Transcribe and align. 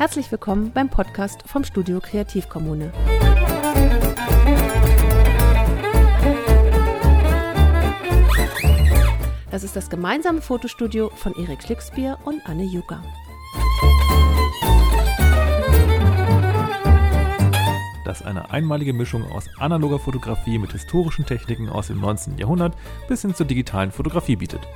Herzlich 0.00 0.32
willkommen 0.32 0.72
beim 0.72 0.88
Podcast 0.88 1.42
vom 1.44 1.62
Studio 1.62 2.00
Kreativkommune. 2.00 2.90
Das 9.50 9.62
ist 9.62 9.76
das 9.76 9.90
gemeinsame 9.90 10.40
Fotostudio 10.40 11.10
von 11.14 11.34
Erik 11.34 11.62
Schlicksbier 11.62 12.16
und 12.24 12.40
Anne 12.46 12.64
Jucker. 12.64 13.02
das 18.06 18.22
eine 18.22 18.50
einmalige 18.50 18.92
Mischung 18.92 19.22
aus 19.30 19.48
analoger 19.58 20.00
Fotografie 20.00 20.58
mit 20.58 20.72
historischen 20.72 21.26
Techniken 21.26 21.68
aus 21.68 21.88
dem 21.88 22.00
19. 22.00 22.38
Jahrhundert 22.38 22.74
bis 23.06 23.22
hin 23.22 23.36
zur 23.36 23.46
digitalen 23.46 23.92
Fotografie 23.92 24.34
bietet. 24.34 24.66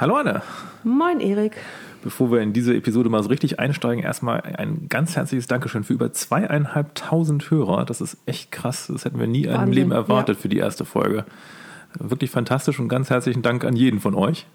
Hallo 0.00 0.16
Anne. 0.16 0.40
Moin 0.82 1.20
Erik. 1.20 1.58
Bevor 2.02 2.32
wir 2.32 2.40
in 2.40 2.54
diese 2.54 2.74
Episode 2.74 3.10
mal 3.10 3.22
so 3.22 3.28
richtig 3.28 3.60
einsteigen, 3.60 4.02
erstmal 4.02 4.40
ein 4.40 4.86
ganz 4.88 5.14
herzliches 5.14 5.46
Dankeschön 5.46 5.84
für 5.84 5.92
über 5.92 6.10
zweieinhalbtausend 6.10 7.50
Hörer. 7.50 7.84
Das 7.84 8.00
ist 8.00 8.16
echt 8.24 8.50
krass. 8.50 8.88
Das 8.90 9.04
hätten 9.04 9.18
wir 9.18 9.26
nie 9.26 9.46
Wahnsinn, 9.46 9.62
im 9.62 9.72
Leben 9.72 9.92
erwartet 9.92 10.36
ja. 10.36 10.40
für 10.40 10.48
die 10.48 10.56
erste 10.56 10.86
Folge. 10.86 11.26
Wirklich 11.98 12.30
fantastisch 12.30 12.80
und 12.80 12.88
ganz 12.88 13.10
herzlichen 13.10 13.42
Dank 13.42 13.62
an 13.62 13.76
jeden 13.76 14.00
von 14.00 14.14
euch. 14.14 14.46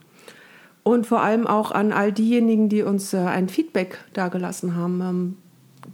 Und 0.81 1.05
vor 1.05 1.21
allem 1.21 1.45
auch 1.45 1.71
an 1.71 1.91
all 1.91 2.11
diejenigen, 2.11 2.67
die 2.67 2.81
uns 2.81 3.13
äh, 3.13 3.17
ein 3.17 3.47
Feedback 3.47 3.99
dargelassen 4.13 4.75
haben, 4.75 5.01
ähm, 5.01 5.37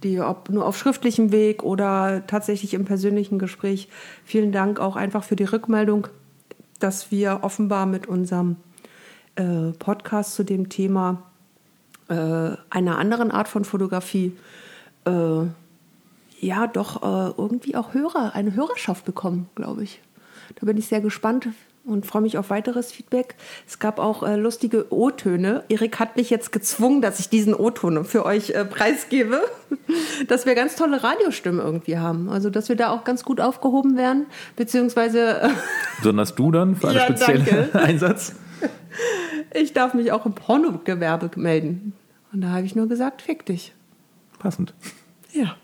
die 0.02 0.18
ob 0.22 0.48
nur 0.48 0.64
auf 0.64 0.78
schriftlichem 0.78 1.30
Weg 1.30 1.62
oder 1.62 2.26
tatsächlich 2.26 2.72
im 2.72 2.86
persönlichen 2.86 3.38
Gespräch. 3.38 3.90
Vielen 4.24 4.50
Dank 4.50 4.80
auch 4.80 4.96
einfach 4.96 5.24
für 5.24 5.36
die 5.36 5.44
Rückmeldung, 5.44 6.08
dass 6.78 7.10
wir 7.10 7.40
offenbar 7.42 7.84
mit 7.84 8.06
unserem 8.06 8.56
äh, 9.36 9.72
Podcast 9.78 10.34
zu 10.34 10.44
dem 10.44 10.68
Thema 10.68 11.22
äh, 12.08 12.14
einer 12.70 12.98
anderen 12.98 13.30
Art 13.30 13.48
von 13.48 13.64
Fotografie 13.64 14.36
äh, 15.04 15.46
ja 16.40 16.66
doch 16.66 17.02
äh, 17.02 17.34
irgendwie 17.36 17.76
auch 17.76 17.94
Hörer, 17.94 18.34
eine 18.34 18.54
Hörerschaft 18.54 19.04
bekommen, 19.04 19.48
glaube 19.54 19.84
ich. 19.84 20.00
Da 20.56 20.66
bin 20.66 20.76
ich 20.76 20.86
sehr 20.86 21.00
gespannt, 21.00 21.48
und 21.84 22.06
freue 22.06 22.22
mich 22.22 22.38
auf 22.38 22.50
weiteres 22.50 22.92
Feedback. 22.92 23.34
Es 23.66 23.78
gab 23.78 23.98
auch 23.98 24.22
äh, 24.22 24.36
lustige 24.36 24.92
O-Töne. 24.92 25.64
Erik 25.68 25.98
hat 25.98 26.16
mich 26.16 26.30
jetzt 26.30 26.52
gezwungen, 26.52 27.02
dass 27.02 27.18
ich 27.18 27.28
diesen 27.28 27.54
O-Ton 27.54 28.04
für 28.04 28.24
euch 28.24 28.50
äh, 28.50 28.64
preisgebe, 28.64 29.42
dass 30.28 30.46
wir 30.46 30.54
ganz 30.54 30.76
tolle 30.76 31.02
Radiostimmen 31.02 31.60
irgendwie 31.60 31.98
haben. 31.98 32.28
Also, 32.28 32.50
dass 32.50 32.68
wir 32.68 32.76
da 32.76 32.90
auch 32.90 33.04
ganz 33.04 33.24
gut 33.24 33.40
aufgehoben 33.40 33.96
werden, 33.96 34.26
beziehungsweise. 34.56 35.42
Äh, 35.42 35.48
Besonders 35.98 36.34
du 36.34 36.50
dann 36.52 36.76
für 36.76 36.88
einen 36.88 36.96
ja, 36.96 37.04
speziellen 37.04 37.72
Einsatz? 37.74 38.34
Ich 39.54 39.72
darf 39.72 39.94
mich 39.94 40.12
auch 40.12 40.24
im 40.24 40.34
Pornogewerbe 40.34 41.30
melden. 41.36 41.92
Und 42.32 42.40
da 42.42 42.48
habe 42.48 42.64
ich 42.64 42.74
nur 42.74 42.88
gesagt, 42.88 43.22
fick 43.22 43.44
dich. 43.44 43.72
Passend. 44.38 44.74
Ja. 45.32 45.56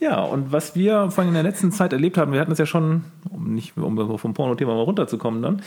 Ja, 0.00 0.22
und 0.22 0.52
was 0.52 0.76
wir 0.76 1.10
vor 1.10 1.22
allem 1.22 1.28
in 1.28 1.34
der 1.34 1.42
letzten 1.42 1.72
Zeit 1.72 1.92
erlebt 1.92 2.16
haben, 2.16 2.32
wir 2.32 2.40
hatten 2.40 2.52
es 2.52 2.58
ja 2.58 2.66
schon, 2.66 3.02
um 3.30 3.54
nicht 3.54 3.76
um 3.76 4.18
vom 4.18 4.32
Porno-Thema 4.32 4.74
mal 4.74 4.82
runterzukommen 4.82 5.42
dann, 5.42 5.62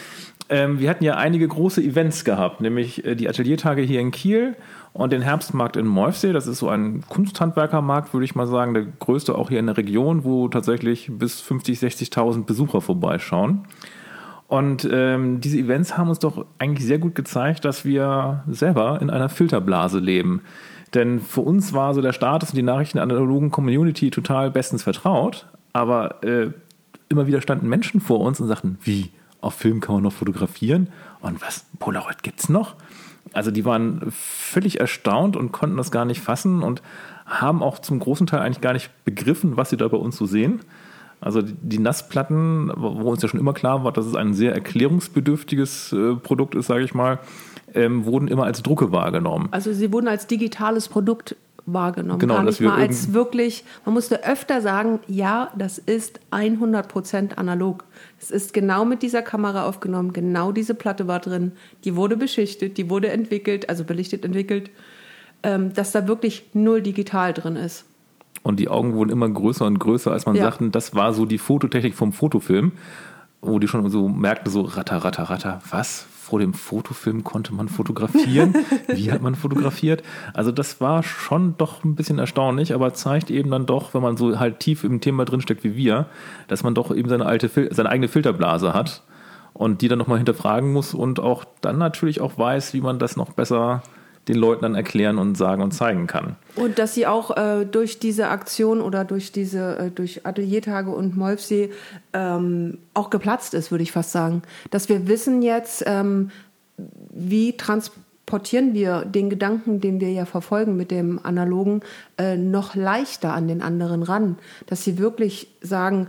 ähm, 0.47 0.79
wir 0.79 0.89
hatten 0.89 1.03
ja 1.03 1.15
einige 1.15 1.47
große 1.47 1.81
Events 1.81 2.23
gehabt, 2.23 2.61
nämlich 2.61 3.05
äh, 3.05 3.15
die 3.15 3.27
Ateliertage 3.27 3.81
hier 3.81 3.99
in 3.99 4.11
Kiel 4.11 4.55
und 4.93 5.11
den 5.11 5.21
Herbstmarkt 5.21 5.75
in 5.75 5.85
Molfsee. 5.85 6.31
Das 6.31 6.47
ist 6.47 6.59
so 6.59 6.69
ein 6.69 7.03
Kunsthandwerkermarkt, 7.09 8.13
würde 8.13 8.25
ich 8.25 8.35
mal 8.35 8.47
sagen, 8.47 8.73
der 8.73 8.85
größte 8.99 9.35
auch 9.35 9.49
hier 9.49 9.59
in 9.59 9.67
der 9.67 9.77
Region, 9.77 10.23
wo 10.23 10.47
tatsächlich 10.47 11.09
bis 11.11 11.41
50, 11.41 11.79
60.000 11.79 12.45
Besucher 12.45 12.79
vorbeischauen. 12.79 13.65
Und 14.51 14.85
ähm, 14.91 15.39
diese 15.39 15.57
Events 15.57 15.97
haben 15.97 16.09
uns 16.09 16.19
doch 16.19 16.45
eigentlich 16.59 16.85
sehr 16.85 16.99
gut 16.99 17.15
gezeigt, 17.15 17.63
dass 17.63 17.85
wir 17.85 18.43
selber 18.49 19.01
in 19.01 19.09
einer 19.09 19.29
Filterblase 19.29 19.99
leben. 19.99 20.41
Denn 20.93 21.21
für 21.21 21.39
uns 21.39 21.71
war 21.71 21.93
so 21.93 22.01
der 22.01 22.11
Status 22.11 22.49
und 22.49 22.57
die 22.57 22.61
Nachrichten 22.61 22.97
der 22.97 23.03
analogen 23.03 23.49
Community 23.49 24.11
total 24.11 24.51
bestens 24.51 24.83
vertraut. 24.83 25.45
Aber 25.71 26.21
äh, 26.25 26.49
immer 27.07 27.27
wieder 27.27 27.41
standen 27.41 27.69
Menschen 27.69 28.01
vor 28.01 28.19
uns 28.19 28.41
und 28.41 28.49
sagten, 28.49 28.77
wie, 28.83 29.11
auf 29.39 29.53
Film 29.53 29.79
kann 29.79 29.95
man 29.95 30.03
noch 30.03 30.11
fotografieren? 30.11 30.89
Und 31.21 31.41
was, 31.41 31.65
Polaroid 31.79 32.21
gibt's 32.21 32.49
noch? 32.49 32.75
Also 33.31 33.51
die 33.51 33.63
waren 33.63 34.11
völlig 34.11 34.81
erstaunt 34.81 35.37
und 35.37 35.53
konnten 35.53 35.77
das 35.77 35.91
gar 35.91 36.03
nicht 36.03 36.19
fassen 36.19 36.61
und 36.61 36.81
haben 37.25 37.63
auch 37.63 37.79
zum 37.79 37.99
großen 37.99 38.27
Teil 38.27 38.41
eigentlich 38.41 38.59
gar 38.59 38.73
nicht 38.73 38.91
begriffen, 39.05 39.55
was 39.55 39.69
sie 39.69 39.77
da 39.77 39.87
bei 39.87 39.95
uns 39.95 40.17
so 40.17 40.25
sehen. 40.25 40.59
Also 41.21 41.41
die 41.43 41.77
Nassplatten, 41.77 42.71
wo 42.75 43.11
uns 43.11 43.21
ja 43.21 43.29
schon 43.29 43.39
immer 43.39 43.53
klar 43.53 43.83
war, 43.83 43.91
dass 43.91 44.07
es 44.07 44.15
ein 44.15 44.33
sehr 44.33 44.53
erklärungsbedürftiges 44.53 45.93
äh, 45.93 46.15
Produkt 46.15 46.55
ist, 46.55 46.65
sage 46.65 46.83
ich 46.83 46.95
mal, 46.95 47.19
ähm, 47.75 48.05
wurden 48.05 48.27
immer 48.27 48.45
als 48.45 48.63
Drucke 48.63 48.91
wahrgenommen. 48.91 49.47
Also 49.51 49.71
sie 49.71 49.93
wurden 49.93 50.07
als 50.07 50.25
digitales 50.25 50.89
Produkt 50.89 51.35
wahrgenommen. 51.65 52.19
Genau, 52.19 52.35
Gar 52.35 52.43
nicht 52.43 52.61
mal 52.61 52.81
als 52.81 53.13
wirklich, 53.13 53.63
man 53.85 53.93
musste 53.93 54.23
öfter 54.25 54.61
sagen, 54.61 54.99
ja, 55.07 55.51
das 55.55 55.77
ist 55.77 56.19
100% 56.31 57.35
analog. 57.35 57.83
Es 58.19 58.31
ist 58.31 58.53
genau 58.53 58.83
mit 58.83 59.03
dieser 59.03 59.21
Kamera 59.21 59.65
aufgenommen, 59.65 60.13
genau 60.13 60.51
diese 60.51 60.73
Platte 60.73 61.07
war 61.07 61.19
drin, 61.19 61.51
die 61.83 61.95
wurde 61.95 62.17
beschichtet, 62.17 62.77
die 62.77 62.89
wurde 62.89 63.09
entwickelt, 63.09 63.69
also 63.69 63.83
belichtet 63.83 64.25
entwickelt, 64.25 64.71
ähm, 65.43 65.73
dass 65.73 65.91
da 65.91 66.07
wirklich 66.07 66.49
null 66.53 66.81
digital 66.81 67.33
drin 67.33 67.55
ist. 67.55 67.85
Und 68.43 68.59
die 68.59 68.69
Augen 68.69 68.93
wurden 68.93 69.11
immer 69.11 69.29
größer 69.29 69.65
und 69.65 69.79
größer, 69.79 70.11
als 70.11 70.25
man 70.25 70.35
ja. 70.35 70.43
sagte, 70.43 70.69
das 70.69 70.95
war 70.95 71.13
so 71.13 71.25
die 71.25 71.37
Fototechnik 71.37 71.93
vom 71.93 72.11
Fotofilm, 72.11 72.71
wo 73.41 73.59
die 73.59 73.67
schon 73.67 73.87
so 73.89 74.07
merkten, 74.07 74.51
so 74.51 74.61
ratter, 74.61 74.97
ratter, 74.97 75.23
ratter, 75.23 75.59
was? 75.69 76.07
vor 76.31 76.39
dem 76.39 76.53
Fotofilm 76.53 77.25
konnte 77.25 77.53
man 77.53 77.67
fotografieren. 77.67 78.55
Wie 78.87 79.11
hat 79.11 79.21
man 79.21 79.35
fotografiert? 79.35 80.01
Also 80.33 80.53
das 80.53 80.79
war 80.79 81.03
schon 81.03 81.57
doch 81.57 81.83
ein 81.83 81.95
bisschen 81.95 82.19
erstaunlich, 82.19 82.73
aber 82.73 82.93
zeigt 82.93 83.29
eben 83.29 83.51
dann 83.51 83.65
doch, 83.65 83.93
wenn 83.93 84.01
man 84.01 84.15
so 84.15 84.39
halt 84.39 84.61
tief 84.61 84.85
im 84.85 85.01
Thema 85.01 85.25
drinsteckt 85.25 85.65
wie 85.65 85.75
wir, 85.75 86.05
dass 86.47 86.63
man 86.63 86.73
doch 86.73 86.95
eben 86.95 87.09
seine 87.09 87.25
alte, 87.25 87.49
seine 87.73 87.89
eigene 87.89 88.07
Filterblase 88.07 88.73
hat 88.73 89.03
und 89.51 89.81
die 89.81 89.89
dann 89.89 89.99
nochmal 89.99 90.19
hinterfragen 90.19 90.71
muss 90.71 90.93
und 90.93 91.19
auch 91.19 91.43
dann 91.59 91.77
natürlich 91.77 92.21
auch 92.21 92.37
weiß, 92.37 92.73
wie 92.73 92.81
man 92.81 92.97
das 92.97 93.17
noch 93.17 93.33
besser 93.33 93.83
den 94.31 94.39
Leuten 94.39 94.61
dann 94.61 94.75
erklären 94.75 95.17
und 95.17 95.35
sagen 95.35 95.61
und 95.61 95.71
zeigen 95.71 96.07
kann. 96.07 96.37
Und 96.55 96.79
dass 96.79 96.93
sie 96.93 97.05
auch 97.05 97.35
äh, 97.35 97.65
durch 97.65 97.99
diese 97.99 98.29
Aktion 98.29 98.81
oder 98.81 99.03
durch 99.03 99.31
diese 99.31 99.77
äh, 99.77 99.91
durch 99.91 100.25
Ateliertage 100.25 100.89
und 100.91 101.17
Molfsee 101.17 101.71
ähm, 102.13 102.77
auch 102.93 103.09
geplatzt 103.09 103.53
ist, 103.53 103.71
würde 103.71 103.83
ich 103.83 103.91
fast 103.91 104.11
sagen. 104.11 104.41
Dass 104.69 104.87
wir 104.87 105.07
wissen 105.07 105.41
jetzt, 105.41 105.83
ähm, 105.85 106.31
wie 107.13 107.57
transportieren 107.57 108.73
wir 108.73 109.03
den 109.03 109.29
Gedanken, 109.29 109.81
den 109.81 109.99
wir 109.99 110.11
ja 110.11 110.25
verfolgen 110.25 110.77
mit 110.77 110.91
dem 110.91 111.19
Analogen, 111.23 111.81
äh, 112.17 112.37
noch 112.37 112.73
leichter 112.73 113.33
an 113.33 113.49
den 113.49 113.61
anderen 113.61 114.01
ran. 114.01 114.37
Dass 114.65 114.85
sie 114.85 114.97
wirklich 114.97 115.49
sagen, 115.61 116.07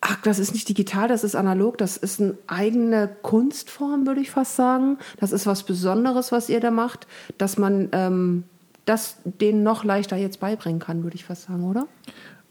ach, 0.00 0.16
das 0.22 0.38
ist 0.38 0.54
nicht 0.54 0.68
digital, 0.68 1.08
das 1.08 1.24
ist 1.24 1.34
analog, 1.34 1.78
das 1.78 1.96
ist 1.96 2.20
eine 2.20 2.34
eigene 2.46 3.08
Kunstform, 3.22 4.06
würde 4.06 4.20
ich 4.20 4.30
fast 4.30 4.56
sagen. 4.56 4.98
Das 5.18 5.32
ist 5.32 5.46
was 5.46 5.62
Besonderes, 5.62 6.32
was 6.32 6.48
ihr 6.48 6.60
da 6.60 6.70
macht, 6.70 7.06
dass 7.38 7.58
man 7.58 7.88
ähm, 7.92 8.44
das 8.86 9.18
denen 9.24 9.62
noch 9.62 9.84
leichter 9.84 10.16
jetzt 10.16 10.40
beibringen 10.40 10.80
kann, 10.80 11.02
würde 11.02 11.16
ich 11.16 11.24
fast 11.24 11.44
sagen, 11.44 11.64
oder? 11.64 11.86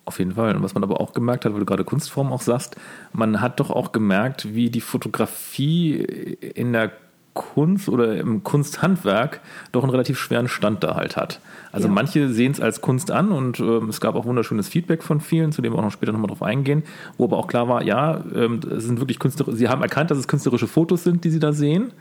Auf 0.06 0.20
jeden 0.20 0.34
Fall. 0.34 0.56
Und 0.56 0.64
was 0.64 0.74
man 0.74 0.84
aber 0.84 1.02
auch 1.02 1.14
gemerkt 1.14 1.46
hat, 1.46 1.54
weil 1.54 1.60
du 1.60 1.66
gerade 1.66 1.84
Kunstform 1.84 2.32
auch 2.32 2.42
sagst, 2.42 2.76
man 3.14 3.42
hat 3.42 3.60
doch 3.60 3.70
auch 3.70 3.92
gemerkt, 3.92 4.54
wie 4.54 4.70
die 4.70 4.82
Fotografie 4.82 5.96
in 5.96 6.74
der 6.74 6.92
Kunst 7.34 7.90
oder 7.90 8.18
im 8.18 8.44
Kunsthandwerk 8.44 9.40
doch 9.72 9.84
einen 9.84 9.92
relativ 9.92 10.18
schweren 10.18 10.48
Stand 10.48 10.84
da 10.84 10.96
halt 10.96 11.16
hat. 11.16 11.40
Also 11.72 11.88
ja. 11.88 11.94
manche 11.94 12.30
sehen 12.30 12.52
es 12.52 12.60
als 12.60 12.82
Kunst 12.82 13.12
an 13.12 13.32
und 13.32 13.60
ähm, 13.60 13.90
es 13.90 14.02
gab 14.02 14.16
auch 14.16 14.26
wunderschönes 14.26 14.68
Feedback 14.68 15.04
von 15.04 15.22
vielen, 15.22 15.52
zu 15.52 15.62
dem 15.62 15.74
wir 15.74 15.80
auch 15.80 15.84
noch 15.84 15.92
später 15.92 16.12
nochmal 16.12 16.30
drauf 16.30 16.44
eingehen, 16.44 16.84
wo 17.18 17.26
aber 17.26 17.38
auch 17.38 17.48
klar 17.48 17.68
war, 17.68 17.84
ja, 17.84 18.24
ähm, 18.36 18.60
es 18.76 18.86
sind 18.86 19.00
wirklich 19.00 19.20
künstlerische, 19.20 19.58
sie 19.58 19.70
haben 19.70 19.82
erkannt, 19.82 20.12
dass 20.12 20.18
es 20.18 20.28
künstlerische 20.28 20.68
Fotos 20.68 21.04
sind, 21.04 21.24
die 21.24 21.30
sie 21.30 21.40
da 21.40 21.54
sehen. 21.54 21.92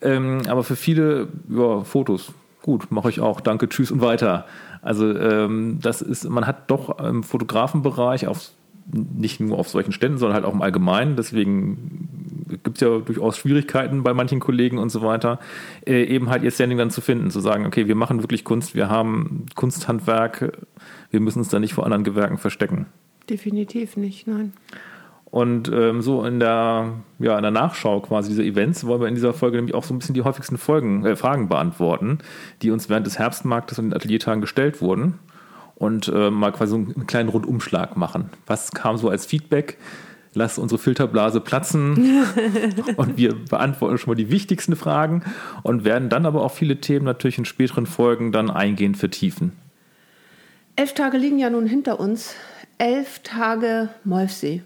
Ähm, 0.00 0.42
aber 0.48 0.64
für 0.64 0.76
viele, 0.76 1.28
ja, 1.48 1.82
Fotos, 1.84 2.32
gut, 2.62 2.90
mache 2.90 3.10
ich 3.10 3.20
auch, 3.20 3.40
danke, 3.40 3.68
tschüss 3.68 3.90
und 3.90 4.00
weiter. 4.00 4.46
Also 4.82 5.16
ähm, 5.16 5.78
das 5.80 6.02
ist, 6.02 6.28
man 6.28 6.46
hat 6.46 6.70
doch 6.70 6.98
im 6.98 7.22
Fotografenbereich 7.22 8.26
auf 8.26 8.50
nicht 8.92 9.40
nur 9.40 9.58
auf 9.58 9.68
solchen 9.68 9.92
Ständen, 9.92 10.18
sondern 10.18 10.34
halt 10.34 10.44
auch 10.44 10.54
im 10.54 10.62
Allgemeinen. 10.62 11.16
Deswegen 11.16 12.08
gibt 12.62 12.76
es 12.76 12.80
ja 12.80 12.98
durchaus 12.98 13.38
Schwierigkeiten 13.38 14.02
bei 14.02 14.14
manchen 14.14 14.40
Kollegen 14.40 14.78
und 14.78 14.90
so 14.90 15.02
weiter, 15.02 15.38
äh, 15.86 16.04
eben 16.04 16.30
halt 16.30 16.42
ihr 16.42 16.50
Standing 16.50 16.78
dann 16.78 16.90
zu 16.90 17.00
finden, 17.00 17.30
zu 17.30 17.40
sagen, 17.40 17.66
okay, 17.66 17.88
wir 17.88 17.94
machen 17.94 18.22
wirklich 18.22 18.44
Kunst, 18.44 18.74
wir 18.74 18.88
haben 18.88 19.46
Kunsthandwerk, 19.54 20.52
wir 21.10 21.20
müssen 21.20 21.38
uns 21.40 21.48
da 21.48 21.58
nicht 21.58 21.74
vor 21.74 21.84
anderen 21.84 22.04
Gewerken 22.04 22.38
verstecken. 22.38 22.86
Definitiv 23.28 23.96
nicht, 23.96 24.26
nein. 24.26 24.52
Und 25.24 25.68
ähm, 25.72 26.00
so 26.00 26.24
in 26.24 26.38
der, 26.38 26.92
ja, 27.18 27.36
in 27.36 27.42
der 27.42 27.50
Nachschau 27.50 28.00
quasi 28.00 28.30
dieser 28.30 28.44
Events 28.44 28.86
wollen 28.86 29.00
wir 29.00 29.08
in 29.08 29.16
dieser 29.16 29.34
Folge 29.34 29.56
nämlich 29.56 29.74
auch 29.74 29.82
so 29.82 29.92
ein 29.92 29.98
bisschen 29.98 30.14
die 30.14 30.22
häufigsten 30.22 30.58
Folgen, 30.58 31.04
äh, 31.04 31.16
Fragen 31.16 31.48
beantworten, 31.48 32.18
die 32.62 32.70
uns 32.70 32.88
während 32.88 33.06
des 33.06 33.18
Herbstmarktes 33.18 33.78
und 33.80 33.86
den 33.86 33.94
Ateliertagen 33.94 34.40
gestellt 34.40 34.80
wurden 34.80 35.18
und 35.84 36.08
äh, 36.08 36.30
mal 36.30 36.52
quasi 36.52 36.70
so 36.70 36.76
einen 36.76 37.06
kleinen 37.06 37.28
Rundumschlag 37.28 37.96
machen. 37.96 38.30
Was 38.46 38.72
kam 38.72 38.96
so 38.96 39.08
als 39.08 39.26
Feedback? 39.26 39.78
lass 40.36 40.58
unsere 40.58 40.80
Filterblase 40.80 41.40
platzen 41.40 42.24
und 42.96 43.16
wir 43.16 43.34
beantworten 43.34 43.98
schon 43.98 44.10
mal 44.10 44.16
die 44.16 44.30
wichtigsten 44.30 44.74
Fragen 44.74 45.22
und 45.62 45.84
werden 45.84 46.08
dann 46.08 46.26
aber 46.26 46.42
auch 46.42 46.50
viele 46.50 46.80
Themen 46.80 47.04
natürlich 47.04 47.38
in 47.38 47.44
späteren 47.44 47.86
Folgen 47.86 48.32
dann 48.32 48.50
eingehend 48.50 48.96
vertiefen. 48.96 49.52
Elf 50.76 50.92
Tage 50.92 51.18
liegen 51.18 51.38
ja 51.38 51.50
nun 51.50 51.66
hinter 51.66 52.00
uns. 52.00 52.34
Elf 52.78 53.20
Tage 53.20 53.90
Molfsee. 54.02 54.62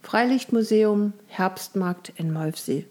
Freilichtmuseum, 0.00 1.12
Herbstmarkt 1.26 2.12
in 2.16 2.32
Molfsee. 2.32 2.86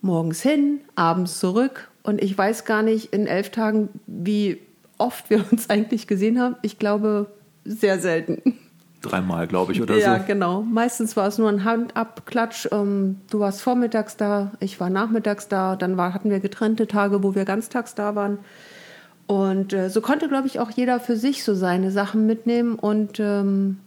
Morgens 0.00 0.42
hin, 0.42 0.80
abends 0.96 1.38
zurück 1.38 1.90
und 2.02 2.22
ich 2.22 2.36
weiß 2.36 2.64
gar 2.64 2.82
nicht 2.82 3.12
in 3.12 3.26
elf 3.26 3.50
Tagen, 3.50 3.88
wie 4.06 4.58
oft 4.98 5.30
wir 5.30 5.44
uns 5.50 5.70
eigentlich 5.70 6.06
gesehen 6.06 6.40
haben. 6.40 6.56
Ich 6.62 6.78
glaube, 6.78 7.26
sehr 7.64 7.98
selten. 7.98 8.58
Dreimal, 9.02 9.46
glaube 9.46 9.72
ich, 9.72 9.82
oder 9.82 9.96
ja, 9.96 10.00
so. 10.00 10.10
Ja, 10.12 10.18
genau. 10.18 10.62
Meistens 10.62 11.16
war 11.16 11.28
es 11.28 11.36
nur 11.36 11.48
ein 11.48 11.64
Handabklatsch. 11.64 12.68
Ähm, 12.72 13.20
du 13.30 13.38
warst 13.38 13.60
vormittags 13.60 14.16
da, 14.16 14.52
ich 14.60 14.80
war 14.80 14.88
nachmittags 14.88 15.48
da. 15.48 15.76
Dann 15.76 15.96
war, 15.96 16.14
hatten 16.14 16.30
wir 16.30 16.40
getrennte 16.40 16.86
Tage, 16.86 17.22
wo 17.22 17.34
wir 17.34 17.44
ganztags 17.44 17.94
da 17.94 18.14
waren. 18.14 18.38
Und 19.26 19.72
äh, 19.72 19.90
so 19.90 20.00
konnte, 20.00 20.28
glaube 20.28 20.46
ich, 20.46 20.58
auch 20.58 20.70
jeder 20.70 21.00
für 21.00 21.16
sich 21.16 21.44
so 21.44 21.54
seine 21.54 21.90
Sachen 21.90 22.26
mitnehmen. 22.26 22.76
Und 22.76 23.20
ähm, 23.20 23.78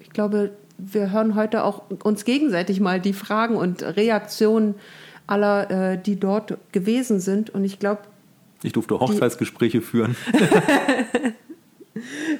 ich 0.00 0.10
glaube, 0.10 0.50
wir 0.78 1.12
hören 1.12 1.34
heute 1.34 1.64
auch 1.64 1.82
uns 2.02 2.24
gegenseitig 2.24 2.80
mal 2.80 3.00
die 3.00 3.12
Fragen 3.12 3.56
und 3.56 3.82
Reaktionen 3.82 4.74
aller, 5.26 5.70
äh, 5.70 5.98
die 5.98 6.18
dort 6.18 6.56
gewesen 6.72 7.20
sind. 7.20 7.50
Und 7.50 7.64
ich 7.64 7.78
glaube. 7.78 8.00
Ich 8.64 8.72
durfte 8.72 8.98
Hochzeitsgespräche 8.98 9.78
die, 9.78 9.84
führen. 9.84 10.16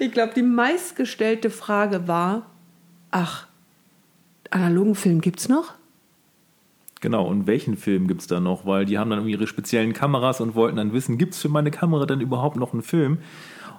ich 0.00 0.10
glaube, 0.10 0.32
die 0.34 0.42
meistgestellte 0.42 1.50
Frage 1.50 2.08
war: 2.08 2.46
Ach, 3.10 3.46
analogen 4.50 4.94
Film 4.94 5.20
gibt 5.20 5.40
es 5.40 5.48
noch? 5.48 5.74
Genau, 7.02 7.26
und 7.26 7.46
welchen 7.46 7.76
Film 7.76 8.08
gibt 8.08 8.22
es 8.22 8.26
da 8.26 8.40
noch? 8.40 8.64
Weil 8.64 8.86
die 8.86 8.98
haben 8.98 9.10
dann 9.10 9.28
ihre 9.28 9.46
speziellen 9.46 9.92
Kameras 9.92 10.40
und 10.40 10.54
wollten 10.54 10.78
dann 10.78 10.94
wissen, 10.94 11.18
gibt 11.18 11.34
es 11.34 11.42
für 11.42 11.50
meine 11.50 11.70
Kamera 11.70 12.06
denn 12.06 12.22
überhaupt 12.22 12.56
noch 12.56 12.72
einen 12.72 12.82
Film? 12.82 13.18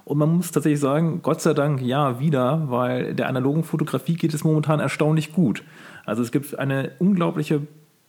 Und 0.04 0.18
man 0.18 0.36
muss 0.36 0.52
tatsächlich 0.52 0.78
sagen, 0.78 1.22
Gott 1.22 1.40
sei 1.40 1.52
Dank 1.52 1.82
ja 1.82 2.20
wieder, 2.20 2.70
weil 2.70 3.14
der 3.14 3.28
analogen 3.28 3.64
Fotografie 3.64 4.14
geht 4.14 4.32
es 4.32 4.44
momentan 4.44 4.78
erstaunlich 4.78 5.32
gut. 5.32 5.64
Also 6.04 6.22
es 6.22 6.30
gibt 6.30 6.56
eine 6.56 6.92
unglaubliche 7.00 7.62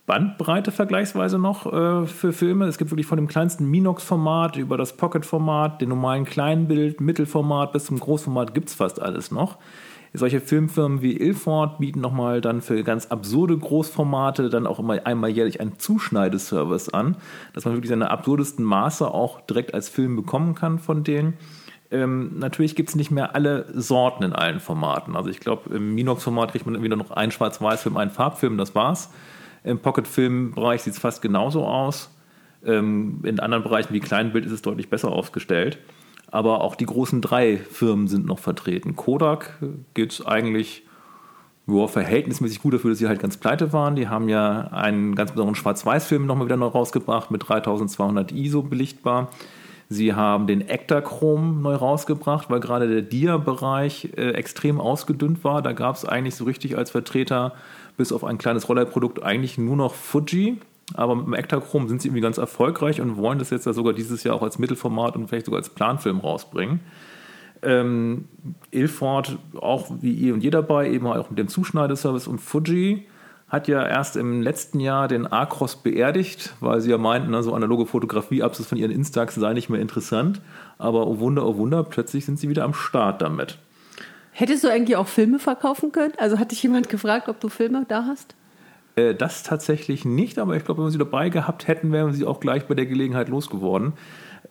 Bandbreite 0.08 0.72
vergleichsweise 0.72 1.38
noch 1.38 1.70
äh, 1.70 2.06
für 2.06 2.32
Filme. 2.32 2.64
Es 2.64 2.78
gibt 2.78 2.90
wirklich 2.90 3.06
von 3.06 3.18
dem 3.18 3.28
kleinsten 3.28 3.66
Minox-Format 3.66 4.56
über 4.56 4.78
das 4.78 4.96
Pocket-Format, 4.96 5.82
den 5.82 5.90
normalen 5.90 6.24
Kleinbild, 6.24 7.02
Mittelformat 7.02 7.72
bis 7.72 7.84
zum 7.84 8.00
Großformat 8.00 8.54
gibt 8.54 8.70
es 8.70 8.74
fast 8.74 9.00
alles 9.02 9.30
noch. 9.30 9.58
Solche 10.14 10.40
Filmfirmen 10.40 11.02
wie 11.02 11.18
Ilford 11.18 11.78
bieten 11.78 12.00
nochmal 12.00 12.40
dann 12.40 12.62
für 12.62 12.82
ganz 12.82 13.08
absurde 13.08 13.58
Großformate 13.58 14.48
dann 14.48 14.66
auch 14.66 14.78
immer 14.78 15.06
einmal 15.06 15.28
jährlich 15.28 15.60
einen 15.60 15.78
Zuschneideservice 15.78 16.88
an, 16.88 17.16
dass 17.52 17.66
man 17.66 17.74
wirklich 17.74 17.90
seine 17.90 18.10
absurdesten 18.10 18.64
Maße 18.64 19.06
auch 19.06 19.42
direkt 19.42 19.74
als 19.74 19.90
Film 19.90 20.16
bekommen 20.16 20.54
kann 20.54 20.78
von 20.78 21.04
denen. 21.04 21.34
Ähm, 21.90 22.38
natürlich 22.38 22.76
gibt 22.76 22.88
es 22.88 22.96
nicht 22.96 23.10
mehr 23.10 23.34
alle 23.34 23.66
Sorten 23.74 24.24
in 24.24 24.32
allen 24.32 24.60
Formaten. 24.60 25.16
Also 25.16 25.28
ich 25.28 25.40
glaube, 25.40 25.74
im 25.76 25.94
Minox-Format 25.94 26.52
kriegt 26.52 26.64
man 26.64 26.82
wieder 26.82 26.96
noch 26.96 27.10
einen 27.10 27.30
Schwarz-Weiß-Film, 27.30 27.98
einen 27.98 28.10
Farbfilm, 28.10 28.56
das 28.56 28.74
war's. 28.74 29.10
Im 29.64 29.78
Pocket-Film-Bereich 29.78 30.82
sieht 30.82 30.94
es 30.94 30.98
fast 30.98 31.22
genauso 31.22 31.64
aus. 31.64 32.10
Ähm, 32.64 33.20
in 33.24 33.40
anderen 33.40 33.62
Bereichen 33.62 33.92
wie 33.92 34.00
Kleinbild 34.00 34.46
ist 34.46 34.52
es 34.52 34.62
deutlich 34.62 34.90
besser 34.90 35.10
aufgestellt. 35.10 35.78
Aber 36.30 36.60
auch 36.62 36.74
die 36.74 36.86
großen 36.86 37.20
drei 37.20 37.56
Firmen 37.56 38.08
sind 38.08 38.26
noch 38.26 38.38
vertreten. 38.38 38.96
Kodak 38.96 39.58
geht 39.94 40.12
es 40.12 40.26
eigentlich 40.26 40.82
ja, 41.66 41.86
verhältnismäßig 41.86 42.62
gut 42.62 42.74
dafür, 42.74 42.90
dass 42.90 42.98
sie 42.98 43.08
halt 43.08 43.20
ganz 43.20 43.36
pleite 43.36 43.72
waren. 43.72 43.94
Die 43.94 44.08
haben 44.08 44.28
ja 44.28 44.68
einen 44.72 45.14
ganz 45.14 45.32
besonderen 45.32 45.54
Schwarz-Weiß-Film 45.54 46.26
nochmal 46.26 46.46
wieder 46.46 46.56
neu 46.56 46.66
rausgebracht 46.66 47.30
mit 47.30 47.48
3200 47.48 48.32
ISO 48.32 48.62
belichtbar. 48.62 49.30
Sie 49.90 50.12
haben 50.12 50.46
den 50.46 50.68
Ektachrom 50.68 51.62
neu 51.62 51.74
rausgebracht, 51.74 52.50
weil 52.50 52.60
gerade 52.60 52.88
der 52.88 53.02
Dia-Bereich 53.02 54.10
äh, 54.16 54.32
extrem 54.32 54.80
ausgedünnt 54.80 55.44
war. 55.44 55.62
Da 55.62 55.72
gab 55.72 55.96
es 55.96 56.04
eigentlich 56.04 56.34
so 56.34 56.44
richtig 56.44 56.76
als 56.76 56.90
Vertreter 56.90 57.54
bis 57.98 58.12
auf 58.12 58.24
ein 58.24 58.38
kleines 58.38 58.68
Rollerprodukt 58.70 59.22
eigentlich 59.22 59.58
nur 59.58 59.76
noch 59.76 59.92
Fuji. 59.92 60.56
Aber 60.94 61.14
mit 61.14 61.26
dem 61.26 61.34
Ektachrom 61.34 61.86
sind 61.88 62.00
sie 62.00 62.08
irgendwie 62.08 62.22
ganz 62.22 62.38
erfolgreich 62.38 63.02
und 63.02 63.18
wollen 63.18 63.38
das 63.38 63.50
jetzt 63.50 63.66
ja 63.66 63.74
sogar 63.74 63.92
dieses 63.92 64.24
Jahr 64.24 64.34
auch 64.34 64.42
als 64.42 64.58
Mittelformat 64.58 65.16
und 65.16 65.28
vielleicht 65.28 65.44
sogar 65.44 65.58
als 65.58 65.68
Planfilm 65.68 66.20
rausbringen. 66.20 66.80
Ähm, 67.60 68.24
Ilford 68.70 69.36
auch 69.60 69.90
wie 70.00 70.12
ihr 70.12 70.32
und 70.32 70.42
je 70.42 70.50
dabei, 70.50 70.90
eben 70.90 71.06
auch 71.06 71.28
mit 71.28 71.38
dem 71.38 71.48
Zuschneideservice 71.48 72.26
und 72.26 72.38
Fuji 72.38 73.06
hat 73.48 73.66
ja 73.66 73.86
erst 73.86 74.16
im 74.16 74.42
letzten 74.42 74.78
Jahr 74.78 75.08
den 75.08 75.26
Acros 75.26 75.76
beerdigt, 75.76 76.54
weil 76.60 76.80
sie 76.80 76.90
ja 76.90 76.98
meinten, 76.98 77.34
also 77.34 77.54
analoge 77.54 77.86
Fotografie-Abschluss 77.86 78.68
von 78.68 78.78
ihren 78.78 78.90
Instax 78.90 79.34
sei 79.34 79.54
nicht 79.54 79.70
mehr 79.70 79.80
interessant. 79.80 80.42
Aber 80.76 81.06
oh 81.06 81.18
Wunder, 81.18 81.46
oh 81.46 81.56
Wunder, 81.56 81.82
plötzlich 81.82 82.26
sind 82.26 82.38
sie 82.38 82.48
wieder 82.48 82.64
am 82.64 82.74
Start 82.74 83.22
damit. 83.22 83.58
Hättest 84.38 84.62
du 84.62 84.68
eigentlich 84.68 84.96
auch 84.96 85.08
Filme 85.08 85.40
verkaufen 85.40 85.90
können? 85.90 86.12
Also 86.16 86.38
hat 86.38 86.52
dich 86.52 86.62
jemand 86.62 86.88
gefragt, 86.88 87.28
ob 87.28 87.40
du 87.40 87.48
Filme 87.48 87.84
da 87.88 88.04
hast? 88.04 88.36
Äh, 88.94 89.16
das 89.16 89.42
tatsächlich 89.42 90.04
nicht, 90.04 90.38
aber 90.38 90.54
ich 90.54 90.64
glaube, 90.64 90.78
wenn 90.78 90.86
wir 90.86 90.92
sie 90.92 90.98
dabei 90.98 91.28
gehabt 91.28 91.66
hätten, 91.66 91.90
wären 91.90 92.06
wir 92.06 92.14
sie 92.14 92.24
auch 92.24 92.38
gleich 92.38 92.68
bei 92.68 92.76
der 92.76 92.86
Gelegenheit 92.86 93.28
losgeworden. 93.28 93.94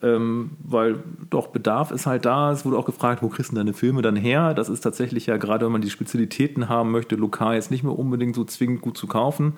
Ähm, 0.03 0.57
weil 0.61 0.99
doch 1.29 1.47
Bedarf 1.47 1.91
ist 1.91 2.05
halt 2.05 2.25
da. 2.25 2.51
Es 2.51 2.65
wurde 2.65 2.77
auch 2.77 2.85
gefragt, 2.85 3.23
wo 3.23 3.29
kriegst 3.29 3.53
du 3.53 3.55
deine 3.55 3.71
Filme 3.71 4.01
dann 4.01 4.17
her? 4.17 4.53
Das 4.53 4.67
ist 4.67 4.81
tatsächlich 4.81 5.27
ja 5.27 5.37
gerade, 5.37 5.63
wenn 5.63 5.71
man 5.71 5.81
die 5.81 5.89
Spezialitäten 5.89 6.67
haben 6.67 6.91
möchte, 6.91 7.15
lokal 7.15 7.55
jetzt 7.55 7.71
nicht 7.71 7.83
mehr 7.85 7.97
unbedingt 7.97 8.35
so 8.35 8.43
zwingend 8.43 8.81
gut 8.81 8.97
zu 8.97 9.07
kaufen. 9.07 9.53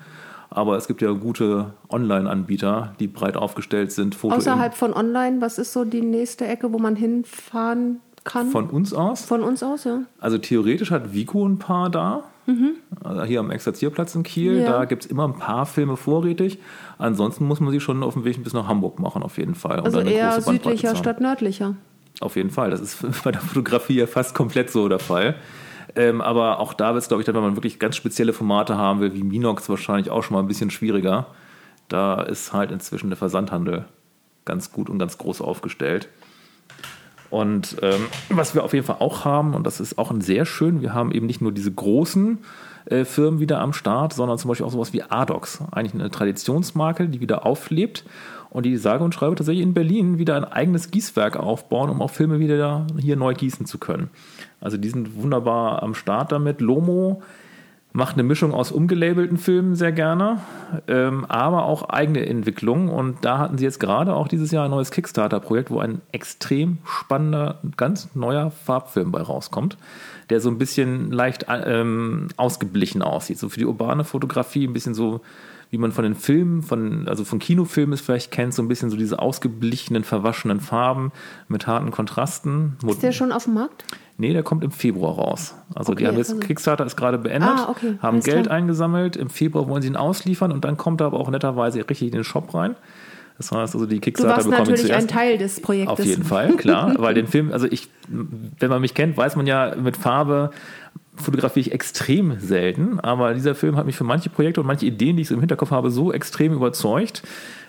Aber 0.51 0.77
es 0.77 0.87
gibt 0.87 1.01
ja 1.01 1.11
gute 1.11 1.73
Online-Anbieter, 1.89 2.93
die 2.99 3.07
breit 3.07 3.35
aufgestellt 3.35 3.91
sind. 3.91 4.13
Foto 4.13 4.35
Außerhalb 4.35 4.75
von 4.75 4.93
Online, 4.93 5.41
was 5.41 5.57
ist 5.57 5.73
so 5.73 5.85
die 5.85 6.01
nächste 6.01 6.45
Ecke, 6.45 6.71
wo 6.71 6.77
man 6.77 6.95
hinfahren 6.95 7.99
kann? 8.29 8.49
Von 8.49 8.69
uns 8.69 8.93
aus? 8.93 9.25
Von 9.25 9.41
uns 9.41 9.61
aus, 9.63 9.83
ja. 9.83 10.03
Also 10.19 10.37
theoretisch 10.37 10.91
hat 10.91 11.13
Vico 11.13 11.45
ein 11.45 11.59
paar 11.59 11.89
da. 11.89 12.23
Mhm. 12.45 12.75
Also 13.03 13.23
hier 13.23 13.39
am 13.39 13.51
Exerzierplatz 13.51 14.15
in 14.15 14.23
Kiel. 14.23 14.59
Ja. 14.59 14.71
Da 14.71 14.85
gibt 14.85 15.05
es 15.05 15.11
immer 15.11 15.27
ein 15.27 15.37
paar 15.37 15.65
Filme 15.65 15.97
vorrätig. 15.97 16.59
Ansonsten 16.97 17.45
muss 17.45 17.59
man 17.59 17.71
sie 17.71 17.79
schon 17.79 18.03
auf 18.03 18.13
dem 18.13 18.25
Weg 18.25 18.43
bis 18.43 18.53
nach 18.53 18.67
Hamburg 18.67 18.99
machen, 18.99 19.23
auf 19.23 19.37
jeden 19.37 19.55
Fall. 19.55 19.79
Um 19.79 19.85
also 19.85 19.99
eher 19.99 20.41
südlicher 20.41 20.95
statt 20.95 21.21
nördlicher. 21.21 21.75
Auf 22.21 22.35
jeden 22.35 22.49
Fall. 22.49 22.69
Das 22.71 22.81
ist 22.81 23.03
bei 23.23 23.31
der 23.31 23.41
Fotografie 23.41 23.95
ja 23.95 24.07
fast 24.07 24.33
komplett 24.33 24.69
so 24.69 24.87
der 24.87 24.99
Fall. 24.99 25.35
Ähm, 25.95 26.21
aber 26.21 26.59
auch 26.59 26.73
da 26.73 26.93
wird 26.93 27.01
es, 27.01 27.07
glaube 27.07 27.21
ich, 27.21 27.25
dann, 27.25 27.35
wenn 27.35 27.41
man 27.41 27.55
wirklich 27.55 27.79
ganz 27.79 27.95
spezielle 27.95 28.33
Formate 28.33 28.77
haben 28.77 28.99
will, 28.99 29.13
wie 29.13 29.23
Minox, 29.23 29.69
wahrscheinlich 29.69 30.11
auch 30.11 30.23
schon 30.23 30.35
mal 30.35 30.41
ein 30.41 30.47
bisschen 30.47 30.69
schwieriger. 30.69 31.27
Da 31.87 32.21
ist 32.21 32.53
halt 32.53 32.71
inzwischen 32.71 33.09
der 33.09 33.17
Versandhandel 33.17 33.85
ganz 34.45 34.71
gut 34.71 34.89
und 34.89 34.99
ganz 34.99 35.17
groß 35.17 35.41
aufgestellt. 35.41 36.09
Und 37.29 37.77
ähm, 37.81 38.07
was 38.29 38.55
wir 38.55 38.63
auf 38.63 38.73
jeden 38.73 38.85
Fall 38.85 38.97
auch 38.99 39.25
haben, 39.25 39.53
und 39.53 39.65
das 39.65 39.79
ist 39.79 39.97
auch 39.97 40.11
ein 40.11 40.21
sehr 40.21 40.45
schön, 40.45 40.81
wir 40.81 40.93
haben 40.93 41.11
eben 41.11 41.27
nicht 41.27 41.41
nur 41.41 41.51
diese 41.51 41.71
großen 41.71 42.39
äh, 42.85 43.05
Firmen 43.05 43.39
wieder 43.39 43.59
am 43.59 43.73
Start, 43.73 44.13
sondern 44.13 44.37
zum 44.37 44.49
Beispiel 44.49 44.65
auch 44.65 44.71
sowas 44.71 44.93
wie 44.93 45.03
Adox, 45.03 45.59
eigentlich 45.71 45.93
eine 45.93 46.09
Traditionsmarke, 46.09 47.07
die 47.07 47.21
wieder 47.21 47.45
auflebt 47.45 48.03
und 48.49 48.65
die 48.65 48.77
sage 48.77 49.03
und 49.03 49.13
schreibe 49.13 49.35
tatsächlich 49.35 49.63
in 49.63 49.73
Berlin 49.73 50.17
wieder 50.17 50.35
ein 50.35 50.45
eigenes 50.45 50.89
Gießwerk 50.89 51.37
aufbauen, 51.37 51.89
um 51.89 52.01
auch 52.01 52.09
Filme 52.09 52.39
wieder 52.39 52.87
hier 52.97 53.15
neu 53.15 53.33
gießen 53.33 53.65
zu 53.65 53.77
können. 53.77 54.09
Also 54.59 54.77
die 54.77 54.89
sind 54.89 55.21
wunderbar 55.21 55.83
am 55.83 55.93
Start 55.93 56.31
damit. 56.31 56.61
Lomo 56.61 57.21
macht 57.99 58.15
eine 58.15 58.23
Mischung 58.23 58.53
aus 58.53 58.71
umgelabelten 58.71 59.37
Filmen 59.37 59.75
sehr 59.75 59.91
gerne, 59.91 60.39
ähm, 60.87 61.25
aber 61.25 61.65
auch 61.65 61.89
eigene 61.89 62.25
Entwicklungen. 62.25 62.89
Und 62.89 63.17
da 63.25 63.37
hatten 63.37 63.57
sie 63.57 63.65
jetzt 63.65 63.79
gerade 63.79 64.15
auch 64.15 64.29
dieses 64.29 64.51
Jahr 64.51 64.65
ein 64.65 64.71
neues 64.71 64.89
Kickstarter-Projekt, 64.89 65.69
wo 65.69 65.79
ein 65.79 66.01
extrem 66.13 66.77
spannender, 66.85 67.59
ganz 67.75 68.09
neuer 68.15 68.51
Farbfilm 68.51 69.11
bei 69.11 69.21
rauskommt, 69.21 69.77
der 70.29 70.39
so 70.39 70.49
ein 70.49 70.57
bisschen 70.57 71.11
leicht 71.11 71.45
ähm, 71.49 72.29
ausgeblichen 72.37 73.01
aussieht. 73.01 73.37
So 73.37 73.49
für 73.49 73.59
die 73.59 73.65
urbane 73.65 74.05
Fotografie 74.05 74.65
ein 74.65 74.73
bisschen 74.73 74.93
so 74.93 75.19
wie 75.71 75.77
man 75.77 75.91
von 75.91 76.03
den 76.03 76.15
Filmen, 76.15 76.63
von, 76.63 77.07
also 77.07 77.23
von 77.23 77.37
Kinofilmen 77.37 77.93
es 77.93 78.01
vielleicht 78.01 78.31
kennt, 78.31 78.53
so 78.53 78.61
ein 78.61 78.67
bisschen 78.67 78.89
so 78.89 78.97
diese 78.97 79.19
ausgeblichenen, 79.19 80.03
verwaschenen 80.03 80.59
Farben 80.59 81.11
mit 81.47 81.67
harten 81.67 81.91
Kontrasten. 81.91 82.77
Ist 82.87 83.03
der 83.03 83.11
schon 83.11 83.31
auf 83.31 83.43
dem 83.43 83.53
Markt? 83.53 83.85
Nee, 84.17 84.33
der 84.33 84.43
kommt 84.43 84.63
im 84.63 84.71
Februar 84.71 85.15
raus. 85.15 85.55
Also 85.75 85.93
okay, 85.93 86.03
die 86.03 86.07
haben 86.07 86.17
jetzt, 86.17 86.31
also 86.31 86.41
Kickstarter 86.41 86.85
ist 86.85 86.95
gerade 86.95 87.19
beendet, 87.19 87.51
ah, 87.55 87.69
okay, 87.69 87.97
haben 88.01 88.19
Geld 88.21 88.47
klar. 88.47 88.57
eingesammelt, 88.57 89.15
im 89.15 89.29
Februar 89.29 89.69
wollen 89.69 89.81
sie 89.81 89.87
ihn 89.87 89.95
ausliefern 89.95 90.51
und 90.51 90.65
dann 90.65 90.75
kommt 90.75 91.01
er 91.01 91.07
aber 91.07 91.19
auch 91.19 91.29
netterweise 91.29 91.79
richtig 91.79 92.07
in 92.07 92.13
den 92.13 92.23
Shop 92.23 92.53
rein. 92.53 92.75
Das 93.37 93.53
heißt 93.53 93.73
also, 93.73 93.85
die 93.85 93.99
Kickstarter 93.99 94.43
du 94.43 94.51
warst 94.51 94.67
natürlich 94.67 94.93
ein 94.93 95.07
Teil 95.07 95.37
des 95.37 95.61
Projektes. 95.61 95.99
Auf 95.99 96.03
jeden 96.03 96.25
Fall, 96.25 96.57
klar. 96.57 96.95
weil 96.97 97.13
den 97.13 97.27
Film, 97.27 97.53
also 97.53 97.67
ich, 97.67 97.89
wenn 98.09 98.69
man 98.69 98.81
mich 98.81 98.93
kennt, 98.93 99.15
weiß 99.15 99.37
man 99.37 99.47
ja, 99.47 99.75
mit 99.81 99.95
Farbe 99.95 100.51
fotografiere 101.19 101.67
ich 101.67 101.71
extrem 101.71 102.39
selten, 102.39 102.99
aber 102.99 103.33
dieser 103.33 103.55
Film 103.55 103.75
hat 103.75 103.85
mich 103.85 103.95
für 103.95 104.03
manche 104.03 104.29
Projekte 104.29 104.61
und 104.61 104.67
manche 104.67 104.85
Ideen, 104.85 105.15
die 105.15 105.23
ich 105.23 105.27
so 105.27 105.33
im 105.33 105.39
Hinterkopf 105.39 105.71
habe, 105.71 105.91
so 105.91 106.11
extrem 106.13 106.53
überzeugt, 106.53 107.23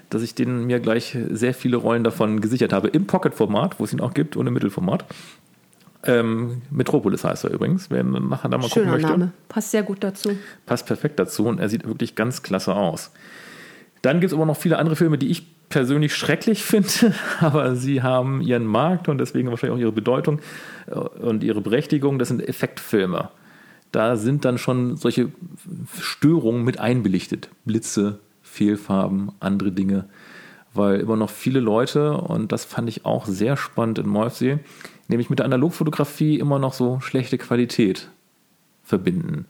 dass 0.08 0.22
ich 0.22 0.34
den 0.34 0.66
mir 0.66 0.80
gleich 0.80 1.16
sehr 1.30 1.54
viele 1.54 1.76
Rollen 1.76 2.04
davon 2.04 2.40
gesichert 2.40 2.72
habe. 2.72 2.88
Im 2.88 3.06
Pocket-Format, 3.06 3.78
wo 3.78 3.84
es 3.84 3.92
ihn 3.92 4.00
auch 4.00 4.14
gibt, 4.14 4.36
und 4.36 4.46
im 4.46 4.54
Mittelformat. 4.54 5.04
Ähm, 6.02 6.62
Metropolis 6.70 7.24
heißt 7.24 7.44
er 7.44 7.50
übrigens, 7.50 7.90
wer 7.90 8.02
nachher 8.02 8.48
da 8.48 8.58
mal 8.58 8.68
Schöner 8.68 8.86
gucken 8.86 9.02
möchte. 9.02 9.18
Name. 9.18 9.32
Passt 9.48 9.70
sehr 9.70 9.82
gut 9.82 10.02
dazu. 10.02 10.30
Passt 10.66 10.86
perfekt 10.86 11.18
dazu 11.18 11.46
und 11.46 11.60
er 11.60 11.68
sieht 11.68 11.86
wirklich 11.86 12.14
ganz 12.14 12.42
klasse 12.42 12.74
aus. 12.74 13.12
Dann 14.02 14.20
gibt 14.20 14.32
es 14.32 14.36
aber 14.36 14.46
noch 14.46 14.56
viele 14.56 14.78
andere 14.78 14.96
Filme, 14.96 15.18
die 15.18 15.28
ich 15.28 15.46
persönlich 15.68 16.14
schrecklich 16.14 16.64
finde, 16.64 17.14
aber 17.40 17.76
sie 17.76 18.02
haben 18.02 18.40
ihren 18.40 18.64
Markt 18.64 19.08
und 19.08 19.18
deswegen 19.18 19.50
wahrscheinlich 19.50 19.76
auch 19.76 19.82
ihre 19.82 19.92
Bedeutung 19.92 20.40
äh, 20.86 20.94
und 20.94 21.44
ihre 21.44 21.60
Berechtigung. 21.60 22.18
Das 22.18 22.28
sind 22.28 22.46
Effektfilme. 22.46 23.28
Da 23.92 24.16
sind 24.16 24.44
dann 24.44 24.58
schon 24.58 24.96
solche 24.96 25.30
Störungen 26.00 26.64
mit 26.64 26.78
einbelichtet. 26.78 27.48
Blitze, 27.64 28.20
Fehlfarben, 28.42 29.32
andere 29.40 29.72
Dinge. 29.72 30.08
Weil 30.72 31.00
immer 31.00 31.16
noch 31.16 31.30
viele 31.30 31.60
Leute, 31.60 32.12
und 32.12 32.52
das 32.52 32.64
fand 32.64 32.88
ich 32.88 33.04
auch 33.04 33.26
sehr 33.26 33.56
spannend 33.56 33.98
in 33.98 34.06
Molfsee, 34.06 34.60
nämlich 35.08 35.28
mit 35.28 35.40
der 35.40 35.46
Analogfotografie 35.46 36.38
immer 36.38 36.60
noch 36.60 36.72
so 36.72 37.00
schlechte 37.00 37.38
Qualität 37.38 38.08
verbinden. 38.84 39.46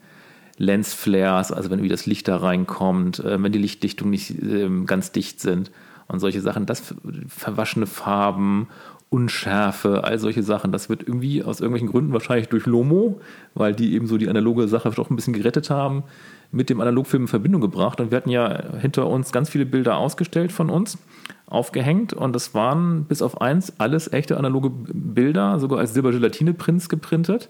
Lensflares, 0.56 1.52
also 1.52 1.70
wenn 1.70 1.78
irgendwie 1.78 1.90
das 1.90 2.06
Licht 2.06 2.28
da 2.28 2.36
reinkommt, 2.36 3.18
äh, 3.20 3.42
wenn 3.42 3.52
die 3.52 3.58
Lichtdichtungen 3.58 4.10
nicht 4.10 4.30
ähm, 4.42 4.86
ganz 4.86 5.12
dicht 5.12 5.40
sind 5.40 5.70
und 6.06 6.20
solche 6.20 6.40
Sachen, 6.40 6.66
das 6.66 6.94
verwaschene 7.28 7.86
Farben, 7.86 8.68
Unschärfe, 9.10 10.04
all 10.04 10.18
solche 10.20 10.42
Sachen, 10.44 10.70
das 10.70 10.88
wird 10.88 11.02
irgendwie 11.02 11.42
aus 11.42 11.58
irgendwelchen 11.60 11.88
Gründen 11.90 12.12
wahrscheinlich 12.12 12.48
durch 12.48 12.64
Lomo, 12.66 13.20
weil 13.54 13.74
die 13.74 13.94
eben 13.94 14.06
so 14.06 14.16
die 14.18 14.28
analoge 14.28 14.68
Sache 14.68 14.88
doch 14.90 15.10
ein 15.10 15.16
bisschen 15.16 15.34
gerettet 15.34 15.68
haben, 15.68 16.04
mit 16.52 16.70
dem 16.70 16.80
Analogfilm 16.80 17.24
in 17.24 17.28
Verbindung 17.28 17.60
gebracht. 17.60 18.00
Und 18.00 18.12
wir 18.12 18.16
hatten 18.16 18.30
ja 18.30 18.76
hinter 18.80 19.08
uns 19.08 19.32
ganz 19.32 19.50
viele 19.50 19.66
Bilder 19.66 19.96
ausgestellt 19.96 20.52
von 20.52 20.70
uns, 20.70 20.96
aufgehängt. 21.46 22.12
Und 22.12 22.34
das 22.34 22.54
waren 22.54 23.04
bis 23.04 23.20
auf 23.20 23.40
eins 23.40 23.72
alles 23.78 24.12
echte 24.12 24.36
analoge 24.36 24.70
Bilder, 24.70 25.58
sogar 25.58 25.80
als 25.80 25.92
Silbergelatine-Prints 25.94 26.88
geprintet. 26.88 27.48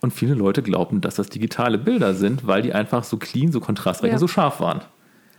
Und 0.00 0.12
viele 0.12 0.34
Leute 0.34 0.62
glaubten, 0.62 1.00
dass 1.00 1.16
das 1.16 1.28
digitale 1.28 1.78
Bilder 1.78 2.14
sind, 2.14 2.46
weil 2.46 2.62
die 2.62 2.72
einfach 2.72 3.02
so 3.02 3.16
clean, 3.16 3.50
so 3.50 3.58
kontrastreich 3.60 4.10
Ja. 4.10 4.14
und 4.16 4.20
so 4.20 4.28
scharf 4.28 4.60
waren. 4.60 4.82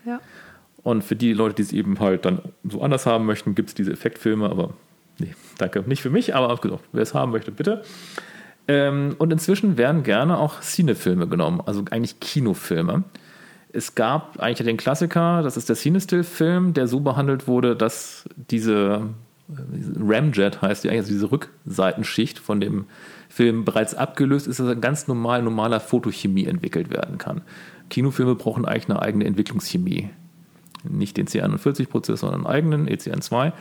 Ja. 0.05 0.20
Und 0.84 1.05
für 1.05 1.15
die 1.15 1.32
Leute, 1.32 1.55
die 1.55 1.62
es 1.62 1.72
eben 1.72 2.00
halt 2.01 2.25
dann 2.25 2.39
so 2.70 2.82
anders 2.82 3.05
haben 3.05 3.25
möchten, 3.25 3.55
gibt 3.55 3.70
es 3.70 3.75
diese 3.75 3.91
Effektfilme, 3.93 4.50
aber 4.50 4.72
nee, 5.20 5.34
danke, 5.58 5.84
nicht 5.86 6.01
für 6.01 6.10
mich, 6.10 6.36
aber 6.36 6.55
genau, 6.58 6.79
wer 6.91 7.03
es 7.03 7.13
haben 7.13 7.32
möchte, 7.32 7.51
bitte. 7.51 7.84
Ähm, 8.67 9.15
und 9.17 9.34
inzwischen 9.34 9.77
werden 9.77 10.03
gerne 10.03 10.38
auch 10.38 10.62
Cinefilme 10.62 11.27
genommen, 11.27 11.62
also 11.65 11.84
eigentlich 11.91 12.20
Kinofilme. 12.20 13.03
Es 13.72 13.96
gab 13.96 14.39
eigentlich 14.39 14.65
den 14.65 14.77
Klassiker, 14.77 15.41
das 15.41 15.58
ist 15.58 15.67
der 15.67 15.75
Cinestill-Film, 15.75 16.74
der 16.74 16.88
so 16.88 17.00
behandelt 17.00 17.48
wurde, 17.48 17.75
dass 17.75 18.25
diese, 18.36 19.10
Ramjet 20.00 20.62
heißt 20.62 20.84
die 20.84 20.89
eigentlich, 20.89 21.01
also 21.01 21.12
diese 21.13 21.32
Rückseitenschicht 21.32 22.39
von 22.39 22.62
dem 22.62 22.86
Film 23.29 23.65
bereits 23.65 23.96
abgelöst 23.96 24.48
ist, 24.48 24.60
dass 24.60 24.67
er 24.67 24.75
ganz 24.75 25.08
normal 25.08 25.41
normaler 25.41 25.79
Fotochemie 25.79 26.46
entwickelt 26.46 26.89
werden 26.91 27.17
kann. 27.17 27.41
Kinofilme 27.89 28.36
brauchen 28.36 28.65
eigentlich 28.65 28.89
eine 28.89 29.01
eigene 29.01 29.25
Entwicklungschemie 29.25 30.10
nicht 30.84 31.17
den 31.17 31.27
C41-Prozess, 31.27 32.20
sondern 32.20 32.46
einen 32.46 32.53
eigenen, 32.53 32.88
E 32.88 32.96
ECN2. 32.96 33.53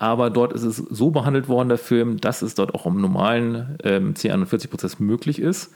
Aber 0.00 0.30
dort 0.30 0.54
ist 0.54 0.62
es 0.62 0.78
so 0.78 1.10
behandelt 1.10 1.46
worden, 1.46 1.68
der 1.68 1.76
Film, 1.76 2.22
dass 2.22 2.40
es 2.40 2.54
dort 2.54 2.74
auch 2.74 2.86
im 2.86 3.02
normalen 3.02 3.76
ähm, 3.84 4.14
C41-Prozess 4.14 4.98
möglich 4.98 5.38
ist. 5.38 5.74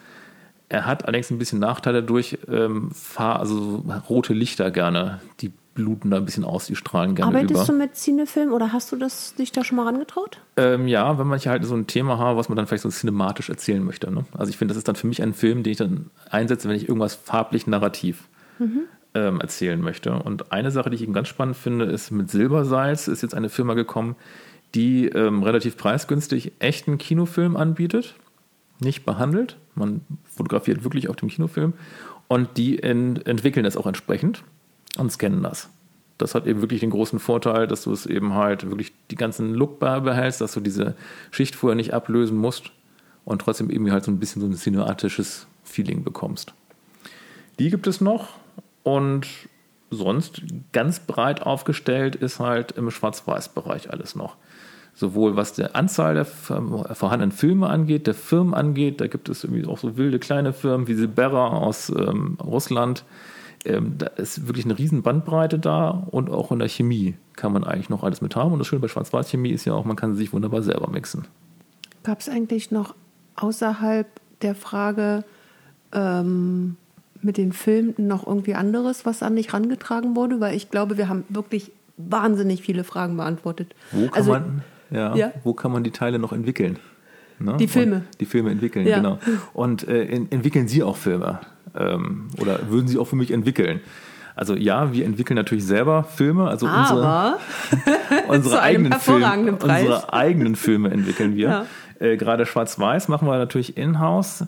Er 0.71 0.87
hat 0.87 1.05
allerdings 1.05 1.31
ein 1.31 1.37
bisschen 1.37 1.59
Nachteile 1.59 2.03
durch 2.03 2.39
ähm, 2.49 2.91
also 3.19 3.61
so 3.61 3.93
rote 4.09 4.33
Lichter 4.33 4.71
gerne. 4.71 5.21
Die 5.43 5.53
bluten 5.75 6.11
da 6.11 6.17
ein 6.17 6.25
bisschen 6.25 6.45
aus, 6.45 6.65
die 6.65 6.75
strahlen 6.75 7.15
gerne 7.15 7.37
Arbeitest 7.37 7.69
über. 7.69 7.73
du 7.75 7.79
mit 7.79 7.97
Cinefilm 7.97 8.55
oder 8.55 8.73
hast 8.73 8.91
du 8.93 8.97
das 8.97 9.35
dich 9.35 9.53
da 9.53 9.63
schon 9.63 9.77
mal 9.77 9.85
rangetraut? 9.85 10.41
Ähm, 10.57 10.89
ja, 10.89 11.19
wenn 11.19 11.27
man 11.27 11.39
hier 11.39 11.53
halt 11.53 11.63
so 11.67 11.75
ein 11.75 11.87
Thema 11.87 12.19
hat, 12.19 12.39
was 12.39 12.49
man 12.49 12.57
dann 12.57 12.67
vielleicht 12.67 12.85
so 12.85 12.89
cinematisch 12.89 13.51
erzählen 13.51 13.85
möchte. 13.85 14.11
Ne? 14.11 14.25
Also 14.33 14.49
ich 14.49 14.57
finde, 14.57 14.73
das 14.73 14.79
ist 14.79 14.89
dann 14.89 14.97
für 14.97 15.07
mich 15.07 15.21
ein 15.21 15.35
Film, 15.35 15.65
den 15.65 15.73
ich 15.73 15.77
dann 15.77 16.09
einsetze, 16.31 16.67
wenn 16.67 16.77
ich 16.77 16.89
irgendwas 16.89 17.15
farblich 17.15 17.67
narrativ 17.67 18.25
ähm, 19.15 19.41
erzählen 19.41 19.81
möchte. 19.81 20.13
Und 20.13 20.53
eine 20.53 20.71
Sache, 20.71 20.91
die 20.91 20.97
ich 20.97 21.03
eben 21.03 21.13
ganz 21.13 21.29
spannend 21.29 21.57
finde, 21.57 21.87
ist 21.87 22.11
mit 22.11 22.31
Silbersalz 22.31 23.09
ist 23.09 23.23
jetzt 23.23 23.35
eine 23.35 23.49
Firma 23.49 23.75
gekommen, 23.75 24.17
die 24.75 25.07
ähm, 25.07 25.43
relativ 25.43 25.77
preisgünstig 25.77 26.53
echten 26.59 26.99
Kinofilm 26.99 27.57
anbietet, 27.57 28.17
nicht 28.81 29.05
behandelt. 29.05 29.57
Man 29.75 30.01
fotografiert 30.25 30.83
wirklich 30.83 31.09
auf 31.09 31.17
dem 31.17 31.29
Kinofilm 31.29 31.75
und 32.29 32.57
die 32.57 32.83
ent 32.83 33.27
entwickeln 33.27 33.65
das 33.65 33.77
auch 33.77 33.87
entsprechend 33.87 34.43
und 34.99 35.13
scannen 35.13 35.43
das. 35.43 35.71
Das 36.19 36.35
hat 36.35 36.47
eben 36.47 36.61
wirklich 36.61 36.81
den 36.81 36.91
großen 36.91 37.19
Vorteil, 37.19 37.67
dass 37.67 37.83
du 37.83 37.93
es 37.93 38.07
eben 38.07 38.35
halt 38.35 38.69
wirklich 38.69 38.93
die 39.11 39.17
ganzen 39.17 39.55
Look 39.55 39.81
behältst, 39.81 40.41
dass 40.41 40.53
du 40.53 40.61
diese 40.61 40.95
Schicht 41.31 41.57
vorher 41.57 41.75
nicht 41.75 41.93
ablösen 41.93 42.37
musst 42.37 42.71
und 43.25 43.41
trotzdem 43.41 43.71
eben 43.71 43.91
halt 43.91 44.05
so 44.05 44.13
ein 44.13 44.19
bisschen 44.19 44.41
so 44.41 44.49
ein 44.49 44.55
cinematisches 44.55 45.47
Feeling 45.65 46.05
bekommst. 46.05 46.55
Die 47.59 47.71
gibt 47.71 47.87
es 47.87 48.01
noch 48.01 48.29
und 48.85 49.27
sonst 49.91 50.43
ganz 50.73 51.01
breit 51.01 51.43
aufgestellt 51.43 52.15
ist 52.15 52.39
halt 52.39 52.73
im 52.73 52.91
Schwarz-Weiß-Bereich 52.91 53.91
alles 53.91 54.15
noch. 54.15 54.37
Sowohl 54.95 55.35
was 55.35 55.55
die 55.55 55.65
Anzahl 55.65 56.15
der 56.15 56.25
vorhandenen 56.25 57.33
Filme 57.33 57.69
angeht, 57.69 58.07
der 58.07 58.15
Firmen 58.15 58.55
angeht, 58.55 59.01
da 59.01 59.09
gibt 59.09 59.29
es 59.29 59.43
irgendwie 59.43 59.67
auch 59.67 59.79
so 59.79 59.97
wilde 59.97 60.21
kleine 60.21 60.53
Firmen 60.53 60.87
wie 60.87 60.95
Sibera 60.95 61.49
aus 61.49 61.89
ähm, 61.89 62.39
Russland. 62.41 63.05
Ähm, 63.65 63.95
da 63.99 64.07
ist 64.07 64.47
wirklich 64.47 64.67
eine 64.67 64.79
riesen 64.79 65.03
Bandbreite 65.03 65.59
da 65.59 65.89
und 65.89 66.31
auch 66.31 66.53
in 66.53 66.61
der 66.61 66.69
Chemie 66.69 67.17
kann 67.35 67.53
man 67.53 67.65
eigentlich 67.65 67.89
noch 67.89 68.05
alles 68.05 68.21
mit 68.21 68.37
haben. 68.37 68.53
Und 68.53 68.61
das 68.61 68.69
Schöne 68.69 68.81
bei 68.81 68.89
Schwarz-Weiß-Chemie 68.89 69.51
ist 69.51 69.65
ja 69.65 69.73
auch, 69.73 69.85
man 69.85 69.97
kann 69.97 70.13
sie 70.13 70.19
sich 70.19 70.33
wunderbar 70.33 70.63
selber 70.63 70.89
mixen. 70.89 71.27
Gab 72.05 72.21
es 72.21 72.29
eigentlich 72.29 72.71
noch 72.71 72.95
außerhalb 73.35 74.07
der 74.43 74.55
Frage 74.55 75.25
ähm, 75.93 76.77
mit 77.25 77.37
den 77.39 77.53
Filmen 77.53 77.95
noch 77.97 78.27
irgendwie 78.27 78.55
anderes, 78.55 79.05
was 79.07 79.23
an 79.23 79.35
dich 79.37 79.53
rangetragen 79.53 80.15
wurde? 80.15 80.41
Weil 80.41 80.55
ich 80.55 80.71
glaube, 80.71 80.97
wir 80.99 81.09
haben 81.09 81.25
wirklich 81.29 81.73
wahnsinnig 81.97 82.63
viele 82.63 82.85
Fragen 82.85 83.17
beantwortet. 83.17 83.75
Wo 83.93 84.07
kann, 84.07 84.15
Also, 84.15 84.33
man, 84.33 84.63
ja, 84.91 85.15
ja. 85.17 85.33
Wo 85.43 85.55
kann 85.55 85.73
man 85.73 85.83
die 85.85 85.91
Teile 85.91 86.19
noch 86.19 86.33
entwickeln? 86.33 86.79
Ne? 87.39 87.57
Die 87.59 87.67
Filme. 87.69 87.97
Und 87.97 88.21
die 88.21 88.27
Filme 88.27 88.51
entwickeln, 88.51 88.87
Ja. 88.87 88.99
genau. 88.99 89.19
Und 89.53 89.89
äh, 89.89 90.05
en- 90.05 90.31
entwickeln 90.31 90.69
Sie 90.69 90.83
auch 90.83 90.97
Filme? 90.97 91.41
Ähm, 91.77 92.29
oder 92.41 92.71
würden 92.71 92.87
Sie 92.87 92.99
auch 92.99 93.07
für 93.07 93.17
mich 93.17 93.33
entwickeln? 93.33 93.81
Also 94.37 94.55
ja, 94.57 94.93
wir 94.93 95.05
entwickeln 95.05 95.37
natürlich 95.37 95.65
selber 95.65 96.03
Filme, 96.05 96.49
also 96.49 96.67
unsere, 96.67 97.07
aber 97.07 97.39
unsere 98.29 98.61
einem 98.61 98.87
eigenen 98.93 99.01
Filme, 99.01 99.53
unsere 99.53 100.13
eigenen 100.13 100.57
Filme 100.57 100.91
entwickeln 100.91 101.37
wir. 101.37 101.49
Ja. 101.49 101.67
Äh, 102.01 102.17
Gerade 102.17 102.45
Schwarz-Weiß 102.45 103.07
machen 103.09 103.29
wir 103.29 103.39
natürlich 103.39 103.77
in-house. 103.77 104.45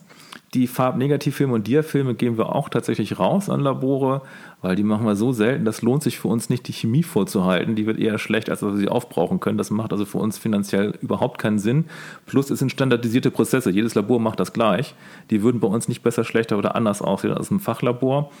Die 0.53 0.67
Farbnegativfilme 0.67 1.53
und 1.53 1.67
Dia-Filme 1.67 2.15
geben 2.15 2.37
wir 2.37 2.55
auch 2.55 2.69
tatsächlich 2.69 3.19
raus 3.19 3.49
an 3.49 3.59
Labore, 3.59 4.21
weil 4.61 4.77
die 4.77 4.83
machen 4.83 5.05
wir 5.05 5.17
so 5.17 5.33
selten, 5.33 5.65
das 5.65 5.81
lohnt 5.81 6.03
sich 6.03 6.19
für 6.19 6.29
uns 6.29 6.49
nicht, 6.49 6.67
die 6.69 6.73
Chemie 6.73 7.03
vorzuhalten. 7.03 7.75
Die 7.75 7.85
wird 7.85 7.99
eher 7.99 8.17
schlecht, 8.17 8.49
als 8.49 8.61
dass 8.61 8.71
wir 8.71 8.77
sie 8.77 8.87
aufbrauchen 8.87 9.41
können. 9.41 9.57
Das 9.57 9.71
macht 9.71 9.91
also 9.91 10.05
für 10.05 10.19
uns 10.19 10.37
finanziell 10.37 10.93
überhaupt 11.01 11.37
keinen 11.37 11.59
Sinn. 11.59 11.85
Plus 12.25 12.49
es 12.49 12.59
sind 12.59 12.71
standardisierte 12.71 13.29
Prozesse. 13.29 13.71
Jedes 13.71 13.93
Labor 13.95 14.21
macht 14.21 14.39
das 14.39 14.53
gleich. 14.53 14.95
Die 15.31 15.43
würden 15.43 15.59
bei 15.59 15.67
uns 15.67 15.89
nicht 15.89 16.01
besser, 16.01 16.23
schlechter 16.23 16.57
oder 16.57 16.75
anders 16.75 17.01
aussehen 17.01 17.33
als 17.33 17.51
im 17.51 17.59
Fachlabor. 17.59 18.31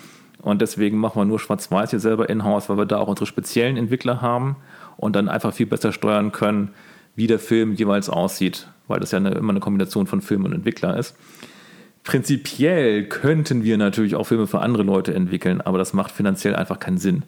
Und 0.41 0.61
deswegen 0.61 0.97
machen 0.97 1.19
wir 1.19 1.25
nur 1.25 1.39
Schwarz-Weiß 1.39 1.89
hier 1.89 1.99
selber 1.99 2.29
in-house, 2.29 2.69
weil 2.69 2.77
wir 2.77 2.85
da 2.85 2.99
auch 2.99 3.07
unsere 3.07 3.25
speziellen 3.25 3.75
Entwickler 3.75 4.21
haben 4.21 4.55
und 4.95 5.15
dann 5.15 5.27
einfach 5.27 5.53
viel 5.53 5.65
besser 5.65 5.91
steuern 5.91 6.31
können, 6.31 6.69
wie 7.15 7.27
der 7.27 7.39
Film 7.39 7.73
jeweils 7.73 8.09
aussieht, 8.09 8.67
weil 8.87 8.99
das 8.99 9.11
ja 9.11 9.17
eine, 9.17 9.31
immer 9.31 9.49
eine 9.49 9.59
Kombination 9.59 10.07
von 10.07 10.21
Film 10.21 10.45
und 10.45 10.53
Entwickler 10.53 10.95
ist. 10.97 11.17
Prinzipiell 12.07 13.03
könnten 13.03 13.65
wir 13.65 13.77
natürlich 13.77 14.15
auch 14.15 14.23
Filme 14.23 14.47
für 14.47 14.61
andere 14.61 14.83
Leute 14.83 15.13
entwickeln, 15.13 15.59
aber 15.59 15.77
das 15.77 15.91
macht 15.91 16.11
finanziell 16.13 16.55
einfach 16.55 16.79
keinen 16.79 16.97
Sinn. 16.97 17.23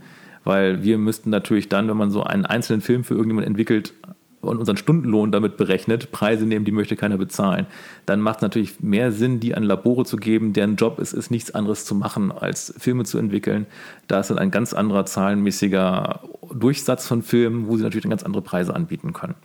Weil 0.45 0.83
wir 0.83 0.98
müssten 0.98 1.29
natürlich 1.29 1.67
dann, 1.67 1.89
wenn 1.89 1.98
man 1.98 2.12
so 2.12 2.24
einen 2.24 2.45
einzelnen 2.45 2.79
Film 2.79 3.03
für 3.03 3.13
irgendjemanden 3.13 3.51
entwickelt 3.51 3.93
und 4.39 4.57
unseren 4.57 4.77
Stundenlohn 4.77 5.33
damit 5.33 5.57
berechnet, 5.57 6.13
Preise 6.13 6.45
nehmen, 6.45 6.63
die 6.63 6.71
möchte 6.71 6.95
keiner 6.95 7.17
bezahlen. 7.17 7.67
Dann 8.05 8.21
macht 8.21 8.38
es 8.38 8.41
natürlich 8.41 8.79
mehr 8.79 9.12
Sinn, 9.12 9.41
die 9.41 9.53
an 9.53 9.63
Labore 9.63 10.05
zu 10.05 10.15
geben, 10.15 10.53
deren 10.53 10.77
Job 10.77 10.98
es 11.00 11.12
ist, 11.12 11.29
nichts 11.29 11.53
anderes 11.53 11.83
zu 11.83 11.93
machen, 11.93 12.31
als 12.31 12.74
Filme 12.77 13.03
zu 13.03 13.17
entwickeln. 13.17 13.65
Da 14.07 14.21
ist 14.21 14.29
dann 14.29 14.39
ein 14.39 14.50
ganz 14.50 14.74
anderer 14.74 15.05
zahlenmäßiger 15.05 16.21
Durchsatz 16.53 17.05
von 17.05 17.21
Filmen, 17.21 17.67
wo 17.67 17.75
sie 17.75 17.83
natürlich 17.83 18.03
dann 18.03 18.12
ganz 18.12 18.24
andere 18.24 18.43
Preise 18.43 18.74
anbieten 18.74 19.12
können. 19.12 19.36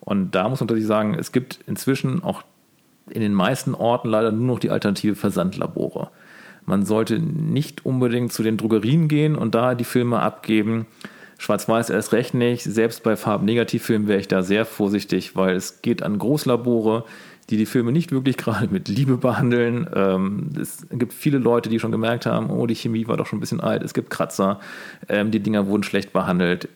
Und 0.00 0.34
da 0.34 0.48
muss 0.48 0.58
man 0.58 0.66
natürlich 0.66 0.88
sagen, 0.88 1.14
es 1.14 1.30
gibt 1.30 1.60
inzwischen 1.68 2.24
auch 2.24 2.42
in 3.10 3.20
den 3.20 3.34
meisten 3.34 3.74
Orten 3.74 4.08
leider 4.08 4.32
nur 4.32 4.46
noch 4.46 4.58
die 4.58 4.70
alternative 4.70 5.14
Versandlabore. 5.14 6.10
Man 6.66 6.86
sollte 6.86 7.18
nicht 7.18 7.84
unbedingt 7.84 8.32
zu 8.32 8.42
den 8.42 8.56
Drogerien 8.56 9.08
gehen 9.08 9.36
und 9.36 9.54
da 9.54 9.74
die 9.74 9.84
Filme 9.84 10.20
abgeben. 10.20 10.86
Schwarz-Weiß 11.36 11.90
erst 11.90 12.12
recht 12.12 12.32
nicht. 12.32 12.62
Selbst 12.64 13.02
bei 13.02 13.16
Farbnegativfilmen 13.16 14.08
wäre 14.08 14.20
ich 14.20 14.28
da 14.28 14.42
sehr 14.42 14.64
vorsichtig, 14.64 15.36
weil 15.36 15.56
es 15.56 15.82
geht 15.82 16.02
an 16.02 16.18
Großlabore, 16.18 17.04
die 17.50 17.56
die 17.56 17.66
Filme 17.66 17.92
nicht 17.92 18.12
wirklich 18.12 18.36
gerade 18.36 18.68
mit 18.68 18.88
Liebe 18.88 19.16
behandeln. 19.16 19.88
Ähm, 19.94 20.50
es 20.60 20.86
gibt 20.90 21.12
viele 21.12 21.38
Leute, 21.38 21.68
die 21.68 21.78
schon 21.78 21.92
gemerkt 21.92 22.26
haben, 22.26 22.50
oh, 22.50 22.66
die 22.66 22.74
Chemie 22.74 23.06
war 23.06 23.16
doch 23.16 23.26
schon 23.26 23.38
ein 23.38 23.40
bisschen 23.40 23.60
alt, 23.60 23.82
es 23.82 23.94
gibt 23.94 24.10
Kratzer, 24.10 24.60
ähm, 25.08 25.30
die 25.30 25.40
Dinger 25.40 25.66
wurden 25.66 25.82
schlecht 25.82 26.12
behandelt. 26.12 26.68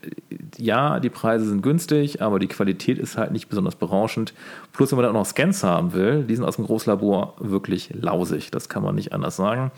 Ja, 0.56 1.00
die 1.00 1.10
Preise 1.10 1.46
sind 1.46 1.62
günstig, 1.62 2.20
aber 2.22 2.38
die 2.38 2.48
Qualität 2.48 2.98
ist 2.98 3.16
halt 3.16 3.32
nicht 3.32 3.48
besonders 3.48 3.76
berauschend. 3.76 4.34
Plus, 4.72 4.90
wenn 4.90 4.96
man 4.96 5.04
dann 5.04 5.16
auch 5.16 5.20
noch 5.20 5.26
Scans 5.26 5.64
haben 5.64 5.92
will, 5.92 6.24
die 6.24 6.36
sind 6.36 6.44
aus 6.44 6.56
dem 6.56 6.66
Großlabor 6.66 7.34
wirklich 7.38 7.90
lausig, 7.94 8.50
das 8.50 8.68
kann 8.68 8.82
man 8.82 8.94
nicht 8.94 9.12
anders 9.12 9.36
sagen. 9.36 9.70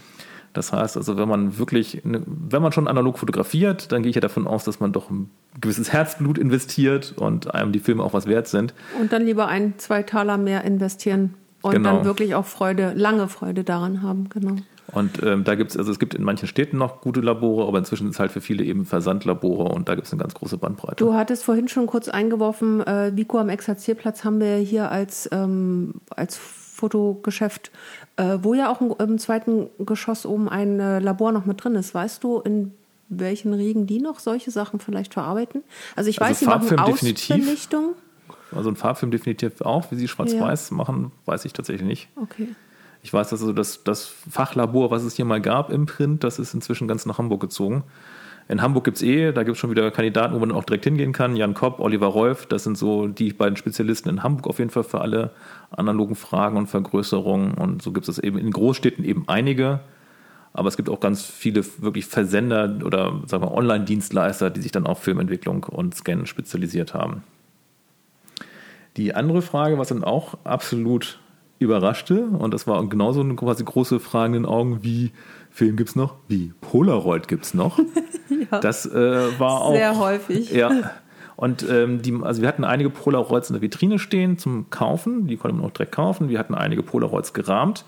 Das 0.53 0.73
heißt 0.73 0.97
also, 0.97 1.17
wenn 1.17 1.29
man 1.29 1.59
wirklich, 1.59 2.01
wenn 2.05 2.63
man 2.63 2.73
schon 2.73 2.89
analog 2.89 3.19
fotografiert, 3.19 3.93
dann 3.93 4.03
gehe 4.03 4.11
ich 4.11 4.17
ja 4.17 4.21
davon 4.21 4.47
aus, 4.47 4.65
dass 4.65 4.81
man 4.81 4.93
doch 4.93 5.11
ein 5.11 5.31
gewisses 5.61 5.93
Herzblut 5.93 6.39
investiert 6.39 7.15
und 7.17 7.55
einem 7.55 7.73
die 7.73 7.79
Filme 7.79 8.03
auch 8.03 8.13
was 8.13 8.27
wert 8.27 8.49
sind. 8.49 8.75
Und 9.01 9.13
dann 9.13 9.25
lieber 9.25 9.47
ein, 9.47 9.75
zwei 9.79 10.03
Taler 10.03 10.39
mehr 10.39 10.65
investieren 10.65 11.35
und 11.63 11.73
genau. 11.73 11.97
dann 11.97 12.05
wirklich 12.05 12.35
auch 12.35 12.47
Freude, 12.47 12.93
lange 12.95 13.29
Freude 13.29 13.65
daran 13.65 14.03
haben, 14.03 14.29
genau. 14.29 14.57
Und 14.93 15.23
ähm, 15.23 15.45
da 15.45 15.55
gibt 15.55 15.71
es, 15.71 15.77
also 15.77 15.93
es 15.93 15.99
gibt 15.99 16.15
in 16.15 16.25
manchen 16.25 16.49
Städten 16.49 16.77
noch 16.77 17.01
gute 17.01 17.21
Labore, 17.21 17.67
aber 17.69 17.79
inzwischen 17.79 18.09
ist 18.09 18.15
es 18.15 18.21
halt 18.21 18.33
für 18.33 18.41
viele 18.41 18.65
eben 18.65 18.87
Versandlabore 18.87 19.73
und 19.73 19.89
da 19.89 19.95
gibt 19.95 20.07
es 20.07 20.13
eine 20.13 20.21
ganz 20.21 20.35
große 20.35 20.59
Bandbreite. 20.59 20.97
Du 20.97 21.15
hattest 21.15 21.45
vorhin 21.45 21.69
schon 21.69 21.87
kurz 21.87 22.09
eingeworfen, 22.09 22.81
äh, 22.85 23.13
Vico 23.15 23.39
am 23.39 23.49
Exerzierplatz 23.49 24.25
haben 24.25 24.41
wir 24.41 24.57
hier 24.57 24.91
als, 24.91 25.29
ähm, 25.33 25.95
als 26.11 26.37
Fotogeschäft, 26.37 27.71
äh, 28.21 28.45
wo 28.45 28.53
ja 28.53 28.71
auch 28.71 28.81
im, 28.83 28.95
im, 28.99 29.19
zweiten 29.19 29.69
Geschoss 29.79 30.27
oben 30.27 30.49
ein 30.49 30.79
äh, 30.79 30.99
Labor 30.99 31.33
noch 31.33 31.47
mit 31.47 31.65
drin 31.65 31.75
ist. 31.75 31.95
Weißt 31.95 32.23
du, 32.23 32.41
in 32.41 32.73
welchen 33.09 33.55
Riegen 33.55 33.87
die 33.87 33.99
noch 33.99 34.19
solche 34.19 34.51
Sachen 34.51 34.79
vielleicht 34.79 35.15
verarbeiten? 35.15 35.63
Also 35.97 36.11
ich 36.11 36.21
also 36.21 36.31
weiß, 36.31 36.39
sie 36.41 36.47
machen 36.47 36.79
Ausbelichtung. 36.79 37.95
Also 38.55 38.69
ein 38.69 38.77
Farbfilm 38.77 39.11
definitiv 39.11 39.63
auch. 39.63 39.91
Wie 39.91 39.97
sie 39.97 40.07
schwarz-weiß 40.07 40.71
ja. 40.71 40.77
machen, 40.77 41.13
weiß 41.25 41.47
ich 41.47 41.55
tatsächlich 41.55 41.87
nicht. 41.87 42.09
Okay. 42.17 42.49
Ich 43.03 43.13
weiß, 43.13 43.31
dass 43.31 43.41
also 43.41 43.55
das, 43.55 43.85
das 43.85 44.07
Fachlabor, 44.07 44.91
was 44.91 45.03
es 45.05 45.15
hier 45.15 45.25
mal 45.25 45.41
gab 45.41 45.71
im 45.71 45.87
Print, 45.87 46.23
das 46.23 46.39
ist 46.39 46.53
inzwischen 46.53 46.89
ganz 46.89 47.07
nach 47.07 47.17
Hamburg 47.17 47.41
gezogen. 47.41 47.85
In 48.51 48.63
Hamburg 48.63 48.83
gibt 48.83 48.97
es 48.97 49.03
eh, 49.05 49.31
da 49.31 49.45
gibt 49.45 49.55
es 49.55 49.61
schon 49.61 49.71
wieder 49.71 49.93
Kandidaten, 49.93 50.35
wo 50.35 50.41
man 50.41 50.51
auch 50.51 50.65
direkt 50.65 50.83
hingehen 50.83 51.13
kann. 51.13 51.37
Jan 51.37 51.55
Kopp, 51.55 51.79
Oliver 51.79 52.09
Rolf, 52.09 52.47
das 52.47 52.65
sind 52.65 52.77
so 52.77 53.07
die 53.07 53.33
beiden 53.33 53.57
Spezialisten 53.57 54.09
in 54.09 54.25
Hamburg 54.25 54.49
auf 54.49 54.59
jeden 54.59 54.73
Fall 54.73 54.83
für 54.83 55.01
alle 55.01 55.31
analogen 55.71 56.17
Fragen 56.17 56.57
und 56.57 56.67
Vergrößerungen. 56.67 57.55
Und 57.55 57.81
so 57.81 57.93
gibt 57.93 58.09
es 58.09 58.19
eben 58.19 58.39
in 58.39 58.51
Großstädten 58.51 59.05
eben 59.05 59.23
einige. 59.29 59.79
Aber 60.53 60.67
es 60.67 60.77
gibt 60.77 60.89
auch 60.89 60.99
ganz 60.99 61.25
viele 61.25 61.65
wirklich 61.79 62.07
Versender 62.07 62.81
oder 62.85 63.21
sagen 63.27 63.45
wir 63.45 63.53
Online-Dienstleister, 63.53 64.51
die 64.51 64.63
sich 64.63 64.73
dann 64.73 64.85
auf 64.85 65.01
Filmentwicklung 65.01 65.63
und 65.63 65.95
Scannen 65.95 66.27
spezialisiert 66.27 66.93
haben. 66.93 67.23
Die 68.97 69.15
andere 69.15 69.43
Frage, 69.43 69.79
was 69.79 69.91
dann 69.91 70.03
auch 70.03 70.35
absolut 70.43 71.21
überraschte, 71.61 72.25
und 72.25 72.53
das 72.53 72.67
war 72.67 72.85
genauso 72.89 73.21
eine 73.21 73.37
quasi 73.37 73.63
große 73.63 74.01
Frage 74.01 74.39
in 74.39 74.43
den 74.43 74.51
Augen 74.51 74.83
wie 74.83 75.13
Film 75.61 75.77
gibt 75.77 75.91
es 75.91 75.97
noch? 75.97 76.15
Wie? 76.27 76.55
Polaroid 76.63 77.29
gibt 77.29 77.45
es 77.45 77.53
noch? 77.53 77.79
ja. 78.51 78.61
Das 78.61 78.87
äh, 78.87 79.39
war 79.39 79.61
auch. 79.61 79.75
Sehr 79.75 79.99
häufig. 79.99 80.51
Ja. 80.51 80.93
Und 81.37 81.67
ähm, 81.69 82.01
die, 82.01 82.19
also 82.23 82.41
wir 82.41 82.49
hatten 82.49 82.65
einige 82.65 82.89
Polaroids 82.89 83.51
in 83.51 83.55
der 83.55 83.61
Vitrine 83.61 83.99
stehen 83.99 84.39
zum 84.39 84.71
Kaufen, 84.71 85.27
die 85.27 85.37
konnte 85.37 85.55
man 85.55 85.67
auch 85.67 85.71
direkt 85.71 85.93
kaufen. 85.93 86.31
Wir 86.31 86.39
hatten 86.39 86.55
einige 86.55 86.83
Polaroids 86.83 87.35
gerahmt 87.35 87.85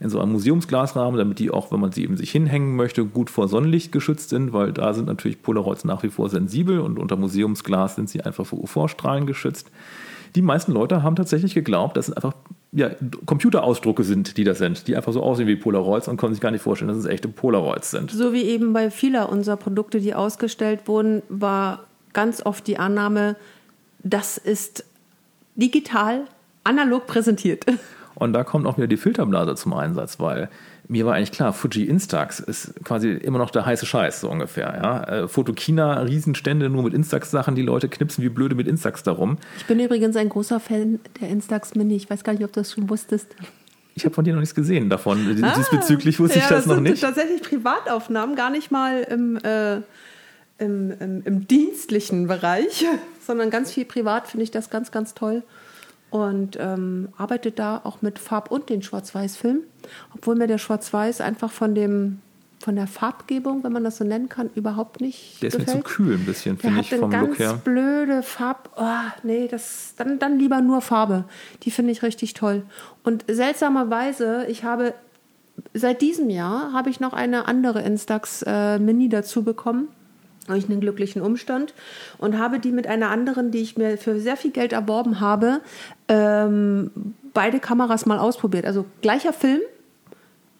in 0.00 0.10
so 0.10 0.20
einem 0.20 0.32
Museumsglasrahmen, 0.32 1.16
damit 1.16 1.38
die 1.38 1.50
auch, 1.50 1.72
wenn 1.72 1.80
man 1.80 1.92
sie 1.92 2.02
eben 2.02 2.18
sich 2.18 2.30
hinhängen 2.30 2.76
möchte, 2.76 3.06
gut 3.06 3.30
vor 3.30 3.48
Sonnenlicht 3.48 3.90
geschützt 3.90 4.28
sind, 4.28 4.52
weil 4.52 4.74
da 4.74 4.92
sind 4.92 5.06
natürlich 5.06 5.40
Polaroids 5.40 5.86
nach 5.86 6.02
wie 6.02 6.10
vor 6.10 6.28
sensibel 6.28 6.78
und 6.78 6.98
unter 6.98 7.16
Museumsglas 7.16 7.94
sind 7.94 8.10
sie 8.10 8.20
einfach 8.20 8.44
vor 8.44 8.62
UV-Strahlen 8.62 9.24
geschützt. 9.24 9.70
Die 10.34 10.42
meisten 10.42 10.72
Leute 10.72 11.02
haben 11.02 11.16
tatsächlich 11.16 11.54
geglaubt, 11.54 11.96
dass 11.96 12.08
es 12.08 12.14
einfach 12.14 12.34
ja, 12.74 12.90
Computerausdrucke 13.24 14.02
sind, 14.02 14.36
die 14.36 14.42
das 14.42 14.58
sind, 14.58 14.88
die 14.88 14.96
einfach 14.96 15.12
so 15.12 15.22
aussehen 15.22 15.46
wie 15.46 15.54
Polaroids 15.54 16.08
und 16.08 16.16
konnten 16.16 16.34
sich 16.34 16.42
gar 16.42 16.50
nicht 16.50 16.62
vorstellen, 16.62 16.88
dass 16.88 16.98
es 16.98 17.06
echte 17.06 17.28
Polaroids 17.28 17.92
sind. 17.92 18.10
So 18.10 18.32
wie 18.32 18.42
eben 18.42 18.72
bei 18.72 18.90
vieler 18.90 19.30
unserer 19.30 19.56
Produkte, 19.56 20.00
die 20.00 20.12
ausgestellt 20.12 20.80
wurden, 20.86 21.22
war 21.28 21.84
ganz 22.12 22.44
oft 22.44 22.66
die 22.66 22.78
Annahme, 22.78 23.36
das 24.02 24.38
ist 24.38 24.84
digital, 25.54 26.26
analog 26.64 27.06
präsentiert. 27.06 27.64
Und 28.14 28.32
da 28.32 28.44
kommt 28.44 28.66
auch 28.66 28.76
wieder 28.76 28.86
die 28.86 28.96
Filterblase 28.96 29.54
zum 29.56 29.72
Einsatz, 29.72 30.20
weil 30.20 30.48
mir 30.86 31.06
war 31.06 31.14
eigentlich 31.14 31.32
klar, 31.32 31.52
Fuji 31.52 31.84
Instax 31.84 32.40
ist 32.40 32.74
quasi 32.84 33.10
immer 33.10 33.38
noch 33.38 33.50
der 33.50 33.64
heiße 33.64 33.86
Scheiß, 33.86 34.20
so 34.20 34.30
ungefähr. 34.30 34.78
Ja? 34.82 35.04
Äh, 35.04 35.28
Fotokina, 35.28 36.00
Riesenstände 36.00 36.68
nur 36.68 36.82
mit 36.82 36.94
Instax-Sachen, 36.94 37.54
die 37.54 37.62
Leute 37.62 37.88
knipsen 37.88 38.22
wie 38.22 38.28
blöde 38.28 38.54
mit 38.54 38.68
Instax 38.68 39.02
darum. 39.02 39.38
Ich 39.56 39.66
bin 39.66 39.80
übrigens 39.80 40.16
ein 40.16 40.28
großer 40.28 40.60
Fan 40.60 41.00
der 41.20 41.30
Instax 41.30 41.74
Mini. 41.74 41.96
Ich 41.96 42.10
weiß 42.10 42.22
gar 42.22 42.34
nicht, 42.34 42.44
ob 42.44 42.52
du 42.52 42.60
das 42.60 42.72
schon 42.72 42.90
wusstest. 42.90 43.34
Ich 43.94 44.04
habe 44.04 44.14
von 44.14 44.24
dir 44.24 44.34
noch 44.34 44.40
nichts 44.40 44.54
gesehen 44.54 44.90
davon. 44.90 45.40
Ah, 45.42 45.54
Diesbezüglich 45.56 46.18
wusste 46.18 46.38
ja, 46.38 46.44
ich 46.44 46.48
das, 46.48 46.64
das 46.64 46.74
noch 46.74 46.80
nicht. 46.80 47.00
Tatsächlich 47.00 47.42
Privataufnahmen, 47.42 48.34
gar 48.34 48.50
nicht 48.50 48.70
mal 48.70 49.02
im, 49.02 49.36
äh, 49.36 49.76
im, 50.58 50.90
im, 50.98 51.22
im 51.24 51.46
dienstlichen 51.46 52.26
Bereich, 52.26 52.84
sondern 53.26 53.50
ganz 53.50 53.72
viel 53.72 53.84
privat 53.84 54.28
finde 54.28 54.44
ich 54.44 54.50
das 54.50 54.68
ganz, 54.68 54.90
ganz 54.90 55.14
toll 55.14 55.42
und 56.14 56.56
ähm, 56.60 57.08
arbeitet 57.16 57.58
da 57.58 57.80
auch 57.82 58.00
mit 58.00 58.20
Farb- 58.20 58.52
und 58.52 58.68
den 58.70 58.82
Schwarz-Weiß-Film, 58.82 59.62
obwohl 60.14 60.36
mir 60.36 60.46
der 60.46 60.58
Schwarz-Weiß 60.58 61.20
einfach 61.20 61.50
von 61.50 61.74
dem 61.74 62.20
von 62.60 62.76
der 62.76 62.86
Farbgebung, 62.86 63.62
wenn 63.64 63.72
man 63.72 63.82
das 63.84 63.98
so 63.98 64.04
nennen 64.04 64.30
kann, 64.30 64.48
überhaupt 64.54 65.00
nicht 65.00 65.42
Der 65.42 65.48
ist 65.48 65.58
gefällt. 65.58 65.76
mir 65.76 65.84
zu 65.84 65.88
kühl 65.90 66.14
ein 66.14 66.24
bisschen, 66.24 66.56
finde 66.56 66.80
ich, 66.80 66.94
vom 66.94 67.10
ganz 67.10 67.28
Look 67.28 67.38
her. 67.38 67.60
blöde 67.62 68.22
Farb... 68.22 68.70
Oh, 68.76 69.10
nee, 69.22 69.48
das, 69.48 69.92
dann, 69.98 70.18
dann 70.18 70.38
lieber 70.38 70.62
nur 70.62 70.80
Farbe. 70.80 71.24
Die 71.64 71.70
finde 71.70 71.92
ich 71.92 72.02
richtig 72.02 72.32
toll. 72.32 72.62
Und 73.02 73.24
seltsamerweise, 73.28 74.46
ich 74.48 74.64
habe... 74.64 74.94
Seit 75.74 76.00
diesem 76.00 76.30
Jahr 76.30 76.72
habe 76.72 76.88
ich 76.88 77.00
noch 77.00 77.12
eine 77.12 77.48
andere 77.48 77.82
Instax 77.82 78.42
äh, 78.46 78.78
Mini 78.78 79.10
dazu 79.10 79.42
bekommen 79.42 79.88
ich 80.52 80.68
einen 80.68 80.80
glücklichen 80.80 81.22
Umstand 81.22 81.74
und 82.18 82.38
habe 82.38 82.58
die 82.58 82.72
mit 82.72 82.86
einer 82.86 83.10
anderen, 83.10 83.50
die 83.50 83.62
ich 83.62 83.76
mir 83.76 83.96
für 83.96 84.20
sehr 84.20 84.36
viel 84.36 84.50
Geld 84.50 84.72
erworben 84.72 85.20
habe, 85.20 85.60
ähm, 86.08 86.90
beide 87.32 87.60
Kameras 87.60 88.06
mal 88.06 88.18
ausprobiert. 88.18 88.66
Also 88.66 88.84
gleicher 89.00 89.32
Film, 89.32 89.60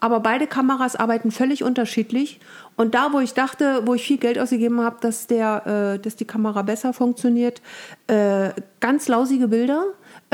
aber 0.00 0.20
beide 0.20 0.46
Kameras 0.46 0.96
arbeiten 0.96 1.30
völlig 1.30 1.64
unterschiedlich. 1.64 2.40
Und 2.76 2.94
da, 2.94 3.12
wo 3.12 3.20
ich 3.20 3.32
dachte, 3.32 3.82
wo 3.86 3.94
ich 3.94 4.04
viel 4.04 4.18
Geld 4.18 4.38
ausgegeben 4.38 4.80
habe, 4.80 4.96
dass, 5.00 5.26
der, 5.26 5.94
äh, 5.94 5.98
dass 5.98 6.16
die 6.16 6.26
Kamera 6.26 6.62
besser 6.62 6.92
funktioniert, 6.92 7.62
äh, 8.06 8.50
ganz 8.80 9.08
lausige 9.08 9.48
Bilder, 9.48 9.84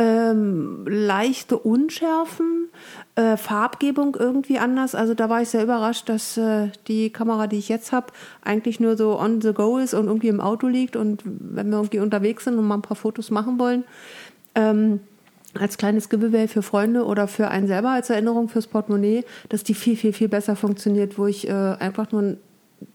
ähm, 0.00 0.86
leichte 0.86 1.58
Unschärfen, 1.58 2.70
äh, 3.16 3.36
Farbgebung 3.36 4.16
irgendwie 4.18 4.58
anders. 4.58 4.94
Also 4.94 5.12
da 5.12 5.28
war 5.28 5.42
ich 5.42 5.50
sehr 5.50 5.62
überrascht, 5.62 6.08
dass 6.08 6.38
äh, 6.38 6.68
die 6.88 7.10
Kamera, 7.10 7.46
die 7.46 7.58
ich 7.58 7.68
jetzt 7.68 7.92
habe, 7.92 8.06
eigentlich 8.42 8.80
nur 8.80 8.96
so 8.96 9.20
on 9.20 9.42
the 9.42 9.52
go 9.52 9.76
ist 9.76 9.92
und 9.92 10.06
irgendwie 10.06 10.28
im 10.28 10.40
Auto 10.40 10.68
liegt. 10.68 10.96
Und 10.96 11.22
wenn 11.24 11.68
wir 11.68 11.76
irgendwie 11.76 11.98
unterwegs 11.98 12.44
sind 12.44 12.58
und 12.58 12.66
mal 12.66 12.76
ein 12.76 12.82
paar 12.82 12.96
Fotos 12.96 13.30
machen 13.30 13.58
wollen, 13.58 13.84
ähm, 14.54 15.00
als 15.58 15.76
kleines 15.76 16.08
Giveaway 16.08 16.48
für 16.48 16.62
Freunde 16.62 17.04
oder 17.04 17.28
für 17.28 17.48
einen 17.48 17.66
selber 17.66 17.90
als 17.90 18.08
Erinnerung 18.08 18.48
fürs 18.48 18.68
Portemonnaie, 18.68 19.24
dass 19.50 19.64
die 19.64 19.74
viel, 19.74 19.96
viel, 19.96 20.14
viel 20.14 20.28
besser 20.28 20.56
funktioniert, 20.56 21.18
wo 21.18 21.26
ich 21.26 21.46
äh, 21.46 21.52
einfach 21.52 22.10
nur 22.10 22.22
einen 22.22 22.38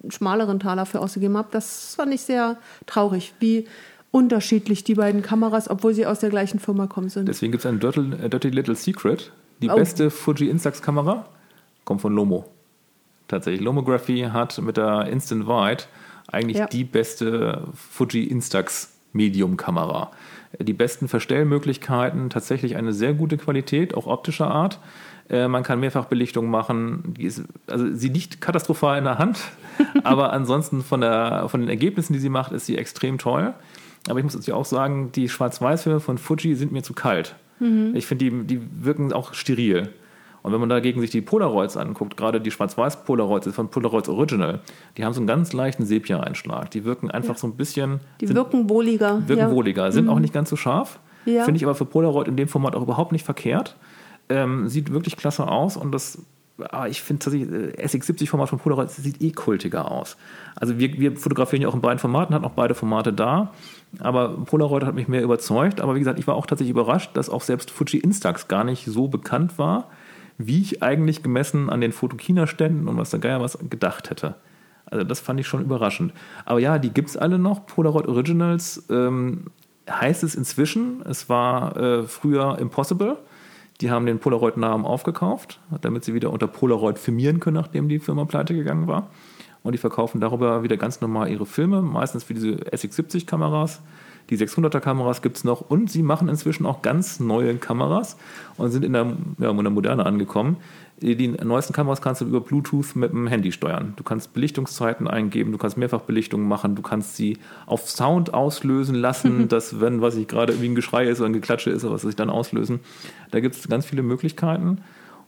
schmaleren 0.09 0.59
Taler 0.59 0.87
für 0.87 1.01
ausgegeben 1.01 1.37
habe. 1.37 1.49
Das 1.51 1.93
fand 1.93 2.11
ich 2.15 2.21
sehr 2.21 2.57
traurig, 2.87 3.35
wie 3.39 3.67
unterschiedlich 4.15 4.85
die 4.85 4.95
beiden 4.95 5.21
Kameras, 5.21 5.69
obwohl 5.69 5.93
sie 5.93 6.05
aus 6.05 6.19
der 6.21 6.29
gleichen 6.29 6.59
Firma 6.59 6.87
kommen 6.87 7.09
sind. 7.09 7.27
Deswegen 7.27 7.51
gibt 7.51 7.65
es 7.65 7.69
ein 7.69 7.81
Dirty, 7.81 8.29
Dirty, 8.29 8.49
Little 8.49 8.75
Secret. 8.75 9.33
Die 9.61 9.69
oh. 9.69 9.75
beste 9.75 10.09
Fuji 10.09 10.49
Instax-Kamera 10.49 11.25
kommt 11.83 11.99
von 11.99 12.15
Lomo. 12.15 12.45
Tatsächlich. 13.27 13.61
Lomography 13.61 14.29
hat 14.31 14.57
mit 14.61 14.77
der 14.77 15.07
Instant 15.07 15.47
Wide 15.47 15.83
eigentlich 16.31 16.59
ja. 16.59 16.67
die 16.67 16.85
beste 16.85 17.67
Fuji 17.73 18.23
Instax 18.23 18.93
Medium-Kamera. 19.11 20.11
Die 20.59 20.73
besten 20.73 21.09
Verstellmöglichkeiten, 21.09 22.29
tatsächlich 22.29 22.77
eine 22.77 22.93
sehr 22.93 23.13
gute 23.13 23.35
Qualität, 23.37 23.95
auch 23.95 24.07
optischer 24.07 24.49
Art. 24.49 24.79
Äh, 25.29 25.49
man 25.49 25.63
kann 25.63 25.81
Mehrfachbelichtung 25.81 26.49
machen. 26.49 27.15
Ist, 27.17 27.43
also 27.67 27.93
sie 27.93 28.07
liegt 28.07 28.39
katastrophal 28.39 28.97
in 28.97 29.03
der 29.03 29.17
Hand, 29.17 29.39
aber 30.03 30.31
ansonsten 30.31 30.83
von, 30.83 31.01
der, 31.01 31.49
von 31.49 31.59
den 31.59 31.69
Ergebnissen, 31.69 32.13
die 32.13 32.19
sie 32.19 32.29
macht, 32.29 32.53
ist 32.53 32.65
sie 32.65 32.77
extrem 32.77 33.17
toll. 33.17 33.53
Aber 34.07 34.19
ich 34.19 34.23
muss 34.23 34.35
jetzt 34.35 34.47
ja 34.47 34.55
auch 34.55 34.65
sagen, 34.65 35.11
die 35.13 35.29
Schwarz-Weiß-Filme 35.29 35.99
von 35.99 36.17
Fuji 36.17 36.55
sind 36.55 36.71
mir 36.71 36.83
zu 36.83 36.93
kalt. 36.93 37.35
Mhm. 37.59 37.95
Ich 37.95 38.05
finde, 38.05 38.25
die, 38.25 38.43
die 38.43 38.61
wirken 38.83 39.13
auch 39.13 39.33
steril. 39.33 39.89
Und 40.43 40.53
wenn 40.53 40.59
man 40.59 40.69
dagegen 40.69 41.01
sich 41.01 41.09
die 41.09 41.21
Polaroids 41.21 41.75
anguckt, 41.75 42.17
gerade 42.17 42.39
die 42.39 42.51
Schwarz-Weiß-Polaroids 42.51 43.47
von 43.55 43.69
Polaroids 43.69 44.09
Original, 44.09 44.59
die 44.95 45.03
haben 45.03 45.13
so 45.13 45.19
einen 45.19 45.25
ganz 45.25 45.53
leichten 45.53 45.85
Sepia-Einschlag. 45.85 46.69
Die 46.69 46.85
wirken 46.85 47.09
einfach 47.09 47.33
ja. 47.33 47.39
so 47.39 47.47
ein 47.47 47.55
bisschen. 47.55 47.99
Die 48.21 48.27
sind, 48.27 48.35
wirken 48.35 48.69
wohliger. 48.69 49.27
Wirken 49.27 49.39
ja. 49.39 49.51
wohliger, 49.51 49.91
sind 49.91 50.05
mhm. 50.05 50.11
auch 50.11 50.19
nicht 50.19 50.33
ganz 50.33 50.51
so 50.51 50.55
scharf. 50.55 50.99
Ja. 51.25 51.45
Finde 51.45 51.57
ich 51.57 51.63
aber 51.63 51.73
für 51.73 51.85
Polaroid 51.85 52.27
in 52.27 52.35
dem 52.35 52.47
Format 52.47 52.75
auch 52.75 52.83
überhaupt 52.83 53.11
nicht 53.11 53.25
verkehrt. 53.25 53.75
Ähm, 54.29 54.67
sieht 54.67 54.91
wirklich 54.91 55.17
klasse 55.17 55.47
aus 55.47 55.77
und 55.77 55.91
das 55.91 56.19
aber 56.57 56.87
ich 56.87 57.01
finde 57.01 57.23
tatsächlich, 57.23 57.51
äh, 57.51 57.85
SX70-Format 57.85 58.49
von 58.49 58.59
Polaroid 58.59 58.89
sieht 58.89 59.21
eh 59.21 59.31
kultiger 59.31 59.91
aus. 59.91 60.15
Also 60.55 60.79
wir, 60.79 60.97
wir 60.97 61.17
fotografieren 61.17 61.61
ja 61.61 61.67
auch 61.67 61.75
in 61.75 61.81
beiden 61.81 61.99
Formaten, 61.99 62.33
hatten 62.33 62.45
auch 62.45 62.51
beide 62.51 62.75
Formate 62.75 63.11
da. 63.11 63.51
Aber 63.99 64.29
Polaroid 64.29 64.85
hat 64.85 64.95
mich 64.95 65.07
mehr 65.07 65.21
überzeugt. 65.21 65.81
Aber 65.81 65.95
wie 65.95 65.99
gesagt, 65.99 66.19
ich 66.19 66.27
war 66.27 66.35
auch 66.35 66.45
tatsächlich 66.45 66.71
überrascht, 66.71 67.11
dass 67.15 67.29
auch 67.29 67.41
selbst 67.41 67.71
Fuji 67.71 67.99
Instax 67.99 68.47
gar 68.47 68.63
nicht 68.63 68.85
so 68.85 69.07
bekannt 69.07 69.57
war, 69.57 69.89
wie 70.37 70.61
ich 70.61 70.81
eigentlich 70.81 71.23
gemessen 71.23 71.69
an 71.69 71.81
den 71.81 71.91
Fotokina-Ständen 71.91 72.87
und 72.87 72.97
was 72.97 73.09
der 73.09 73.19
Geier 73.19 73.41
was 73.41 73.57
gedacht 73.69 74.09
hätte. 74.09 74.35
Also 74.85 75.03
das 75.03 75.19
fand 75.19 75.39
ich 75.39 75.47
schon 75.47 75.61
überraschend. 75.61 76.13
Aber 76.45 76.59
ja, 76.59 76.77
die 76.77 76.89
gibt 76.89 77.09
es 77.09 77.17
alle 77.17 77.39
noch. 77.39 77.65
Polaroid 77.65 78.07
Originals 78.07 78.85
ähm, 78.89 79.47
heißt 79.89 80.23
es 80.23 80.35
inzwischen. 80.35 81.01
Es 81.05 81.27
war 81.27 81.75
äh, 81.75 82.03
früher 82.03 82.59
Impossible. 82.59 83.17
Die 83.81 83.91
haben 83.91 84.05
den 84.05 84.19
Polaroid-Namen 84.19 84.85
aufgekauft, 84.85 85.59
damit 85.81 86.05
sie 86.05 86.13
wieder 86.13 86.31
unter 86.31 86.47
Polaroid 86.47 86.97
firmieren 86.97 87.39
können, 87.39 87.57
nachdem 87.57 87.89
die 87.89 87.99
Firma 87.99 88.25
pleite 88.25 88.53
gegangen 88.53 88.87
war. 88.87 89.09
Und 89.63 89.71
die 89.71 89.77
verkaufen 89.77 90.21
darüber 90.21 90.63
wieder 90.63 90.77
ganz 90.77 91.01
normal 91.01 91.29
ihre 91.29 91.45
Filme, 91.45 91.81
meistens 91.81 92.23
für 92.23 92.35
diese 92.35 92.51
SX70-Kameras. 92.53 93.81
Die 94.29 94.37
600er-Kameras 94.37 95.21
gibt 95.21 95.37
es 95.37 95.43
noch 95.43 95.61
und 95.61 95.91
sie 95.91 96.03
machen 96.03 96.29
inzwischen 96.29 96.65
auch 96.65 96.81
ganz 96.81 97.19
neue 97.19 97.55
Kameras 97.57 98.17
und 98.57 98.71
sind 98.71 98.85
in 98.85 98.93
der, 98.93 99.13
ja, 99.39 99.51
in 99.51 99.57
der 99.57 99.71
Moderne 99.71 100.05
angekommen. 100.05 100.57
Die 101.01 101.27
neuesten 101.27 101.73
Kameras 101.73 102.01
kannst 102.01 102.21
du 102.21 102.25
über 102.25 102.39
Bluetooth 102.39 102.95
mit 102.95 103.11
dem 103.11 103.27
Handy 103.27 103.51
steuern. 103.51 103.93
Du 103.97 104.03
kannst 104.03 104.33
Belichtungszeiten 104.33 105.09
eingeben, 105.09 105.51
du 105.51 105.57
kannst 105.57 105.75
Mehrfachbelichtungen 105.75 106.47
machen, 106.47 106.75
du 106.75 106.81
kannst 106.81 107.17
sie 107.17 107.37
auf 107.65 107.89
Sound 107.89 108.33
auslösen 108.33 108.95
lassen, 108.95 109.47
dass 109.49 109.81
wenn, 109.81 110.01
was 110.01 110.15
ich 110.15 110.27
gerade 110.27 110.53
irgendwie 110.53 110.69
ein 110.69 110.75
Geschrei 110.75 111.05
ist 111.05 111.19
oder 111.19 111.29
ein 111.29 111.33
Geklatsche 111.33 111.69
ist, 111.69 111.89
was 111.89 112.03
sich 112.03 112.15
dann 112.15 112.29
auslösen. 112.29 112.79
Da 113.31 113.41
gibt 113.41 113.55
es 113.55 113.67
ganz 113.67 113.85
viele 113.85 114.03
Möglichkeiten. 114.03 114.79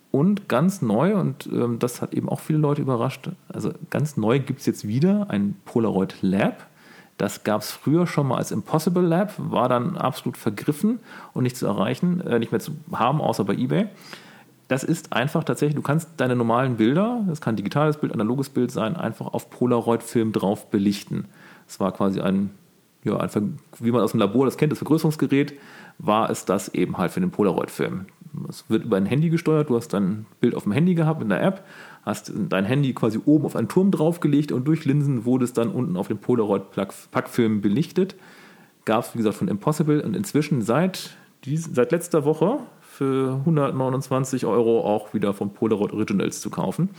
Und 0.10 0.48
ganz 0.48 0.82
neu, 0.82 1.16
und 1.16 1.50
ähm, 1.52 1.80
das 1.80 2.02
hat 2.02 2.14
eben 2.14 2.30
auch 2.30 2.40
viele 2.40 2.60
Leute 2.60 2.82
überrascht, 2.82 3.30
also 3.50 3.74
ganz 3.90 4.16
neu 4.16 4.40
gibt 4.40 4.62
es 4.62 4.66
jetzt 4.66 4.88
wieder 4.88 5.30
ein 5.30 5.56
Polaroid 5.66 6.16
Lab. 6.22 6.66
Das 7.18 7.44
gab 7.44 7.62
es 7.62 7.72
früher 7.72 8.08
schon 8.08 8.28
mal 8.28 8.38
als 8.38 8.52
Impossible 8.52 9.04
Lab, 9.04 9.34
war 9.38 9.68
dann 9.68 9.98
absolut 9.98 10.38
vergriffen 10.38 11.00
und 11.34 11.44
nicht 11.44 11.58
zu 11.58 11.66
erreichen, 11.66 12.22
äh, 12.22 12.40
nicht 12.40 12.54
mehr 12.54 12.62
zu 12.62 12.72
haben, 12.94 13.20
außer 13.20 13.44
bei 13.44 13.54
eBay 13.54 13.88
das 14.68 14.84
ist 14.84 15.14
einfach 15.14 15.44
tatsächlich, 15.44 15.76
du 15.76 15.82
kannst 15.82 16.10
deine 16.18 16.36
normalen 16.36 16.78
Bilder, 16.78 17.24
das 17.28 17.40
kann 17.40 17.56
digitales 17.56 17.98
Bild, 17.98 18.14
analoges 18.14 18.50
Bild 18.50 18.72
sein, 18.72 18.96
einfach 18.96 19.28
auf 19.28 19.50
Polaroid-Film 19.50 20.34
drauf 20.34 20.70
belichten. 20.70 21.26
Es 21.68 21.80
war 21.80 21.94
quasi 21.94 22.20
ein, 22.20 22.50
ja, 23.04 23.18
ein, 23.18 23.60
wie 23.80 23.92
man 23.92 24.02
aus 24.02 24.12
dem 24.12 24.20
Labor 24.20 24.46
das 24.46 24.58
kennt, 24.58 24.72
das 24.72 24.80
Vergrößerungsgerät, 24.80 25.54
war 26.00 26.30
es 26.30 26.46
das 26.46 26.70
eben 26.70 26.98
halt 26.98 27.12
für 27.12 27.22
den 27.22 27.32
Polaroid-Film. 27.32 28.08
Es 28.50 28.70
wird 28.70 28.84
über 28.84 28.98
ein 28.98 29.06
Handy 29.06 29.30
gesteuert, 29.30 29.70
du 29.70 29.78
hast 29.78 29.90
dein 29.90 30.26
Bild 30.42 30.54
auf 30.54 30.64
dem 30.64 30.74
Handy 30.74 30.96
gehabt 30.96 31.22
in 31.22 31.30
der 31.30 31.42
App, 31.42 31.64
hast 32.04 32.32
dein 32.36 32.66
Handy 32.66 32.94
quasi 32.94 33.20
oben 33.24 33.46
auf 33.46 33.56
einen 33.56 33.70
Turm 33.70 33.92
draufgelegt 33.92 34.52
und 34.52 34.68
durch 34.68 34.84
Linsen 34.84 35.24
wurde 35.24 35.46
es 35.46 35.54
dann 35.54 35.70
unten 35.70 35.96
auf 35.96 36.10
dem 36.10 36.18
Polaroid-Packfilm 36.18 37.62
belichtet. 37.62 38.16
Gab 38.84 39.06
es, 39.06 39.14
wie 39.14 39.20
gesagt, 39.20 39.38
von 39.38 39.48
Impossible 39.48 40.02
und 40.02 40.16
inzwischen 40.16 40.62
seit, 40.62 41.18
seit 41.46 41.92
letzter 41.92 42.26
Woche 42.26 42.60
für 42.98 43.36
129 43.46 44.46
Euro 44.46 44.82
auch 44.82 45.14
wieder 45.14 45.34
von 45.36 45.54
Polaroid 45.54 45.94
Originals 45.94 46.42
zu 46.42 46.50
kaufen. 46.50 46.90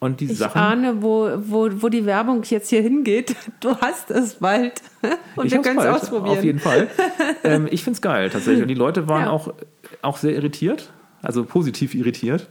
Und 0.00 0.20
die 0.20 0.26
ich 0.26 0.38
Sachen. 0.38 0.58
ahne, 0.60 1.02
wo, 1.02 1.30
wo, 1.36 1.68
wo 1.82 1.88
die 1.88 2.06
Werbung 2.06 2.42
jetzt 2.44 2.70
hier 2.70 2.80
hingeht. 2.82 3.36
Du 3.60 3.76
hast 3.76 4.10
es 4.10 4.34
bald. 4.36 4.82
Und 5.36 5.46
ich 5.46 5.52
wir 5.52 5.62
können 5.62 5.78
es 5.78 5.86
ausprobieren. 5.86 6.38
Auf 6.38 6.44
jeden 6.44 6.58
Fall. 6.58 6.88
ähm, 7.44 7.68
ich 7.70 7.84
finde 7.84 7.96
es 7.96 8.02
geil 8.02 8.30
tatsächlich. 8.30 8.62
Und 8.62 8.68
die 8.68 8.74
Leute 8.74 9.08
waren 9.08 9.22
Ja. 9.24 9.30
auch, 9.30 9.52
auch 10.02 10.16
sehr 10.16 10.34
irritiert, 10.34 10.90
also 11.22 11.44
positiv 11.44 11.94
irritiert. 11.94 12.48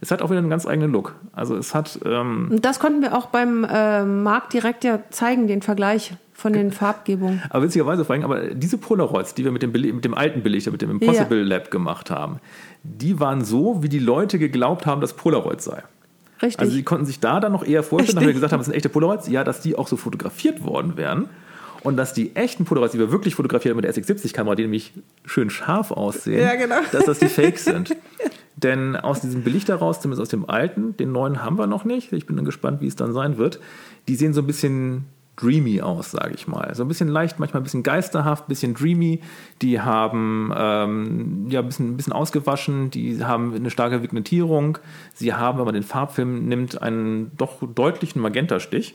Es 0.00 0.10
hat 0.10 0.22
auch 0.22 0.30
wieder 0.30 0.38
einen 0.38 0.50
ganz 0.50 0.66
eigenen 0.66 0.92
Look. 0.92 1.16
Also 1.32 1.56
es 1.56 1.74
hat. 1.74 1.98
Ähm, 2.04 2.58
das 2.62 2.78
konnten 2.78 3.02
wir 3.02 3.16
auch 3.16 3.26
beim 3.26 3.64
äh, 3.64 4.04
Markt 4.04 4.52
direkt 4.52 4.84
ja 4.84 5.00
zeigen, 5.10 5.48
den 5.48 5.62
Vergleich 5.62 6.14
von 6.36 6.52
den 6.52 6.70
Farbgebungen. 6.70 7.42
Aber 7.48 7.64
witzigerweise 7.64 8.04
vor 8.04 8.14
allem, 8.14 8.24
aber 8.24 8.48
diese 8.54 8.76
Polaroids, 8.76 9.32
die 9.32 9.44
wir 9.44 9.52
mit 9.52 9.62
dem, 9.62 9.72
mit 9.72 10.04
dem 10.04 10.12
alten 10.12 10.42
Belichter, 10.42 10.70
mit 10.70 10.82
dem 10.82 10.90
Impossible 10.90 11.42
Lab 11.42 11.70
gemacht 11.70 12.10
haben, 12.10 12.40
die 12.82 13.18
waren 13.18 13.42
so, 13.42 13.82
wie 13.82 13.88
die 13.88 13.98
Leute 13.98 14.38
geglaubt 14.38 14.84
haben, 14.84 15.00
dass 15.00 15.14
Polaroid 15.14 15.62
sei. 15.62 15.82
Richtig. 16.42 16.60
Also 16.60 16.72
sie 16.72 16.82
konnten 16.82 17.06
sich 17.06 17.20
da 17.20 17.40
dann 17.40 17.52
noch 17.52 17.64
eher 17.64 17.82
vorstellen, 17.82 18.16
nachdem 18.16 18.28
wir 18.28 18.34
gesagt 18.34 18.52
haben, 18.52 18.60
das 18.60 18.66
sind 18.66 18.74
echte 18.74 18.90
Polaroids, 18.90 19.28
ja, 19.28 19.44
dass 19.44 19.62
die 19.62 19.76
auch 19.76 19.88
so 19.88 19.96
fotografiert 19.96 20.62
worden 20.62 20.98
wären. 20.98 21.30
Und 21.82 21.96
dass 21.96 22.12
die 22.12 22.36
echten 22.36 22.66
Polaroids, 22.66 22.92
die 22.92 22.98
wir 22.98 23.10
wirklich 23.10 23.34
fotografiert 23.34 23.72
haben 23.72 23.80
mit 23.80 23.84
der 23.86 23.94
SX70-Kamera, 23.94 24.56
die 24.56 24.62
nämlich 24.64 24.92
schön 25.24 25.48
scharf 25.48 25.90
aussehen, 25.90 26.42
Ja, 26.42 26.54
genau. 26.56 26.80
dass 26.92 27.06
das 27.06 27.18
die 27.18 27.28
Fake 27.28 27.58
sind. 27.60 27.96
Denn 28.56 28.94
aus 28.96 29.20
diesem 29.22 29.42
Belichter 29.42 29.76
raus, 29.76 30.00
zumindest 30.02 30.20
aus 30.20 30.28
dem 30.28 30.50
alten, 30.50 30.96
den 30.98 31.12
neuen 31.12 31.42
haben 31.42 31.58
wir 31.58 31.66
noch 31.66 31.84
nicht. 31.84 32.12
Ich 32.12 32.26
bin 32.26 32.36
dann 32.36 32.44
gespannt, 32.44 32.82
wie 32.82 32.88
es 32.88 32.96
dann 32.96 33.14
sein 33.14 33.38
wird. 33.38 33.60
Die 34.08 34.16
sehen 34.16 34.34
so 34.34 34.42
ein 34.42 34.46
bisschen 34.46 35.06
dreamy 35.36 35.82
aus, 35.82 36.12
sage 36.12 36.34
ich 36.34 36.48
mal. 36.48 36.74
So 36.74 36.82
ein 36.82 36.88
bisschen 36.88 37.08
leicht, 37.08 37.38
manchmal 37.38 37.60
ein 37.60 37.64
bisschen 37.64 37.82
geisterhaft, 37.82 38.44
ein 38.44 38.48
bisschen 38.48 38.74
dreamy. 38.74 39.20
Die 39.62 39.80
haben 39.80 40.52
ähm, 40.56 41.46
ja 41.48 41.60
ein 41.60 41.66
bisschen, 41.66 41.90
ein 41.90 41.96
bisschen 41.96 42.12
ausgewaschen, 42.12 42.90
die 42.90 43.22
haben 43.22 43.54
eine 43.54 43.70
starke 43.70 44.02
Vignettierung. 44.02 44.78
Sie 45.14 45.34
haben, 45.34 45.58
wenn 45.58 45.66
man 45.66 45.74
den 45.74 45.82
Farbfilm 45.82 46.46
nimmt, 46.46 46.80
einen 46.80 47.36
doch 47.36 47.62
deutlichen 47.62 48.20
Magentastich, 48.20 48.94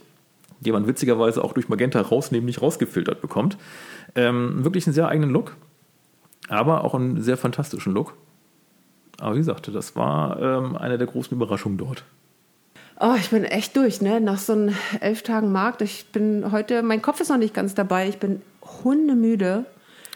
den 0.60 0.73
man 0.73 0.88
witzigerweise 0.88 1.43
auch 1.43 1.54
durch 1.54 1.69
Magenta 1.69 2.01
rausnehmen 2.01 2.45
nicht 2.45 2.62
rausgefiltert 2.62 3.21
bekommt. 3.21 3.58
Ähm, 4.15 4.63
wirklich 4.63 4.88
einen 4.88 4.93
sehr 4.93 5.08
eigenen 5.08 5.30
Look, 5.30 5.56
aber 6.49 6.84
auch 6.84 6.95
einen 6.95 7.21
sehr 7.21 7.38
fantastischen 7.38 7.93
Look. 7.93 8.15
Aber 9.19 9.36
wie 9.36 9.39
gesagt, 9.39 9.69
das 9.73 9.95
war 9.95 10.39
ähm, 10.41 10.75
eine 10.75 10.97
der 10.97 11.08
großen 11.08 11.36
Überraschungen 11.36 11.77
dort. 11.77 12.04
Oh, 13.03 13.15
ich 13.17 13.31
bin 13.31 13.43
echt 13.43 13.75
durch, 13.75 14.01
ne? 14.01 14.21
Nach 14.21 14.37
so 14.37 14.53
einem 14.53 14.75
elf 14.99 15.23
Tagen 15.23 15.51
Markt. 15.51 15.81
Ich 15.81 16.05
bin 16.11 16.51
heute, 16.51 16.83
mein 16.83 17.01
Kopf 17.01 17.19
ist 17.19 17.29
noch 17.29 17.37
nicht 17.37 17.53
ganz 17.53 17.73
dabei. 17.73 18.07
Ich 18.07 18.19
bin 18.19 18.41
hundemüde. 18.83 19.65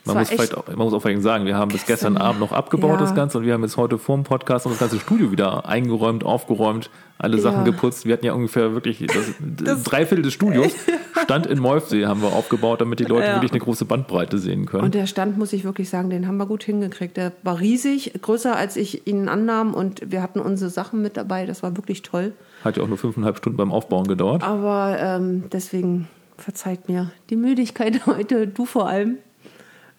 Man 0.07 0.17
muss, 0.17 0.29
vielleicht 0.29 0.55
auch, 0.55 0.67
man 0.67 0.77
muss 0.77 0.93
auch 0.93 1.01
sagen, 1.21 1.47
wir 1.47 1.55
haben 1.57 1.71
bis 1.71 1.87
Gestern, 1.87 2.13
gestern 2.13 2.17
Abend 2.27 2.39
noch 2.39 2.51
abgebaut, 2.51 2.91
ja. 2.91 2.97
das 2.97 3.15
Ganze, 3.15 3.39
und 3.39 3.45
wir 3.45 3.53
haben 3.53 3.63
jetzt 3.63 3.75
heute 3.75 3.97
vor 3.97 4.15
dem 4.15 4.23
Podcast 4.23 4.67
das 4.67 4.77
ganze 4.77 4.99
Studio 4.99 5.31
wieder 5.31 5.67
eingeräumt, 5.67 6.23
aufgeräumt, 6.23 6.91
alle 7.17 7.39
Sachen 7.39 7.59
Ja. 7.59 7.63
geputzt. 7.63 8.05
Wir 8.05 8.13
hatten 8.13 8.25
ja 8.27 8.33
ungefähr 8.33 8.73
wirklich 8.73 9.03
das, 9.07 9.81
drei 9.83 10.05
Viertel 10.05 10.21
des 10.21 10.33
Studios 10.33 10.71
stand 11.23 11.47
in 11.47 11.57
Molfsee, 11.57 12.05
haben 12.05 12.21
wir 12.21 12.33
aufgebaut, 12.33 12.81
damit 12.81 12.99
die 12.99 13.05
Leute 13.05 13.25
Ja. 13.25 13.35
wirklich 13.37 13.51
eine 13.51 13.61
große 13.61 13.85
Bandbreite 13.85 14.37
sehen 14.37 14.67
können. 14.67 14.83
Und 14.83 14.93
der 14.93 15.07
Stand, 15.07 15.39
muss 15.39 15.53
ich 15.53 15.63
wirklich 15.63 15.89
sagen, 15.89 16.11
den 16.11 16.27
haben 16.27 16.37
wir 16.37 16.45
gut 16.45 16.63
hingekriegt. 16.63 17.17
Der 17.17 17.31
war 17.41 17.59
riesig, 17.59 18.13
größer 18.21 18.55
als 18.55 18.75
ich 18.75 19.07
ihn 19.07 19.27
annahm 19.27 19.73
und 19.73 20.11
wir 20.11 20.21
hatten 20.21 20.39
unsere 20.39 20.69
Sachen 20.69 21.01
mit 21.01 21.17
dabei. 21.17 21.47
Das 21.47 21.63
war 21.63 21.75
wirklich 21.77 22.03
toll. 22.03 22.33
Hat 22.65 22.77
ja 22.77 22.83
auch 22.83 22.87
nur 22.87 22.97
fünfeinhalb 22.97 23.37
Stunden 23.37 23.57
beim 23.57 23.71
Aufbauen 23.71 24.07
gedauert. 24.07 24.43
Aber 24.43 24.97
ähm, 24.99 25.43
deswegen 25.51 26.07
verzeiht 26.37 26.89
mir 26.89 27.11
die 27.29 27.35
Müdigkeit 27.37 28.05
heute, 28.07 28.47
du 28.47 28.65
vor 28.65 28.89
allem. 28.89 29.19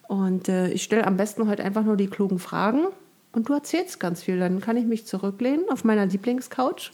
Und 0.09 0.49
äh, 0.49 0.69
ich 0.71 0.83
stelle 0.83 1.07
am 1.07 1.17
besten 1.17 1.49
heute 1.49 1.65
einfach 1.65 1.85
nur 1.85 1.97
die 1.97 2.09
klugen 2.09 2.39
Fragen 2.39 2.87
und 3.33 3.49
du 3.49 3.55
erzählst 3.55 3.99
ganz 4.01 4.23
viel. 4.23 4.39
Dann 4.39 4.61
kann 4.61 4.77
ich 4.77 4.85
mich 4.85 5.07
zurücklehnen 5.07 5.65
auf 5.71 5.85
meiner 5.85 6.07
Lieblingscouch. 6.07 6.91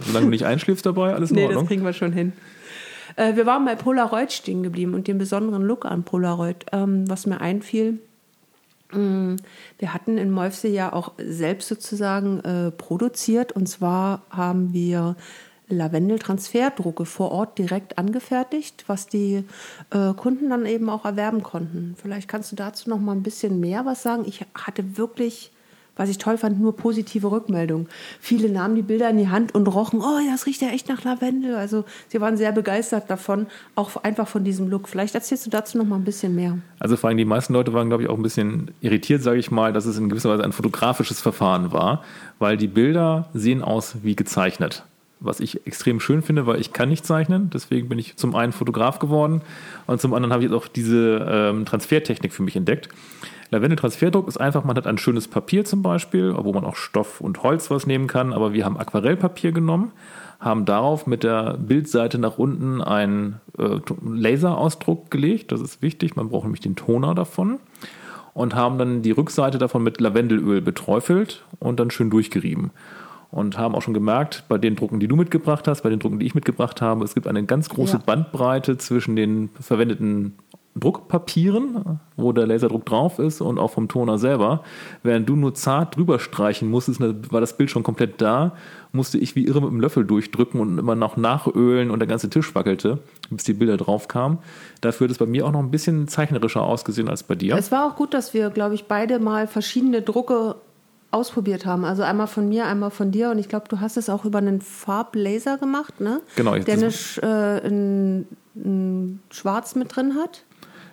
Solange 0.00 0.26
du 0.26 0.30
nicht 0.30 0.44
einschläfst 0.46 0.84
dabei, 0.84 1.14
alles 1.14 1.30
in 1.30 1.36
Nee, 1.36 1.42
das 1.42 1.50
Ordnung. 1.50 1.68
kriegen 1.68 1.84
wir 1.84 1.92
schon 1.92 2.12
hin. 2.12 2.32
Äh, 3.14 3.36
wir 3.36 3.46
waren 3.46 3.64
bei 3.64 3.76
Polaroid 3.76 4.32
stehen 4.32 4.62
geblieben 4.62 4.94
und 4.94 5.06
dem 5.06 5.18
besonderen 5.18 5.62
Look 5.62 5.84
an 5.84 6.02
Polaroid. 6.02 6.66
Ähm, 6.72 7.08
was 7.08 7.26
mir 7.26 7.40
einfiel, 7.40 8.00
wir 8.90 9.94
hatten 9.94 10.18
in 10.18 10.30
Molfsee 10.30 10.72
ja 10.72 10.92
auch 10.92 11.12
selbst 11.18 11.68
sozusagen 11.68 12.40
äh, 12.40 12.70
produziert. 12.70 13.52
Und 13.52 13.66
zwar 13.66 14.22
haben 14.30 14.72
wir 14.72 15.16
Lavendel-Transferdrucke 15.68 17.04
vor 17.04 17.32
Ort 17.32 17.58
direkt 17.58 17.98
angefertigt, 17.98 18.84
was 18.86 19.06
die 19.06 19.44
äh, 19.90 20.12
Kunden 20.14 20.50
dann 20.50 20.66
eben 20.66 20.88
auch 20.88 21.04
erwerben 21.04 21.42
konnten. 21.42 21.96
Vielleicht 22.00 22.28
kannst 22.28 22.52
du 22.52 22.56
dazu 22.56 22.88
noch 22.88 23.00
mal 23.00 23.12
ein 23.12 23.22
bisschen 23.22 23.58
mehr 23.58 23.84
was 23.84 24.02
sagen. 24.02 24.24
Ich 24.26 24.44
hatte 24.54 24.96
wirklich 24.96 25.50
was 25.96 26.08
ich 26.08 26.18
toll 26.18 26.38
fand, 26.38 26.60
nur 26.60 26.76
positive 26.76 27.30
Rückmeldungen. 27.30 27.88
Viele 28.20 28.48
nahmen 28.50 28.74
die 28.74 28.82
Bilder 28.82 29.10
in 29.10 29.18
die 29.18 29.28
Hand 29.28 29.54
und 29.54 29.66
rochen, 29.66 30.00
oh 30.00 30.18
das 30.30 30.46
riecht 30.46 30.62
ja 30.62 30.68
echt 30.68 30.88
nach 30.88 31.04
Lavendel. 31.04 31.56
Also 31.56 31.84
sie 32.08 32.20
waren 32.20 32.36
sehr 32.36 32.52
begeistert 32.52 33.10
davon, 33.10 33.46
auch 33.74 33.96
einfach 34.02 34.28
von 34.28 34.44
diesem 34.44 34.68
Look. 34.68 34.88
Vielleicht 34.88 35.14
erzählst 35.14 35.46
du 35.46 35.50
dazu 35.50 35.78
noch 35.78 35.86
mal 35.86 35.96
ein 35.96 36.04
bisschen 36.04 36.34
mehr. 36.34 36.58
Also 36.78 36.96
vor 36.96 37.08
allem 37.08 37.18
die 37.18 37.24
meisten 37.24 37.52
Leute 37.52 37.72
waren, 37.72 37.88
glaube 37.88 38.02
ich, 38.02 38.08
auch 38.08 38.16
ein 38.16 38.22
bisschen 38.22 38.70
irritiert, 38.80 39.22
sage 39.22 39.38
ich 39.38 39.50
mal, 39.50 39.72
dass 39.72 39.86
es 39.86 39.98
in 39.98 40.08
gewisser 40.08 40.30
Weise 40.30 40.44
ein 40.44 40.52
fotografisches 40.52 41.20
Verfahren 41.20 41.72
war, 41.72 42.02
weil 42.38 42.56
die 42.56 42.68
Bilder 42.68 43.28
sehen 43.32 43.62
aus 43.62 43.96
wie 44.02 44.14
gezeichnet. 44.14 44.84
Was 45.18 45.40
ich 45.40 45.66
extrem 45.66 45.98
schön 45.98 46.20
finde, 46.22 46.46
weil 46.46 46.60
ich 46.60 46.74
kann 46.74 46.90
nicht 46.90 47.06
zeichnen, 47.06 47.48
deswegen 47.48 47.88
bin 47.88 47.98
ich 47.98 48.16
zum 48.16 48.34
einen 48.34 48.52
Fotograf 48.52 48.98
geworden 48.98 49.40
und 49.86 50.00
zum 50.00 50.12
anderen 50.12 50.32
habe 50.32 50.44
ich 50.44 50.50
jetzt 50.50 50.56
auch 50.56 50.68
diese 50.68 51.26
ähm, 51.28 51.64
Transfertechnik 51.64 52.34
für 52.34 52.42
mich 52.42 52.54
entdeckt. 52.54 52.90
Lavendel-Transferdruck 53.50 54.28
ist 54.28 54.38
einfach, 54.38 54.64
man 54.64 54.76
hat 54.76 54.86
ein 54.86 54.98
schönes 54.98 55.28
Papier 55.28 55.64
zum 55.64 55.82
Beispiel, 55.82 56.34
wo 56.36 56.52
man 56.52 56.64
auch 56.64 56.76
Stoff 56.76 57.20
und 57.20 57.42
Holz 57.42 57.70
was 57.70 57.86
nehmen 57.86 58.08
kann, 58.08 58.32
aber 58.32 58.52
wir 58.52 58.64
haben 58.64 58.76
Aquarellpapier 58.76 59.52
genommen, 59.52 59.92
haben 60.40 60.64
darauf 60.64 61.06
mit 61.06 61.22
der 61.22 61.56
Bildseite 61.56 62.18
nach 62.18 62.38
unten 62.38 62.82
einen 62.82 63.40
äh, 63.58 63.78
Laserausdruck 64.04 65.10
gelegt, 65.10 65.52
das 65.52 65.60
ist 65.60 65.80
wichtig, 65.80 66.16
man 66.16 66.28
braucht 66.28 66.44
nämlich 66.44 66.60
den 66.60 66.76
Toner 66.76 67.14
davon 67.14 67.58
und 68.34 68.54
haben 68.54 68.76
dann 68.76 69.00
die 69.00 69.12
Rückseite 69.12 69.56
davon 69.56 69.82
mit 69.82 69.98
Lavendelöl 69.98 70.60
beträufelt 70.60 71.42
und 71.58 71.80
dann 71.80 71.90
schön 71.90 72.10
durchgerieben. 72.10 72.70
Und 73.36 73.58
haben 73.58 73.74
auch 73.74 73.82
schon 73.82 73.94
gemerkt, 73.94 74.44
bei 74.48 74.56
den 74.56 74.76
Drucken, 74.76 74.98
die 74.98 75.08
du 75.08 75.14
mitgebracht 75.14 75.68
hast, 75.68 75.82
bei 75.82 75.90
den 75.90 75.98
Drucken, 75.98 76.18
die 76.18 76.26
ich 76.26 76.34
mitgebracht 76.34 76.80
habe, 76.80 77.04
es 77.04 77.14
gibt 77.14 77.26
eine 77.26 77.44
ganz 77.44 77.68
große 77.68 77.98
Ja. 77.98 78.02
Bandbreite 78.04 78.78
zwischen 78.78 79.14
den 79.14 79.50
verwendeten 79.60 80.34
Druckpapieren, 80.74 82.00
wo 82.16 82.32
der 82.32 82.46
Laserdruck 82.46 82.84
drauf 82.84 83.18
ist 83.18 83.40
und 83.40 83.58
auch 83.58 83.70
vom 83.70 83.88
Toner 83.88 84.18
selber. 84.18 84.62
Während 85.02 85.26
du 85.26 85.34
nur 85.34 85.54
zart 85.54 85.96
drüber 85.96 86.18
streichen 86.18 86.70
musstest, 86.70 87.00
ne, 87.00 87.14
war 87.30 87.40
das 87.40 87.56
Bild 87.56 87.70
schon 87.70 87.82
komplett 87.82 88.20
da, 88.20 88.52
musste 88.92 89.16
ich 89.16 89.34
wie 89.36 89.46
irre 89.46 89.62
mit 89.62 89.70
dem 89.70 89.80
Löffel 89.80 90.04
durchdrücken 90.04 90.60
und 90.60 90.78
immer 90.78 90.94
noch 90.94 91.16
nachölen 91.16 91.90
und 91.90 91.98
der 91.98 92.06
ganze 92.06 92.28
Tisch 92.28 92.54
wackelte, 92.54 92.98
bis 93.30 93.44
die 93.44 93.54
Bilder 93.54 93.78
drauf 93.78 94.06
kamen. 94.08 94.38
Dafür 94.82 95.06
hat 95.06 95.12
es 95.12 95.18
bei 95.18 95.26
mir 95.26 95.46
auch 95.46 95.52
noch 95.52 95.60
ein 95.60 95.70
bisschen 95.70 96.08
zeichnerischer 96.08 96.62
ausgesehen 96.62 97.08
als 97.08 97.22
bei 97.22 97.34
dir. 97.36 97.56
Es 97.56 97.72
war 97.72 97.86
auch 97.86 97.96
gut, 97.96 98.12
dass 98.12 98.34
wir, 98.34 98.50
glaube 98.50 98.74
ich, 98.74 98.84
beide 98.84 99.18
mal 99.18 99.46
verschiedene 99.46 100.02
Drucke 100.02 100.56
ausprobiert 101.10 101.64
haben. 101.66 101.84
Also 101.84 102.02
einmal 102.02 102.26
von 102.26 102.48
mir, 102.48 102.66
einmal 102.66 102.90
von 102.90 103.10
dir. 103.12 103.30
Und 103.30 103.38
ich 103.38 103.48
glaube, 103.48 103.66
du 103.68 103.80
hast 103.80 103.96
es 103.96 104.08
auch 104.10 104.24
über 104.24 104.38
einen 104.38 104.60
Farblaser 104.60 105.58
gemacht, 105.58 106.00
ne? 106.00 106.20
Genau, 106.36 106.54
ich- 106.54 106.64
Der 106.64 106.76
das- 106.76 107.18
eine 107.22 107.60
äh, 107.62 107.66
ein, 107.68 108.26
ein 108.56 109.20
Schwarz 109.30 109.74
mit 109.74 109.94
drin 109.94 110.14
hat. 110.14 110.42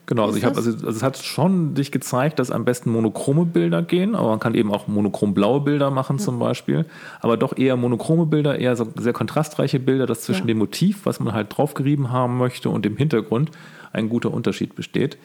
Genau, 0.06 0.26
also 0.26 0.38
ich 0.38 0.44
habe 0.44 0.58
also, 0.58 0.70
also 0.72 0.90
es 0.90 1.02
hat 1.02 1.18
schon 1.18 1.76
dich 1.76 1.90
gezeigt, 1.90 2.38
dass 2.40 2.52
am 2.52 2.66
besten 2.66 2.92
monochrome 2.92 3.46
Bilder 3.46 3.82
gehen, 3.82 4.16
aber 4.16 4.32
man 4.32 4.40
kann 4.42 4.54
eben 4.54 4.70
auch 4.70 4.88
monochrom 4.88 5.34
blaue 5.34 5.62
Bilder 5.62 5.92
machen 5.92 6.20
zum 6.20 6.40
Beispiel, 6.40 6.86
aber 7.22 7.38
doch 7.38 7.56
eher 7.58 7.78
monochrome 7.78 8.26
Bilder, 8.26 8.60
eher 8.60 8.76
so 8.76 8.86
sehr 9.00 9.14
kontrastreiche 9.14 9.80
Bilder, 9.80 10.06
dass 10.06 10.22
zwischen 10.24 10.42
Ja. 10.42 10.48
dem 10.48 10.58
Motiv, 10.58 11.06
was 11.06 11.22
man 11.22 11.34
halt 11.34 11.58
draufgerieben 11.58 12.12
haben 12.12 12.38
möchte, 12.38 12.70
und 12.70 12.84
dem 12.84 12.98
Hintergrund 12.98 13.52
ein 13.94 14.10
guter 14.10 14.34
Unterschied 14.34 14.76
besteht. 14.76 15.18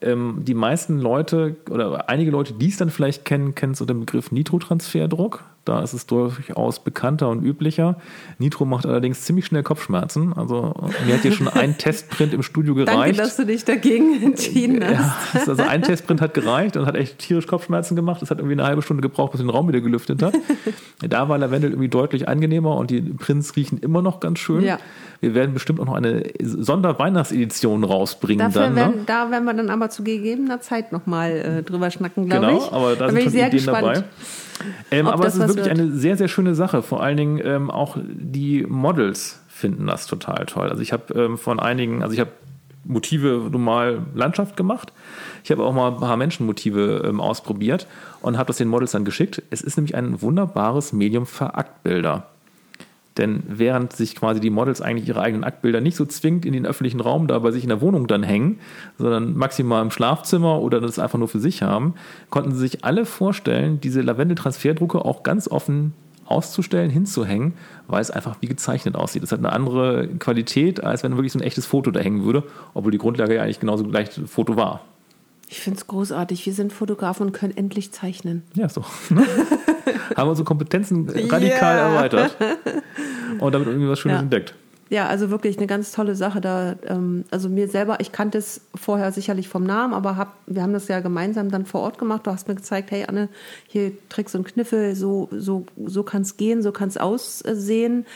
Ähm, 0.00 0.42
die 0.44 0.54
meisten 0.54 0.98
Leute 0.98 1.56
oder 1.70 2.08
einige 2.08 2.30
Leute, 2.30 2.52
die 2.52 2.68
es 2.68 2.76
dann 2.76 2.90
vielleicht 2.90 3.24
kennen, 3.24 3.54
kennen 3.54 3.74
so 3.74 3.84
den 3.84 4.00
Begriff 4.00 4.30
Nitrotransferdruck. 4.30 5.44
Da 5.68 5.82
ist 5.82 5.92
es 5.92 6.06
durchaus 6.06 6.80
bekannter 6.82 7.28
und 7.28 7.44
üblicher. 7.44 7.96
Nitro 8.38 8.64
macht 8.64 8.86
allerdings 8.86 9.22
ziemlich 9.22 9.44
schnell 9.46 9.62
Kopfschmerzen. 9.62 10.32
Also 10.32 10.74
mir 11.06 11.14
hat 11.14 11.20
hier 11.22 11.32
schon 11.32 11.46
ein 11.48 11.76
Testprint 11.78 12.32
im 12.32 12.42
Studio 12.42 12.74
gereicht. 12.74 12.96
Danke, 12.98 13.16
dass 13.16 13.36
du 13.36 13.44
dich 13.44 13.64
dagegen 13.64 14.22
entschieden 14.22 14.82
hast. 14.82 14.98
Ja, 15.34 15.40
also 15.50 15.62
ein 15.62 15.82
Testprint 15.82 16.20
hat 16.20 16.32
gereicht 16.34 16.76
und 16.76 16.86
hat 16.86 16.94
echt 16.96 17.18
tierisch 17.18 17.46
Kopfschmerzen 17.46 17.96
gemacht. 17.96 18.22
Es 18.22 18.30
hat 18.30 18.38
irgendwie 18.38 18.54
eine 18.54 18.64
halbe 18.64 18.82
Stunde 18.82 19.02
gebraucht, 19.02 19.32
bis 19.32 19.40
den 19.40 19.50
Raum 19.50 19.68
wieder 19.68 19.80
gelüftet 19.80 20.22
hat. 20.22 20.34
da 21.08 21.28
war 21.28 21.36
Lavendel 21.38 21.70
irgendwie 21.70 21.88
deutlich 21.88 22.28
angenehmer 22.28 22.76
und 22.76 22.90
die 22.90 23.00
Prints 23.02 23.54
riechen 23.56 23.78
immer 23.78 24.00
noch 24.02 24.20
ganz 24.20 24.38
schön. 24.38 24.62
Ja. 24.62 24.78
Wir 25.20 25.34
werden 25.34 25.52
bestimmt 25.52 25.80
auch 25.80 25.84
noch 25.86 25.94
eine 25.94 26.22
Sonderweihnachtsedition 26.42 27.84
rausbringen 27.84 28.46
Dafür 28.46 28.62
dann. 28.62 28.76
werden, 28.76 28.96
Ne? 28.98 29.02
da 29.06 29.30
werden 29.30 29.44
wir 29.44 29.54
dann 29.54 29.70
aber 29.70 29.90
zu 29.90 30.02
gegebener 30.04 30.60
Zeit 30.60 30.92
nochmal 30.92 31.32
äh, 31.32 31.62
drüber 31.62 31.90
schnacken, 31.90 32.28
glaube 32.28 32.46
Genau, 32.46 32.58
ich. 32.58 32.72
aber 32.72 32.96
da 32.96 33.06
bin 33.06 33.16
sind 33.16 33.18
ich 33.18 33.24
schon 33.24 33.32
sehr 33.32 33.46
Ideen 33.48 33.56
gespannt. 33.58 33.86
dabei. 33.86 34.04
Ähm, 34.90 35.06
aber 35.06 35.26
es 35.26 35.34
ist 35.34 35.40
was 35.40 35.54
wirklich 35.58 35.80
eine 35.80 35.92
sehr, 35.92 36.16
sehr 36.16 36.28
schöne 36.28 36.54
Sache. 36.54 36.82
Vor 36.82 37.02
allen 37.02 37.16
Dingen 37.16 37.40
ähm, 37.44 37.70
auch 37.70 37.96
die 38.02 38.64
Models 38.68 39.40
finden 39.48 39.86
das 39.86 40.06
total 40.06 40.46
toll. 40.46 40.68
Also 40.68 40.82
ich 40.82 40.92
habe 40.92 41.12
ähm, 41.14 41.38
von 41.38 41.60
einigen, 41.60 42.02
also 42.02 42.14
ich 42.14 42.20
habe 42.20 42.30
Motive 42.84 43.48
normal 43.50 44.02
Landschaft 44.14 44.56
gemacht. 44.56 44.92
Ich 45.44 45.50
habe 45.50 45.62
auch 45.62 45.72
mal 45.72 45.92
ein 45.92 45.98
paar 45.98 46.16
Menschenmotive 46.16 47.04
ähm, 47.06 47.20
ausprobiert 47.20 47.86
und 48.22 48.38
habe 48.38 48.46
das 48.48 48.56
den 48.56 48.68
Models 48.68 48.92
dann 48.92 49.04
geschickt. 49.04 49.42
Es 49.50 49.60
ist 49.60 49.76
nämlich 49.76 49.94
ein 49.94 50.22
wunderbares 50.22 50.92
Medium 50.92 51.26
für 51.26 51.54
Aktbilder. 51.54 52.26
Denn 53.18 53.42
während 53.46 53.92
sich 53.92 54.14
quasi 54.14 54.40
die 54.40 54.50
Models 54.50 54.80
eigentlich 54.80 55.08
ihre 55.08 55.20
eigenen 55.20 55.44
Aktbilder 55.44 55.80
nicht 55.80 55.96
so 55.96 56.06
zwingend 56.06 56.46
in 56.46 56.52
den 56.52 56.66
öffentlichen 56.66 57.00
Raum 57.00 57.26
da 57.26 57.38
bei 57.40 57.50
sich 57.50 57.64
in 57.64 57.68
der 57.68 57.80
Wohnung 57.80 58.06
dann 58.06 58.22
hängen, 58.22 58.60
sondern 58.96 59.36
maximal 59.36 59.82
im 59.82 59.90
Schlafzimmer 59.90 60.60
oder 60.60 60.80
das 60.80 60.98
einfach 60.98 61.18
nur 61.18 61.28
für 61.28 61.40
sich 61.40 61.62
haben, 61.62 61.94
konnten 62.30 62.52
sie 62.52 62.60
sich 62.60 62.84
alle 62.84 63.04
vorstellen, 63.04 63.80
diese 63.80 64.00
Lavendel-Transferdrucke 64.00 65.04
auch 65.04 65.22
ganz 65.22 65.48
offen 65.48 65.92
auszustellen, 66.26 66.90
hinzuhängen, 66.90 67.54
weil 67.86 68.00
es 68.00 68.10
einfach 68.10 68.36
wie 68.40 68.46
gezeichnet 68.46 68.94
aussieht. 68.94 69.22
Das 69.22 69.32
hat 69.32 69.38
eine 69.38 69.52
andere 69.52 70.08
Qualität, 70.18 70.84
als 70.84 71.02
wenn 71.02 71.16
wirklich 71.16 71.32
so 71.32 71.38
ein 71.38 71.42
echtes 71.42 71.66
Foto 71.66 71.90
da 71.90 72.00
hängen 72.00 72.24
würde, 72.24 72.44
obwohl 72.74 72.92
die 72.92 72.98
Grundlage 72.98 73.34
ja 73.34 73.42
eigentlich 73.42 73.60
genauso 73.60 73.84
gleich 73.84 74.10
Foto 74.26 74.56
war. 74.56 74.82
Ich 75.50 75.60
finde 75.60 75.78
es 75.78 75.86
großartig. 75.86 76.44
Wir 76.46 76.52
sind 76.52 76.72
Fotografen 76.72 77.26
und 77.26 77.32
können 77.32 77.56
endlich 77.56 77.92
zeichnen. 77.92 78.42
Ja, 78.54 78.68
so. 78.68 78.84
ne? 79.10 79.24
Haben 80.16 80.28
unsere 80.30 80.44
Kompetenzen 80.44 81.08
radikal 81.08 81.76
Ja. 81.76 81.88
erweitert 81.94 82.36
und 83.40 83.54
damit 83.54 83.68
irgendwie 83.68 83.88
was 83.88 83.98
Schönes 83.98 84.16
Ja. 84.16 84.22
entdeckt. 84.22 84.54
Ja, 84.90 85.06
also 85.06 85.28
wirklich 85.28 85.58
eine 85.58 85.66
ganz 85.66 85.92
tolle 85.92 86.14
Sache. 86.14 86.40
Da, 86.40 86.76
ähm, 86.86 87.24
also 87.30 87.50
mir 87.50 87.68
selber, 87.68 88.00
ich 88.00 88.10
kannte 88.10 88.38
es 88.38 88.62
vorher 88.74 89.12
sicherlich 89.12 89.46
vom 89.46 89.64
Namen, 89.64 89.92
aber 89.92 90.16
hab, 90.16 90.34
wir 90.46 90.62
haben 90.62 90.72
das 90.72 90.88
ja 90.88 91.00
gemeinsam 91.00 91.50
dann 91.50 91.66
vor 91.66 91.82
Ort 91.82 91.98
gemacht. 91.98 92.26
Du 92.26 92.30
hast 92.30 92.48
mir 92.48 92.54
gezeigt, 92.54 92.90
hey 92.90 93.04
Anne, 93.06 93.28
hier 93.66 93.92
Tricks 94.08 94.34
und 94.34 94.44
Kniffel, 94.46 94.94
so, 94.94 95.28
so, 95.30 95.66
so 95.84 96.02
kann 96.04 96.22
es 96.22 96.38
gehen, 96.38 96.62
so 96.62 96.72
kann 96.72 96.88
es 96.88 96.96
aussehen. 96.96 98.06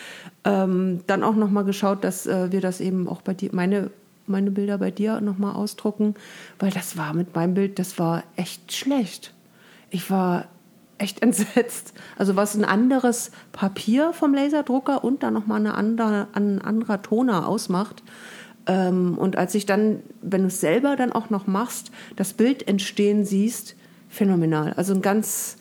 Ähm, 0.44 1.00
dann 1.06 1.22
auch 1.22 1.34
nochmal 1.36 1.64
geschaut, 1.64 2.04
dass 2.04 2.26
äh, 2.26 2.50
wir 2.52 2.62
das 2.62 2.80
eben 2.80 3.06
auch 3.06 3.20
bei 3.20 3.34
dir, 3.34 3.50
meine, 3.52 3.90
meine 4.26 4.50
Bilder 4.50 4.78
bei 4.78 4.90
dir 4.90 5.20
nochmal 5.20 5.54
ausdrucken, 5.54 6.14
weil 6.58 6.70
das 6.70 6.96
war 6.96 7.14
mit 7.14 7.35
meinem 7.35 7.54
Bild, 7.54 7.78
das 7.78 7.98
war 7.98 8.24
echt 8.37 8.72
schlecht. 8.72 9.35
Ich 9.90 10.11
war 10.11 10.46
echt 10.98 11.22
entsetzt. 11.22 11.94
Also 12.16 12.37
was 12.37 12.54
ein 12.54 12.64
anderes 12.64 13.30
Papier 13.52 14.12
vom 14.12 14.35
Laserdrucker 14.35 15.04
und 15.04 15.22
dann 15.22 15.35
nochmal 15.35 15.61
eine 15.61 15.74
andere, 15.74 16.28
ein 16.32 16.61
anderer 16.61 17.02
Toner 17.02 17.48
ausmacht. 17.48 18.02
Ähm, 18.66 19.18
und 19.18 19.37
als 19.37 19.54
ich 19.54 19.66
dann, 19.66 20.02
wenn 20.20 20.42
du 20.42 20.46
es 20.48 20.61
selber 20.61 20.96
dann 20.96 21.12
auch 21.12 21.30
noch 21.30 21.46
machst, 21.46 21.90
das 22.16 22.32
Bild 22.32 22.68
entstehen 22.68 23.24
siehst, 23.24 23.74
phänomenal. 24.08 24.74
Also 24.74 24.94
ein 24.94 25.02
ganz, 25.02 25.56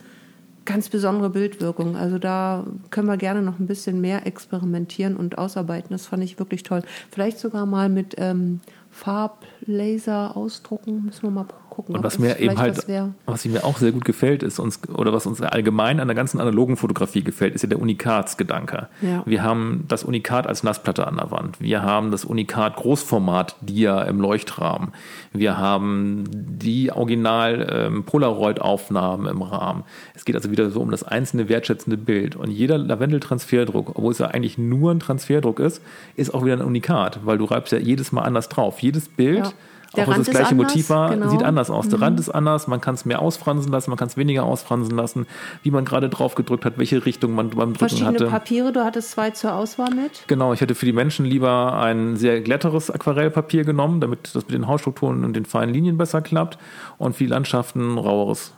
ganz 0.65 0.89
besondere 0.89 1.29
Bildwirkung. 1.29 1.95
Also 1.95 2.19
da 2.19 2.65
können 2.89 3.07
wir 3.07 3.17
gerne 3.17 3.41
noch 3.41 3.59
ein 3.59 3.67
bisschen 3.67 4.01
mehr 4.01 4.25
experimentieren 4.27 5.15
und 5.15 5.37
ausarbeiten. 5.37 5.89
Das 5.91 6.05
fand 6.05 6.23
ich 6.23 6.39
wirklich 6.39 6.63
toll. 6.63 6.83
Vielleicht 7.11 7.39
sogar 7.39 7.65
mal 7.65 7.89
mit 7.89 8.15
ähm, 8.17 8.59
Farblaser 8.91 10.37
ausdrucken. 10.37 11.05
Müssen 11.05 11.23
wir 11.23 11.31
mal 11.31 11.45
gucken. 11.81 11.95
Und 11.95 12.03
was 12.03 12.19
mir 12.19 12.39
eben 12.39 12.57
halt, 12.57 12.85
was 13.25 13.45
mir 13.45 13.63
auch 13.63 13.77
sehr 13.77 13.91
gut 13.91 14.05
gefällt, 14.05 14.43
ist 14.43 14.59
uns, 14.59 14.79
oder 14.89 15.13
was 15.13 15.25
uns 15.25 15.41
allgemein 15.41 15.99
an 15.99 16.07
der 16.07 16.15
ganzen 16.15 16.39
analogen 16.39 16.77
Fotografie 16.77 17.23
gefällt, 17.23 17.55
ist 17.55 17.63
ja 17.63 17.69
der 17.69 17.81
Unikatsgedanke. 17.81 18.87
Ja. 19.01 19.23
Wir 19.25 19.43
haben 19.43 19.85
das 19.87 20.03
Unikat 20.03 20.47
als 20.47 20.63
Nassplatte 20.63 21.07
an 21.07 21.17
der 21.17 21.31
Wand. 21.31 21.59
Wir 21.59 21.81
haben 21.81 22.11
das 22.11 22.25
Unikat 22.25 22.75
Großformat 22.75 23.55
Dia 23.61 24.01
im 24.03 24.19
Leuchtrahmen. 24.19 24.89
Wir 25.33 25.57
haben 25.57 26.25
die 26.29 26.91
Original 26.91 27.67
ähm, 27.71 28.03
Polaroid-Aufnahmen 28.03 29.27
im 29.27 29.41
Rahmen. 29.41 29.83
Es 30.13 30.25
geht 30.25 30.35
also 30.35 30.51
wieder 30.51 30.69
so 30.69 30.81
um 30.81 30.91
das 30.91 31.03
einzelne 31.03 31.49
wertschätzende 31.49 31.97
Bild. 31.97 32.35
Und 32.35 32.51
jeder 32.51 32.77
Lavendel-Transferdruck, 32.77 33.89
obwohl 33.95 34.11
es 34.11 34.19
ja 34.19 34.27
eigentlich 34.27 34.57
nur 34.57 34.91
ein 34.91 34.99
Transferdruck 34.99 35.59
ist, 35.59 35.81
ist 36.15 36.33
auch 36.33 36.43
wieder 36.43 36.53
ein 36.55 36.61
Unikat, 36.61 37.25
weil 37.25 37.37
du 37.37 37.45
reibst 37.45 37.71
ja 37.71 37.79
jedes 37.79 38.11
Mal 38.11 38.21
anders 38.21 38.49
drauf. 38.49 38.79
Jedes 38.79 39.09
Bild 39.09 39.45
Ja. 39.45 39.51
Der 39.95 40.07
auch 40.07 40.13
wenn 40.13 40.21
es 40.21 40.27
das 40.27 40.35
gleiche 40.35 40.51
anders, 40.51 40.69
Motiv 40.69 40.89
war, 40.89 41.09
genau. 41.09 41.29
sieht 41.29 41.43
anders 41.43 41.69
aus. 41.69 41.89
Der 41.89 41.99
Rand 41.99 42.17
ist 42.19 42.29
anders, 42.29 42.67
man 42.67 42.79
kann 42.79 42.95
es 42.95 43.03
mehr 43.03 43.21
ausfransen 43.21 43.71
lassen, 43.71 43.89
man 43.89 43.97
kann 43.97 44.07
es 44.07 44.15
weniger 44.15 44.43
ausfransen 44.43 44.95
lassen, 44.95 45.27
wie 45.63 45.71
man 45.71 45.83
gerade 45.83 46.07
drauf 46.07 46.35
gedrückt 46.35 46.63
hat, 46.63 46.77
welche 46.77 47.05
Richtung 47.05 47.33
man 47.35 47.49
beim 47.49 47.73
Drücken 47.73 47.75
Verschiedene 47.75 48.07
hatte. 48.07 48.27
Papiere, 48.27 48.71
du 48.71 48.85
hattest 48.85 49.11
zwei 49.11 49.31
zur 49.31 49.53
Auswahl 49.53 49.93
mit. 49.93 50.23
Genau, 50.27 50.53
ich 50.53 50.61
hätte 50.61 50.75
für 50.75 50.85
die 50.85 50.93
Menschen 50.93 51.25
lieber 51.25 51.73
ein 51.73 52.15
sehr 52.15 52.39
glätteres 52.39 52.89
Aquarellpapier 52.89 53.65
genommen, 53.65 53.99
damit 53.99 54.33
das 54.33 54.45
mit 54.45 54.53
den 54.53 54.67
Hautstrukturen 54.67 55.25
und 55.25 55.33
den 55.33 55.45
feinen 55.45 55.73
Linien 55.73 55.97
besser 55.97 56.21
klappt 56.21 56.57
und 56.97 57.17
für 57.17 57.25
die 57.25 57.29
Landschaften 57.29 57.97
raueres. 57.97 58.53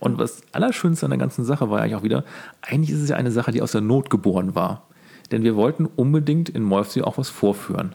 Und 0.00 0.18
was 0.18 0.42
Allerschönste 0.52 1.06
an 1.06 1.10
der 1.10 1.18
ganzen 1.18 1.44
Sache 1.44 1.70
war 1.70 1.80
eigentlich 1.80 1.94
auch 1.94 2.02
wieder, 2.02 2.24
eigentlich 2.60 2.90
ist 2.90 3.00
es 3.00 3.08
ja 3.08 3.16
eine 3.16 3.30
Sache, 3.30 3.52
die 3.52 3.62
aus 3.62 3.72
der 3.72 3.80
Not 3.80 4.10
geboren 4.10 4.54
war. 4.54 4.82
Denn 5.30 5.44
wir 5.44 5.56
wollten 5.56 5.86
unbedingt 5.86 6.50
in 6.50 6.62
Molfsee 6.62 7.02
auch 7.02 7.16
was 7.16 7.30
vorführen. 7.30 7.94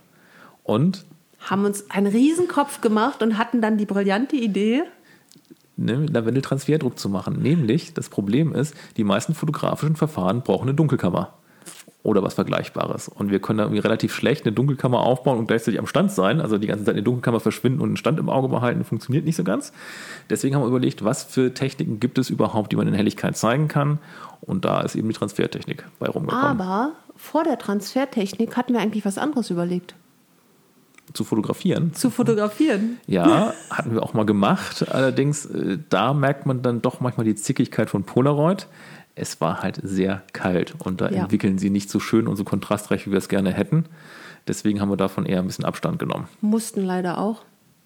Und 0.64 1.06
Haben 1.40 1.66
uns 1.66 1.90
einen 1.92 2.08
Riesenkopf 2.08 2.82
gemacht 2.82 3.22
und 3.22 3.38
hatten 3.38 3.62
dann 3.62 3.78
die 3.78 3.86
brillante 3.86 4.36
Idee. 4.36 4.84
ne, 5.78 6.06
Lavendel-Transferdruck 6.08 6.98
zu 7.00 7.10
machen. 7.10 7.42
Nämlich, 7.42 7.94
das 7.94 8.10
Problem 8.10 8.54
ist, 8.54 8.76
die 8.98 9.04
meisten 9.04 9.34
fotografischen 9.34 9.96
Verfahren 9.96 10.42
brauchen 10.42 10.68
eine 10.68 10.74
Dunkelkammer. 10.74 11.34
Oder 12.04 12.24
was 12.24 12.36
Vergleichbares. 12.36 13.10
Und 13.10 13.32
wir 13.32 13.40
können 13.40 13.58
da 13.58 13.66
irgendwie 13.66 13.82
relativ 13.82 14.16
schlecht 14.16 14.46
eine 14.46 14.54
Dunkelkammer 14.54 15.02
aufbauen 15.02 15.40
und 15.40 15.48
gleichzeitig 15.48 15.78
am 15.78 15.88
Stand 15.88 16.10
sein. 16.12 16.40
Also 16.40 16.58
die 16.58 16.68
ganze 16.68 16.86
Zeit 16.86 16.94
in 16.94 16.98
der 16.98 17.04
Dunkelkammer 17.04 17.42
verschwinden 17.42 17.82
und 17.82 17.90
einen 17.90 17.98
Stand 17.98 18.18
im 18.18 18.30
Auge 18.30 18.48
behalten, 18.48 18.86
funktioniert 18.86 19.26
nicht 19.26 19.36
so 19.36 19.44
ganz. 19.44 19.74
Deswegen 20.30 20.56
haben 20.56 20.62
wir 20.62 20.70
überlegt, 20.70 21.04
was 21.04 21.26
für 21.26 21.54
Techniken 21.54 22.00
gibt 22.00 22.18
es 22.18 22.30
überhaupt, 22.30 22.72
die 22.72 22.78
man 22.78 22.88
in 22.88 22.94
Helligkeit 22.94 23.36
zeigen 23.36 23.68
kann. 23.68 24.00
Und 24.40 24.64
da 24.64 24.82
ist 24.82 24.96
eben 24.96 25.10
die 25.10 25.16
Transfertechnik 25.16 25.84
bei 26.00 26.08
rumgekommen. 26.08 26.46
Aber 26.46 26.94
vor 27.18 27.44
der 27.44 27.60
Transfertechnik 27.60 28.56
hatten 28.56 28.74
wir 28.74 28.80
eigentlich 28.80 29.04
was 29.04 29.18
anderes 29.18 29.50
überlegt. 29.50 29.94
Zu 31.14 31.24
fotografieren. 31.24 31.94
Zu 31.94 32.10
fotografieren. 32.10 32.98
Ja, 33.08 33.54
hatten 33.70 33.94
wir 33.94 34.04
auch 34.04 34.14
mal 34.14 34.26
gemacht. 34.26 34.86
Allerdings, 34.90 35.46
äh, 35.46 35.78
da 35.90 36.14
merkt 36.14 36.46
man 36.46 36.62
dann 36.62 36.82
doch 36.82 37.00
manchmal 37.00 37.26
die 37.26 37.36
Zickigkeit 37.36 37.90
von 37.90 38.04
Polaroid. 38.04 38.68
Es 39.16 39.40
war 39.42 39.64
halt 39.64 39.80
sehr 39.84 40.22
kalt 40.34 40.76
und 40.80 41.02
da 41.02 41.10
Ja. 41.10 41.24
entwickeln 41.24 41.58
sie 41.58 41.70
nicht 41.70 41.90
so 41.90 42.00
schön 42.00 42.28
und 42.28 42.36
so 42.36 42.44
kontrastreich, 42.44 43.08
wie 43.08 43.12
wir 43.12 43.18
es 43.18 43.30
gerne 43.30 43.52
hätten. 43.52 43.86
Deswegen 44.48 44.80
haben 44.82 44.90
wir 44.90 44.98
davon 44.98 45.26
eher 45.26 45.40
ein 45.40 45.48
bisschen 45.48 45.66
Abstand 45.66 45.98
genommen. 46.00 46.28
Mussten 46.42 46.84
leider 46.84 47.18
auch. 47.18 47.44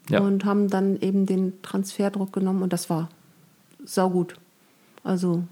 Ja. 0.09 0.19
Und 0.19 0.43
haben 0.45 0.67
dann 0.69 0.99
eben 0.99 1.25
den 1.27 1.61
Transferdruck 1.61 2.33
genommen 2.33 2.63
und 2.63 2.73
das 2.73 2.89
war 2.89 3.07
saugut. 3.85 4.33
Also 5.03 5.43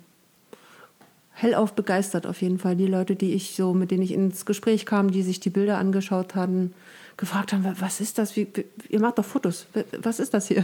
hellauf 1.33 1.73
begeistert 1.73 2.27
auf 2.27 2.41
jeden 2.41 2.59
Fall. 2.59 2.75
Die 2.75 2.87
Leute, 2.87 3.15
die 3.15 3.33
ich 3.33 3.55
so, 3.55 3.73
mit 3.73 3.91
denen 3.91 4.03
ich 4.03 4.11
ins 4.11 4.45
Gespräch 4.45 4.85
kam, 4.85 5.11
die 5.11 5.21
sich 5.23 5.39
die 5.39 5.49
Bilder 5.49 5.77
angeschaut 5.77 6.35
hatten, 6.35 6.73
gefragt 7.19 7.53
haben, 7.53 7.65
was 7.79 7.99
ist 7.99 8.17
das? 8.17 8.35
Wie, 8.35 8.47
ihr 8.87 8.99
macht 8.99 9.17
doch 9.17 9.25
Fotos. 9.25 9.67
Was 10.01 10.19
ist 10.19 10.33
das 10.33 10.47
hier? 10.47 10.63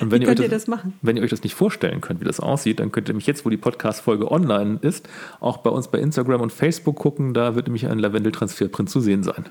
Und 0.00 0.10
wenn 0.10 0.20
wie 0.20 0.26
könnt 0.26 0.38
ihr, 0.38 0.44
das, 0.44 0.44
ihr, 0.44 0.48
das, 0.50 0.66
machen? 0.66 0.94
Wenn 1.02 1.16
ihr 1.16 1.22
euch 1.22 1.30
das 1.30 1.42
nicht 1.42 1.54
vorstellen 1.54 2.00
könnt, 2.00 2.20
wie 2.20 2.24
das 2.24 2.40
aussieht, 2.40 2.78
dann 2.78 2.92
könnt 2.92 3.08
ihr 3.08 3.14
nämlich 3.14 3.26
jetzt, 3.26 3.44
wo 3.44 3.50
die 3.50 3.56
Podcast-Folge 3.56 4.30
online 4.30 4.78
ist, 4.82 5.08
auch 5.40 5.58
bei 5.58 5.70
uns 5.70 5.88
bei 5.88 5.98
Instagram 5.98 6.42
und 6.42 6.52
Facebook 6.52 6.96
gucken. 6.96 7.34
Da 7.34 7.54
wird 7.54 7.66
nämlich 7.66 7.86
ein 7.88 7.98
Lavendeltransferprint 7.98 8.90
zu 8.90 9.00
sehen 9.00 9.22
sein. 9.22 9.46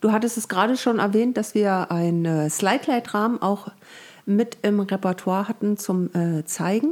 Du 0.00 0.12
hattest 0.12 0.36
es 0.36 0.48
gerade 0.48 0.76
schon 0.76 0.98
erwähnt, 0.98 1.36
dass 1.38 1.54
wir 1.54 1.90
einen 1.90 2.50
Slide-Light-Rahmen 2.50 3.40
auch 3.40 3.68
mit 4.26 4.58
im 4.62 4.80
Repertoire 4.80 5.48
hatten 5.48 5.78
zum 5.78 6.10
äh, 6.14 6.44
Zeigen. 6.44 6.88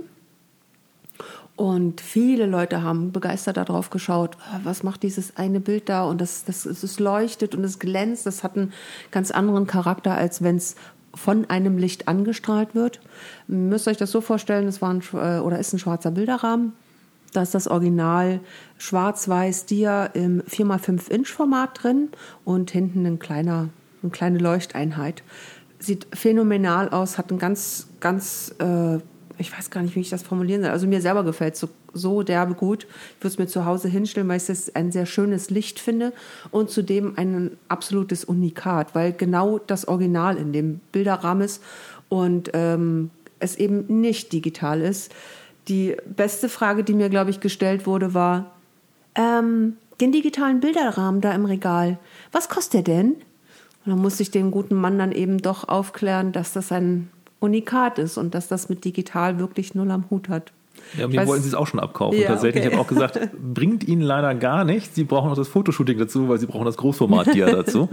Und 1.56 2.00
viele 2.00 2.46
Leute 2.46 2.82
haben 2.82 3.12
begeistert 3.12 3.56
darauf 3.56 3.90
geschaut, 3.90 4.36
ah, 4.50 4.60
was 4.64 4.82
macht 4.82 5.04
dieses 5.04 5.36
eine 5.36 5.60
Bild 5.60 5.88
da 5.88 6.02
und 6.04 6.20
das, 6.20 6.44
das, 6.44 6.66
es 6.66 6.98
leuchtet 6.98 7.54
und 7.54 7.62
es 7.62 7.78
glänzt. 7.78 8.26
Das 8.26 8.42
hat 8.42 8.56
einen 8.56 8.72
ganz 9.12 9.30
anderen 9.30 9.68
Charakter, 9.68 10.14
als 10.14 10.42
wenn 10.42 10.56
es 10.56 10.74
von 11.14 11.48
einem 11.48 11.78
Licht 11.78 12.08
angestrahlt 12.08 12.74
wird. 12.74 13.00
Ihr 13.46 13.54
müsst 13.54 13.86
euch 13.86 13.96
das 13.96 14.10
so 14.10 14.20
vorstellen, 14.20 14.66
es 14.66 14.82
war 14.82 14.90
ein, 14.90 15.02
äh, 15.12 15.38
oder 15.38 15.60
ist 15.60 15.72
ein 15.72 15.78
schwarzer 15.78 16.10
Bilderrahmen. 16.10 16.72
Da 17.32 17.42
ist 17.42 17.54
das 17.54 17.68
Original 17.68 18.40
schwarz-weiß 18.78 19.66
Dia 19.66 20.06
im 20.06 20.42
4x5 20.42 21.10
Inch 21.10 21.28
Format 21.28 21.82
drin 21.82 22.08
und 22.44 22.70
hinten 22.72 23.06
ein 23.06 23.18
kleiner, 23.18 23.68
eine 24.02 24.10
kleine 24.10 24.38
Leuchteinheit. 24.38 25.22
Sieht 25.78 26.06
phänomenal 26.12 26.88
aus, 26.88 27.18
hat 27.18 27.30
ein 27.30 27.38
ganz, 27.38 27.88
ganz 28.00 28.54
äh, 28.58 28.98
ich 29.38 29.56
weiß 29.56 29.70
gar 29.70 29.82
nicht, 29.82 29.96
wie 29.96 30.00
ich 30.00 30.10
das 30.10 30.22
formulieren 30.22 30.62
soll. 30.62 30.70
Also 30.70 30.86
mir 30.86 31.00
selber 31.00 31.24
gefällt 31.24 31.54
es 31.54 31.60
so, 31.60 31.68
so 31.92 32.22
derbe 32.22 32.54
gut. 32.54 32.84
Ich 32.84 33.24
würde 33.24 33.32
es 33.32 33.38
mir 33.38 33.46
zu 33.46 33.64
Hause 33.64 33.88
hinstellen, 33.88 34.28
weil 34.28 34.36
ich 34.36 34.48
es 34.48 34.74
ein 34.74 34.92
sehr 34.92 35.06
schönes 35.06 35.50
Licht 35.50 35.80
finde 35.80 36.12
und 36.50 36.70
zudem 36.70 37.14
ein 37.16 37.52
absolutes 37.68 38.24
Unikat, 38.24 38.94
weil 38.94 39.12
genau 39.12 39.58
das 39.58 39.88
Original 39.88 40.36
in 40.36 40.52
dem 40.52 40.80
Bilderrahmen 40.92 41.44
ist 41.44 41.62
und 42.08 42.50
ähm, 42.54 43.10
es 43.38 43.56
eben 43.56 44.00
nicht 44.00 44.32
digital 44.32 44.80
ist. 44.80 45.12
Die 45.68 45.96
beste 46.06 46.48
Frage, 46.48 46.84
die 46.84 46.94
mir, 46.94 47.08
glaube 47.08 47.30
ich, 47.30 47.40
gestellt 47.40 47.86
wurde, 47.86 48.14
war, 48.14 48.52
ähm, 49.14 49.76
den 50.00 50.12
digitalen 50.12 50.60
Bilderrahmen 50.60 51.20
da 51.20 51.32
im 51.32 51.44
Regal, 51.44 51.98
was 52.32 52.48
kostet 52.48 52.86
der 52.86 52.96
denn? 52.96 53.12
Und 53.84 53.92
dann 53.92 53.98
musste 53.98 54.22
ich 54.22 54.30
dem 54.30 54.50
guten 54.50 54.74
Mann 54.74 54.98
dann 54.98 55.12
eben 55.12 55.38
doch 55.38 55.68
aufklären, 55.68 56.32
dass 56.32 56.52
das 56.52 56.72
ein 56.72 57.10
Unikat 57.44 57.98
ist 57.98 58.18
und 58.18 58.34
dass 58.34 58.48
das 58.48 58.68
mit 58.68 58.84
digital 58.84 59.38
wirklich 59.38 59.74
null 59.74 59.90
am 59.90 60.10
Hut 60.10 60.28
hat. 60.28 60.52
Ja, 60.98 61.08
mir 61.08 61.26
wollten 61.26 61.42
sie 61.42 61.48
es 61.48 61.54
auch 61.54 61.66
schon 61.66 61.80
abkaufen. 61.80 62.20
Ja, 62.20 62.28
tatsächlich. 62.28 62.62
Okay. 62.62 62.68
Ich 62.68 62.74
habe 62.74 62.82
auch 62.82 62.88
gesagt, 62.88 63.18
bringt 63.54 63.86
ihnen 63.86 64.02
leider 64.02 64.34
gar 64.34 64.64
nichts. 64.64 64.94
Sie 64.94 65.04
brauchen 65.04 65.30
auch 65.30 65.36
das 65.36 65.48
Fotoshooting 65.48 65.98
dazu, 65.98 66.28
weil 66.28 66.38
sie 66.38 66.46
brauchen 66.46 66.64
das 66.64 66.76
Großformat-Dia 66.76 67.46
dazu. 67.50 67.88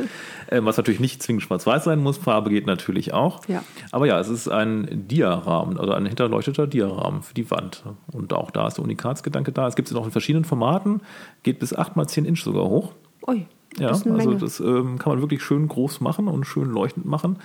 ähm, 0.50 0.66
was 0.66 0.78
natürlich 0.78 1.00
nicht 1.00 1.24
zwingend 1.24 1.44
schwarz-weiß 1.44 1.86
sein 1.86 2.00
muss. 2.00 2.18
Farbe 2.18 2.50
geht 2.50 2.66
natürlich 2.66 3.14
auch. 3.14 3.48
Ja. 3.48 3.64
Aber 3.92 4.06
ja, 4.08 4.20
es 4.20 4.30
ist 4.30 4.48
ein 4.50 5.08
Dia-Rahmen, 5.08 5.80
also 5.80 5.94
ein 5.94 6.06
hinterleuchteter 6.06 6.68
Dia-Rahmen 6.68 7.24
für 7.24 7.34
die 7.34 7.50
Wand. 7.50 7.84
Und 8.12 8.34
auch 8.34 8.52
da 8.52 8.68
ist 8.68 8.78
der 8.78 8.84
Unikatsgedanke 8.84 9.52
da. 9.52 9.68
Es 9.68 9.76
gibt 9.76 9.90
es 9.90 9.96
auch 9.96 10.06
in 10.06 10.12
verschiedenen 10.12 10.46
Formaten, 10.46 11.02
geht 11.44 11.60
bis 11.60 11.74
8 11.74 11.96
mal 11.96 12.08
10 12.08 12.26
Inch 12.26 12.44
sogar 12.44 12.66
hoch. 12.66 12.94
Ui. 13.28 13.46
Ja, 13.80 13.88
also 13.90 14.34
das 14.34 14.60
ähm, 14.60 14.98
kann 14.98 15.14
man 15.14 15.22
wirklich 15.22 15.42
schön 15.42 15.68
groß 15.68 16.02
machen 16.02 16.28
und 16.28 16.46
schön 16.46 16.70
leuchtend 16.70 17.06
machen. 17.06 17.38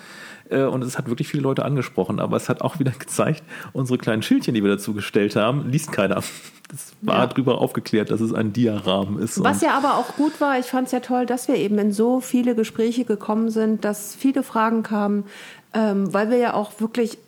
Äh, 0.51 0.65
und 0.65 0.83
es 0.83 0.99
hat 0.99 1.09
wirklich 1.09 1.29
viele 1.29 1.43
Leute 1.43 1.65
angesprochen. 1.65 2.21
Aber 2.21 2.37
es 2.37 2.49
hat 2.49 2.61
auch 2.63 2.79
wieder 2.79 2.91
gezeigt, 2.99 3.43
unsere 3.73 3.99
kleinen 3.99 4.23
Schildchen, 4.23 4.55
die 4.55 4.63
wir 4.63 4.71
dazu 4.71 4.95
gestellt 4.95 5.37
haben, 5.37 5.69
liest 5.71 5.93
keiner. 5.93 6.23
Es 6.73 6.95
war 7.01 7.19
ja. 7.19 7.27
darüber 7.27 7.61
aufgeklärt, 7.61 8.11
dass 8.11 8.21
es 8.21 8.33
ein 8.33 8.53
Diarahmen 8.53 9.21
ist. 9.21 9.43
Was 9.43 9.61
ja 9.63 9.77
aber 9.77 9.97
auch 9.97 10.17
gut 10.17 10.41
war, 10.41 10.59
ich 10.59 10.67
fand 10.67 10.87
es 10.87 10.93
ja 10.93 11.01
toll, 11.01 11.25
dass 11.25 11.47
wir 11.47 11.57
eben 11.57 11.79
in 11.79 11.93
so 11.93 12.21
viele 12.21 12.55
Gespräche 12.55 13.05
gekommen 13.05 13.51
sind, 13.51 13.85
dass 13.85 14.17
viele 14.17 14.43
Fragen 14.43 14.83
kamen, 14.83 15.25
ähm, 15.75 16.13
weil 16.13 16.31
wir 16.31 16.39
ja 16.39 16.55
auch 16.55 16.81
wirklich 16.81 17.19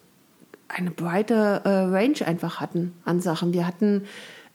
eine 0.67 0.91
breite 0.91 1.63
äh, 1.65 1.69
Range 1.69 2.27
einfach 2.27 2.61
hatten 2.61 2.93
an 3.05 3.21
Sachen. 3.21 3.53
Wir 3.53 3.67
hatten 3.67 4.05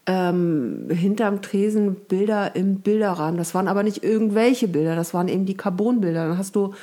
ähm, 0.06 0.90
hinterm 0.90 1.42
Tresen 1.42 1.96
Bilder 1.96 2.56
im 2.56 2.80
Bilderrahmen. 2.80 3.38
Das 3.38 3.56
waren 3.56 3.70
aber 3.70 3.84
nicht 3.84 4.04
irgendwelche 4.04 4.68
Bilder, 4.68 4.96
das 4.96 5.14
waren 5.14 5.30
eben 5.30 5.46
die 5.46 5.56
Carbonbilder. 5.56 6.28
Dann 6.28 6.38
hast 6.38 6.56
du 6.56 6.74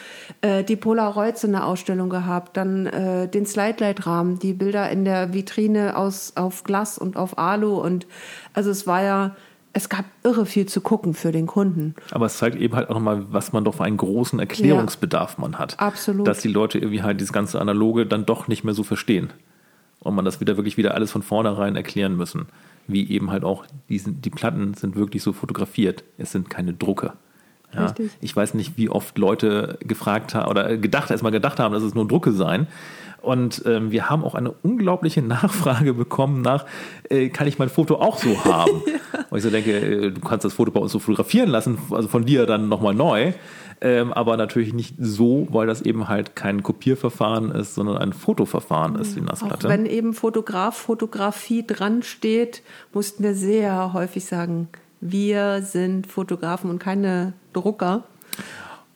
äh, 0.41 0.65
die 0.65 0.77
Polaroids 0.77 1.45
in 1.45 1.53
der 1.53 1.67
Ausstellung 1.67 2.09
gehabt, 2.09 2.57
dann 2.57 2.87
äh, 2.87 3.29
den 3.29 3.45
Slide-Light-Rahmen, 3.45 4.39
die 4.39 4.55
Bilder 4.55 4.91
in 4.91 5.05
der 5.05 5.35
Vitrine 5.35 5.97
aus, 5.97 6.33
auf 6.37 6.65
Glas 6.65 6.97
und 6.97 7.17
auf 7.17 7.37
Alu. 7.37 7.75
Und 7.75 8.07
also 8.55 8.71
es 8.71 8.87
war 8.87 9.03
ja, 9.03 9.37
es 9.75 9.91
gab 9.91 10.07
irre 10.25 10.47
viel 10.47 10.65
zu 10.65 10.81
gucken 10.81 11.13
für 11.13 11.31
den 11.31 11.47
Kunden. 11.47 11.95
Aber 12.13 12.25
es 12.25 12.39
zeigt 12.39 12.57
eben 12.57 12.75
halt 12.75 12.89
auch 12.89 12.95
nochmal, 12.95 13.27
was 13.31 13.53
man 13.53 13.65
doch 13.65 13.75
für 13.75 13.85
einen 13.85 13.99
großen 13.99 14.39
Erklärungsbedarf 14.39 15.35
ja, 15.37 15.43
man 15.43 15.59
hat. 15.59 15.79
Absolut. 15.79 16.27
Dass 16.27 16.41
die 16.41 16.49
Leute 16.49 16.79
irgendwie 16.79 17.03
halt 17.03 17.21
dieses 17.21 17.35
ganze 17.35 17.61
Analoge 17.61 18.07
dann 18.07 18.25
doch 18.25 18.49
nicht 18.49 18.65
mehr 18.65 18.75
so 18.75 18.83
verstehen. 18.83 19.31
Und 19.99 20.15
man 20.15 20.25
das 20.25 20.41
wieder 20.41 20.57
wirklich 20.57 20.79
wieder 20.79 20.95
alles 20.95 21.11
von 21.11 21.23
vornherein 21.23 21.77
erklären 21.77 22.17
müssen 22.17 22.47
wie 22.92 23.09
eben 23.11 23.31
halt 23.31 23.44
auch 23.44 23.64
diesen, 23.88 24.20
die 24.20 24.31
Platten 24.31 24.74
sind 24.74 24.96
wirklich 24.96 25.22
so 25.22 25.33
fotografiert. 25.33 26.05
Es 26.18 26.33
sind 26.33 26.50
keine 26.50 26.72
Drucke. 26.72 27.14
Ja, 27.72 27.94
ich 28.20 28.35
weiß 28.35 28.55
nicht, 28.55 28.76
wie 28.76 28.88
oft 28.88 29.16
Leute 29.16 29.79
gefragt 29.81 30.35
haben 30.35 30.50
oder 30.50 30.76
gedacht, 30.76 31.11
erstmal 31.11 31.31
gedacht 31.31 31.61
haben, 31.61 31.72
dass 31.72 31.85
es 31.85 31.94
nur 31.94 32.07
Drucke 32.09 32.33
seien. 32.33 32.66
Und 33.22 33.62
ähm, 33.66 33.90
wir 33.90 34.09
haben 34.09 34.24
auch 34.24 34.35
eine 34.35 34.50
unglaubliche 34.50 35.22
Nachfrage 35.22 35.94
bekommen 35.94 36.42
nach, 36.42 36.66
äh, 37.09 37.29
kann 37.29 37.46
ich 37.46 37.59
mein 37.59 37.68
Foto 37.68 37.96
auch 37.96 38.18
so 38.18 38.44
haben? 38.44 38.83
ja. 38.87 39.20
Und 39.31 39.38
ich 39.38 39.44
so 39.44 39.50
denke, 39.50 39.72
äh, 39.72 40.11
du 40.11 40.20
kannst 40.20 40.44
das 40.44 40.55
Foto 40.55 40.72
bei 40.72 40.81
uns 40.81 40.90
so 40.90 40.98
fotografieren 40.98 41.48
lassen, 41.48 41.79
also 41.90 42.09
von 42.09 42.24
dir 42.24 42.46
dann 42.46 42.68
nochmal 42.68 42.94
neu 42.94 43.33
ähm, 43.83 44.12
aber 44.12 44.37
natürlich 44.37 44.75
nicht 44.75 44.95
so, 44.99 45.47
weil 45.51 45.66
das 45.66 45.81
eben 45.81 46.09
halt 46.09 46.37
kein 46.37 46.62
Kopierverfahren 46.62 47.51
ist, 47.53 47.75
sondern 47.75 47.97
ein 47.97 48.12
Fotoverfahren 48.12 48.97
ist, 48.97 49.16
die 49.16 49.23
Nassplatte. 49.23 49.66
Auch 49.66 49.71
wenn 49.71 49.87
eben 49.87 50.12
Fotograf, 50.12 50.77
Fotografie 50.77 51.66
dran 51.66 52.03
steht, 52.03 52.62
mussten 52.93 53.23
wir 53.23 53.35
sehr 53.35 53.93
häufig 53.95 54.25
sagen, 54.27 54.69
wir 55.01 55.62
sind 55.62 56.07
Fotografen 56.07 56.69
und 56.69 56.79
keine 56.79 57.33
Drucker. 57.55 58.05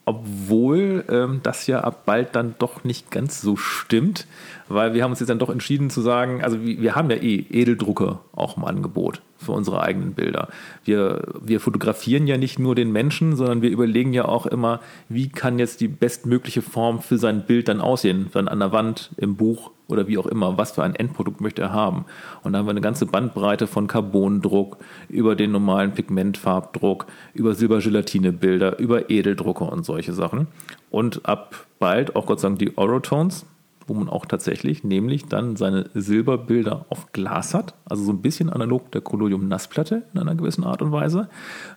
Obwohl 0.05 1.05
ähm, 1.09 1.41
das 1.43 1.67
ja 1.67 1.81
ab 1.81 2.03
bald 2.05 2.37
dann 2.37 2.55
doch 2.59 2.85
nicht 2.85 3.11
ganz 3.11 3.41
so 3.41 3.57
stimmt, 3.57 4.27
weil 4.69 4.93
wir 4.93 5.03
haben 5.03 5.13
uns 5.13 5.21
jetzt 5.21 5.31
dann 5.31 5.39
doch 5.39 5.49
entschieden 5.49 5.89
zu 5.89 6.03
sagen, 6.03 6.45
also 6.45 6.63
wir, 6.63 6.83
wir 6.83 6.95
haben 6.95 7.09
ja 7.09 7.17
eh 7.17 7.47
Edeldrucker 7.51 8.21
auch 8.33 8.59
im 8.59 8.67
Angebot 8.67 9.23
für 9.45 9.53
unsere 9.53 9.83
eigenen 9.83 10.15
Bilder. 10.15 10.49
Wir, 10.85 11.23
wir 11.41 11.61
fotografieren 11.61 12.27
ja 12.27 12.37
nicht 12.37 12.59
nur 12.59 12.75
den 12.75 12.93
Menschen, 12.93 13.37
sondern 13.37 13.63
wir 13.63 13.71
überlegen 13.71 14.13
ja 14.13 14.25
auch 14.25 14.47
immer, 14.47 14.81
wie 15.09 15.29
kann 15.29 15.59
jetzt 15.59 15.81
die 15.81 15.89
bestmögliche 15.89 16.63
Form 16.63 17.01
für 17.01 17.19
sein 17.19 17.47
Bild 17.47 17.69
dann 17.69 17.81
aussehen, 17.81 18.31
dann 18.33 18.49
an 18.49 18.59
der 18.59 18.73
Wand, 18.73 19.11
im 19.17 19.37
Buch 19.37 19.71
oder 19.87 20.09
wie 20.09 20.19
auch 20.19 20.27
immer, 20.27 20.57
was 20.57 20.73
für 20.73 20.83
ein 20.83 20.95
Endprodukt 20.95 21.41
möchte 21.41 21.63
er 21.63 21.73
haben. 21.73 22.07
Und 22.43 22.53
da 22.53 22.59
haben 22.59 22.67
wir 22.67 22.71
eine 22.71 22.81
ganze 22.81 23.07
Bandbreite 23.07 23.67
von 23.67 23.87
Carbondruck, 23.87 24.79
über 25.09 25.37
den 25.37 25.53
normalen 25.53 25.93
Pigmentfarbdruck, 25.93 27.07
über 27.35 27.55
Silbergelatinebilder, 27.55 28.79
über 28.79 29.11
Edeldrucker 29.11 29.71
und 29.71 29.85
solche 29.85 30.13
Sachen. 30.13 30.47
Und 30.91 31.27
ab 31.27 31.67
bald 31.79 32.17
auch 32.17 32.27
Gott 32.27 32.41
sei 32.41 32.49
Dank 32.49 32.61
die 32.61 32.77
Orotones, 32.79 33.47
wo 33.87 33.95
man 33.95 34.09
auch 34.09 34.27
tatsächlich 34.27 34.85
nämlich 34.85 35.27
dann 35.27 35.57
seine 35.57 35.91
Silberbilder 35.95 36.87
auf 36.89 37.13
Glas 37.13 37.55
hat, 37.55 37.75
also 37.85 38.05
so 38.05 38.13
ein 38.13 38.23
bisschen 38.23 38.51
analog 38.51 38.91
der 38.93 39.01
Collodium 39.01 39.49
Nassplatte 39.49 40.03
in 40.13 40.21
einer 40.21 40.35
gewissen 40.35 40.65
Art 40.65 40.83
und 40.83 40.93
Weise, 40.93 41.29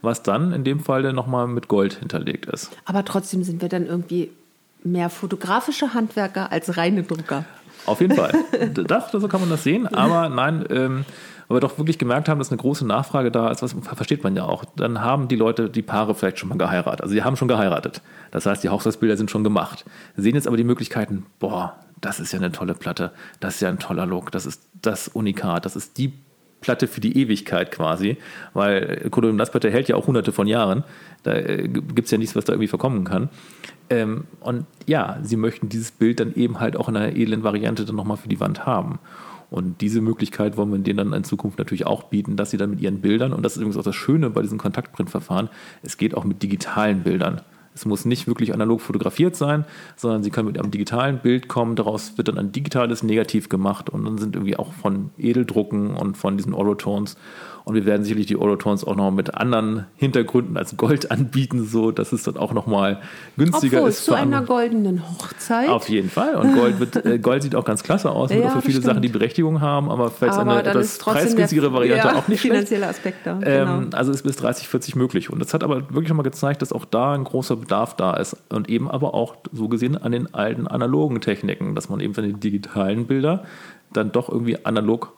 was 0.01 0.23
dann 0.23 0.53
in 0.53 0.63
dem 0.63 0.79
Fall 0.79 1.03
dann 1.03 1.15
nochmal 1.15 1.47
mit 1.47 1.67
Gold 1.67 1.95
hinterlegt 1.95 2.45
ist. 2.45 2.71
Aber 2.85 3.03
trotzdem 3.05 3.43
sind 3.43 3.61
wir 3.61 3.69
dann 3.69 3.85
irgendwie 3.85 4.31
mehr 4.83 5.09
fotografische 5.09 5.93
Handwerker 5.93 6.51
als 6.51 6.77
reine 6.77 7.03
Drucker. 7.03 7.45
Auf 7.85 8.01
jeden 8.01 8.15
Fall. 8.15 8.33
das, 8.73 9.11
so 9.11 9.27
kann 9.27 9.41
man 9.41 9.49
das 9.49 9.63
sehen, 9.63 9.87
aber 9.87 10.29
nein, 10.29 10.65
ähm, 10.69 11.05
weil 11.47 11.57
wir 11.57 11.61
doch 11.61 11.77
wirklich 11.77 11.97
gemerkt 11.97 12.27
haben, 12.27 12.39
dass 12.39 12.51
eine 12.51 12.57
große 12.57 12.85
Nachfrage 12.85 13.31
da 13.31 13.49
ist, 13.49 13.61
was 13.61 13.75
versteht 13.95 14.23
man 14.23 14.35
ja 14.35 14.43
auch. 14.43 14.65
Dann 14.75 15.01
haben 15.01 15.27
die 15.27 15.35
Leute, 15.35 15.69
die 15.69 15.81
Paare 15.81 16.13
vielleicht 16.13 16.39
schon 16.39 16.49
mal 16.49 16.57
geheiratet. 16.57 17.01
Also 17.01 17.13
sie 17.13 17.23
haben 17.23 17.37
schon 17.37 17.47
geheiratet. 17.47 18.01
Das 18.31 18.45
heißt, 18.45 18.63
die 18.63 18.69
Hochzeitsbilder 18.69 19.15
sind 19.15 19.31
schon 19.31 19.43
gemacht. 19.43 19.85
Sehen 20.17 20.35
jetzt 20.35 20.47
aber 20.47 20.57
die 20.57 20.65
Möglichkeiten, 20.65 21.25
boah, 21.39 21.75
das 22.01 22.19
ist 22.19 22.31
ja 22.31 22.39
eine 22.39 22.51
tolle 22.51 22.73
Platte, 22.73 23.11
das 23.39 23.55
ist 23.55 23.61
ja 23.61 23.69
ein 23.69 23.79
toller 23.79 24.05
Look, 24.05 24.31
das 24.31 24.45
ist 24.45 24.67
das 24.81 25.07
Unikat, 25.07 25.65
das 25.65 25.75
ist 25.75 25.97
die 25.97 26.13
Platte 26.61 26.87
für 26.87 27.01
die 27.01 27.17
Ewigkeit 27.17 27.71
quasi, 27.71 28.17
weil 28.53 29.07
Kodum 29.11 29.35
Nassplatte 29.35 29.69
hält 29.69 29.87
ja 29.89 29.95
auch 29.95 30.07
hunderte 30.07 30.31
von 30.31 30.47
Jahren, 30.47 30.83
da 31.23 31.33
äh, 31.33 31.67
gibt 31.67 32.05
es 32.05 32.11
ja 32.11 32.17
nichts, 32.17 32.35
was 32.35 32.45
da 32.45 32.53
irgendwie 32.53 32.67
verkommen 32.67 33.03
kann. 33.03 33.29
Ähm, 33.89 34.25
und 34.39 34.65
ja, 34.85 35.19
sie 35.21 35.37
möchten 35.37 35.69
dieses 35.69 35.91
Bild 35.91 36.19
dann 36.19 36.33
eben 36.35 36.59
halt 36.59 36.75
auch 36.75 36.89
in 36.89 36.97
einer 36.97 37.15
edlen 37.15 37.43
Variante 37.43 37.85
dann 37.85 37.95
nochmal 37.95 38.17
für 38.17 38.27
die 38.27 38.39
Wand 38.39 38.65
haben. 38.65 38.99
Und 39.49 39.79
diese 39.79 40.01
Möglichkeit 40.01 40.57
wollen 40.57 40.71
wir 40.71 40.79
denen 40.79 40.97
dann 40.97 41.13
in 41.13 41.23
Zukunft 41.23 41.57
natürlich 41.57 41.85
auch 41.85 42.03
bieten, 42.03 42.35
dass 42.35 42.51
sie 42.51 42.57
dann 42.57 42.71
mit 42.71 42.81
ihren 42.81 42.99
Bildern, 42.99 43.31
und 43.31 43.43
das 43.43 43.53
ist 43.53 43.59
übrigens 43.59 43.77
auch 43.77 43.83
das 43.83 43.95
Schöne 43.95 44.29
bei 44.29 44.41
diesem 44.41 44.57
Kontaktprintverfahren, 44.57 45.49
es 45.83 45.97
geht 45.97 46.15
auch 46.15 46.25
mit 46.25 46.43
digitalen 46.43 47.03
Bildern. 47.03 47.41
Es 47.77 47.85
muss 47.85 48.05
nicht 48.05 48.25
wirklich 48.25 48.55
analog 48.55 48.81
fotografiert 48.81 49.35
sein, 49.35 49.63
sondern 49.95 50.23
Sie 50.23 50.31
können 50.31 50.47
mit 50.47 50.59
einem 50.59 50.71
digitalen 50.71 51.19
Bild 51.19 51.47
kommen. 51.47 51.75
Daraus 51.75 52.17
wird 52.17 52.27
dann 52.27 52.39
ein 52.39 52.51
digitales 52.51 53.03
Negativ 53.03 53.49
gemacht 53.49 53.89
und 53.91 54.03
dann 54.03 54.17
sind 54.17 54.35
irgendwie 54.35 54.57
auch 54.57 54.73
von 54.73 55.11
Edeldrucken 55.17 55.95
und 55.95 56.17
von 56.17 56.37
diesen 56.37 56.55
Orotones 56.55 57.17
und 57.67 57.75
wir 57.75 57.85
werden 57.85 58.03
sicherlich 58.03 58.27
die 58.27 58.37
Eurotones 58.37 58.85
auch 58.85 58.95
noch 58.95 59.11
mit 59.11 59.35
anderen 59.35 59.87
Hintergründen 59.97 60.55
als 60.55 60.77
Gold 60.77 61.11
anbieten, 61.11 61.65
so 61.65 61.91
dass 61.91 62.13
es 62.13 62.23
dann 62.23 62.37
auch 62.37 62.53
noch 62.53 62.65
mal 62.65 63.01
günstiger 63.35 63.79
Obwohl, 63.79 63.89
ist. 63.89 64.05
zu 64.05 64.13
einer 64.13 64.41
goldenen 64.41 65.03
Hochzeit. 65.05 65.67
Auf 65.67 65.89
jeden 65.89 66.09
Fall. 66.09 66.35
Und 66.35 66.55
Gold, 66.55 66.79
wird, 66.79 67.05
äh, 67.05 67.19
Gold 67.21 67.43
sieht 67.43 67.55
auch 67.55 67.65
ganz 67.65 67.83
klasse 67.83 68.09
aus, 68.09 68.31
ja, 68.31 68.51
für 68.51 68.61
viele 68.61 68.75
stimmt. 68.75 68.85
Sachen 68.85 69.01
die 69.01 69.09
Berechtigung 69.09 69.59
haben, 69.59 69.91
aber 69.91 70.11
falls 70.11 70.37
eine 70.37 70.63
etwas 70.63 70.97
preisgünstigere 70.97 71.73
Variante 71.73 72.07
ja, 72.07 72.15
auch 72.15 72.29
nicht 72.29 72.39
finanzielle 72.39 72.87
Aspekte. 72.87 73.37
Genau. 73.41 73.45
Ähm, 73.45 73.89
also 73.91 74.13
ist 74.13 74.23
bis 74.23 74.37
30, 74.37 74.69
40 74.69 74.95
möglich. 74.95 75.29
Und 75.29 75.39
das 75.39 75.53
hat 75.53 75.61
aber 75.61 75.89
wirklich 75.89 76.07
schon 76.07 76.15
mal 76.15 76.23
gezeigt, 76.23 76.61
dass 76.61 76.71
auch 76.71 76.85
da 76.85 77.15
ein 77.15 77.25
großer 77.25 77.57
Bedarf 77.57 77.97
da 77.97 78.13
ist. 78.13 78.37
Und 78.47 78.69
eben 78.69 78.89
aber 78.89 79.13
auch 79.13 79.35
so 79.51 79.67
gesehen 79.67 79.97
an 79.97 80.13
den 80.13 80.33
alten 80.33 80.67
analogen 80.67 81.19
Techniken, 81.19 81.75
dass 81.75 81.89
man 81.89 81.99
eben 81.99 82.13
von 82.13 82.23
den 82.23 82.39
digitalen 82.39 83.07
Bilder 83.07 83.43
dann 83.91 84.13
doch 84.13 84.29
irgendwie 84.29 84.65
analog 84.65 85.11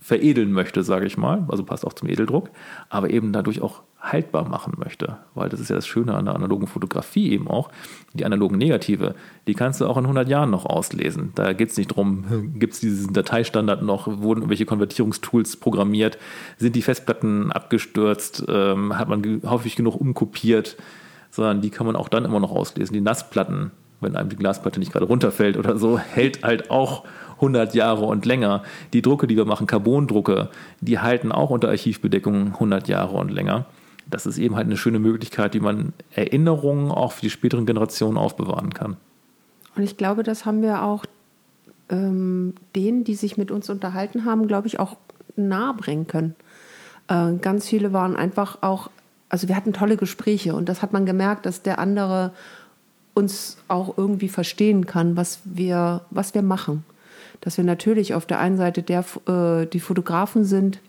veredeln 0.00 0.52
möchte, 0.52 0.82
sage 0.82 1.06
ich 1.06 1.16
mal, 1.16 1.44
also 1.48 1.64
passt 1.64 1.84
auch 1.86 1.92
zum 1.92 2.08
Edeldruck, 2.08 2.50
aber 2.88 3.10
eben 3.10 3.32
dadurch 3.32 3.60
auch 3.60 3.82
haltbar 4.00 4.48
machen 4.48 4.74
möchte, 4.76 5.18
weil 5.34 5.48
das 5.48 5.58
ist 5.58 5.70
ja 5.70 5.76
das 5.76 5.86
Schöne 5.86 6.14
an 6.14 6.26
der 6.26 6.36
analogen 6.36 6.68
Fotografie 6.68 7.32
eben 7.32 7.48
auch, 7.48 7.70
die 8.14 8.24
analogen 8.24 8.56
Negative, 8.56 9.16
die 9.48 9.54
kannst 9.54 9.80
du 9.80 9.86
auch 9.86 9.96
in 9.96 10.04
100 10.04 10.28
Jahren 10.28 10.50
noch 10.50 10.66
auslesen. 10.66 11.32
Da 11.34 11.52
geht 11.52 11.70
es 11.70 11.76
nicht 11.76 11.90
darum, 11.90 12.52
gibt 12.58 12.74
es 12.74 12.80
diesen 12.80 13.12
Dateistandard 13.12 13.82
noch, 13.82 14.06
wurden 14.06 14.42
irgendwelche 14.42 14.66
Konvertierungstools 14.66 15.56
programmiert, 15.56 16.18
sind 16.58 16.76
die 16.76 16.82
Festplatten 16.82 17.50
abgestürzt, 17.50 18.44
ähm, 18.48 18.96
hat 18.96 19.08
man 19.08 19.42
häufig 19.44 19.74
genug 19.74 19.96
umkopiert, 20.00 20.76
sondern 21.30 21.60
die 21.60 21.70
kann 21.70 21.86
man 21.86 21.96
auch 21.96 22.08
dann 22.08 22.24
immer 22.24 22.40
noch 22.40 22.52
auslesen. 22.52 22.94
Die 22.94 23.00
Nassplatten, 23.00 23.72
wenn 24.00 24.14
einem 24.14 24.28
die 24.28 24.36
Glasplatte 24.36 24.78
nicht 24.78 24.92
gerade 24.92 25.06
runterfällt 25.06 25.56
oder 25.56 25.76
so, 25.76 25.98
hält 26.14 26.44
halt 26.44 26.70
auch 26.70 27.04
100 27.38 27.74
Jahre 27.74 28.04
und 28.04 28.26
länger. 28.26 28.62
Die 28.92 29.02
Drucke, 29.02 29.26
die 29.26 29.36
wir 29.36 29.44
machen, 29.44 29.66
Carbondrucke, 29.66 30.50
die 30.80 30.98
halten 30.98 31.32
auch 31.32 31.50
unter 31.50 31.68
Archivbedeckung 31.68 32.54
100 32.54 32.88
Jahre 32.88 33.16
und 33.16 33.30
länger. 33.30 33.66
Das 34.10 34.26
ist 34.26 34.38
eben 34.38 34.56
halt 34.56 34.66
eine 34.66 34.76
schöne 34.76 34.98
Möglichkeit, 34.98 35.54
wie 35.54 35.60
man 35.60 35.92
Erinnerungen 36.12 36.90
auch 36.90 37.12
für 37.12 37.22
die 37.22 37.30
späteren 37.30 37.66
Generationen 37.66 38.16
aufbewahren 38.16 38.72
kann. 38.72 38.96
Und 39.76 39.82
ich 39.82 39.96
glaube, 39.96 40.22
das 40.22 40.44
haben 40.44 40.62
wir 40.62 40.82
auch 40.82 41.04
ähm, 41.90 42.54
denen, 42.74 43.04
die 43.04 43.14
sich 43.14 43.36
mit 43.36 43.50
uns 43.50 43.70
unterhalten 43.70 44.24
haben, 44.24 44.48
glaube 44.48 44.66
ich, 44.66 44.80
auch 44.80 44.96
nahe 45.36 45.74
bringen 45.74 46.06
können. 46.06 46.34
Äh, 47.08 47.34
ganz 47.34 47.68
viele 47.68 47.92
waren 47.92 48.16
einfach 48.16 48.58
auch, 48.62 48.90
also 49.28 49.48
wir 49.48 49.56
hatten 49.56 49.72
tolle 49.72 49.96
Gespräche 49.96 50.54
und 50.54 50.68
das 50.68 50.82
hat 50.82 50.92
man 50.92 51.06
gemerkt, 51.06 51.46
dass 51.46 51.62
der 51.62 51.78
andere 51.78 52.32
uns 53.14 53.58
auch 53.68 53.98
irgendwie 53.98 54.28
verstehen 54.28 54.86
kann, 54.86 55.16
was 55.16 55.40
wir, 55.44 56.02
was 56.10 56.34
wir 56.34 56.42
machen 56.42 56.84
dass 57.40 57.56
wir 57.56 57.64
natürlich 57.64 58.14
auf 58.14 58.26
der 58.26 58.40
einen 58.40 58.56
Seite 58.56 58.82
der, 58.82 59.04
äh, 59.26 59.66
die 59.66 59.80
Fotografen 59.80 60.44
sind 60.44 60.80